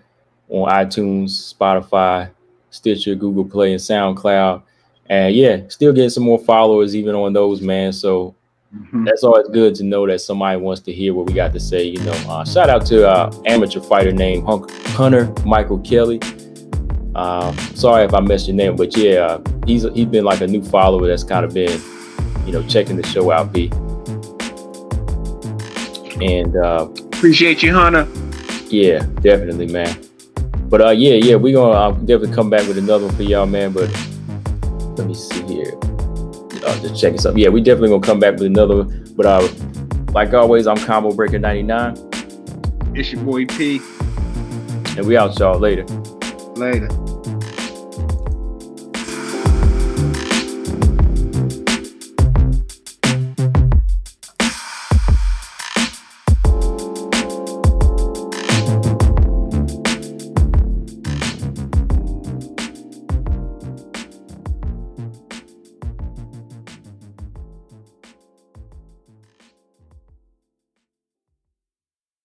on 0.48 0.70
iTunes, 0.70 1.52
Spotify, 1.52 2.30
Stitcher, 2.70 3.16
Google 3.16 3.44
Play, 3.44 3.72
and 3.72 3.80
SoundCloud. 3.80 4.62
And 5.10 5.34
yeah, 5.34 5.60
still 5.68 5.92
getting 5.92 6.10
some 6.10 6.24
more 6.24 6.38
followers 6.38 6.94
even 6.94 7.14
on 7.14 7.32
those, 7.32 7.60
man. 7.62 7.92
So 7.92 8.34
Mhm. 8.76 9.06
that's 9.06 9.24
always 9.24 9.48
good 9.48 9.74
to 9.76 9.84
know 9.84 10.06
that 10.06 10.20
somebody 10.20 10.60
wants 10.60 10.82
to 10.82 10.92
hear 10.92 11.14
what 11.14 11.26
we 11.26 11.32
got 11.32 11.54
to 11.54 11.60
say. 11.60 11.84
You 11.84 11.98
know, 12.00 12.12
uh, 12.28 12.44
shout 12.44 12.68
out 12.68 12.84
to 12.86 13.08
uh, 13.08 13.32
amateur 13.46 13.80
fighter 13.80 14.12
named 14.12 14.44
Hunk- 14.44 14.70
Hunter 14.88 15.32
Michael 15.46 15.78
Kelly. 15.78 16.20
Um, 17.14 17.56
sorry 17.74 18.04
if 18.04 18.12
I 18.12 18.20
messed 18.20 18.46
your 18.46 18.56
name, 18.56 18.76
but 18.76 18.94
yeah, 18.96 19.20
uh, 19.20 19.40
he's 19.66 19.84
he's 19.94 20.04
been 20.06 20.24
like 20.24 20.42
a 20.42 20.46
new 20.46 20.62
follower 20.62 21.08
that's 21.08 21.24
kind 21.24 21.44
of 21.46 21.54
been, 21.54 21.80
you 22.46 22.52
know, 22.52 22.62
checking 22.64 22.96
the 22.96 23.06
show 23.06 23.30
out, 23.32 23.52
B. 23.52 23.70
And 26.20 26.56
uh, 26.56 26.88
Appreciate 27.12 27.62
you, 27.62 27.72
Hunter. 27.72 28.06
yeah, 28.68 28.98
definitely, 29.22 29.66
man. 29.68 29.96
But 30.68 30.82
uh, 30.82 30.90
yeah, 30.90 31.14
yeah, 31.14 31.36
we're 31.36 31.54
gonna 31.54 31.72
uh, 31.72 31.90
definitely 31.92 32.34
come 32.34 32.50
back 32.50 32.66
with 32.68 32.76
another 32.76 33.06
one 33.06 33.14
for 33.16 33.22
y'all, 33.22 33.46
man. 33.46 33.72
But 33.72 33.88
let 34.98 35.06
me 35.06 35.14
see 35.14 35.42
here. 35.46 35.78
Uh, 36.64 36.78
just 36.80 37.00
checking 37.00 37.18
something. 37.18 37.42
Yeah, 37.42 37.50
we 37.50 37.60
definitely 37.62 37.90
gonna 37.90 38.02
come 38.02 38.18
back 38.18 38.34
with 38.34 38.44
another 38.44 38.78
one. 38.84 39.14
But 39.16 39.26
uh, 39.26 39.48
like 40.12 40.34
always, 40.34 40.66
I'm 40.66 40.76
Combo 40.76 41.12
Breaker 41.12 41.38
99, 41.38 41.96
It's 42.94 43.12
your 43.12 43.22
boy 43.22 43.46
P. 43.46 43.80
and 44.96 45.06
we 45.06 45.16
out 45.16 45.38
y'all 45.38 45.58
later. 45.58 45.84
Later. 46.56 46.88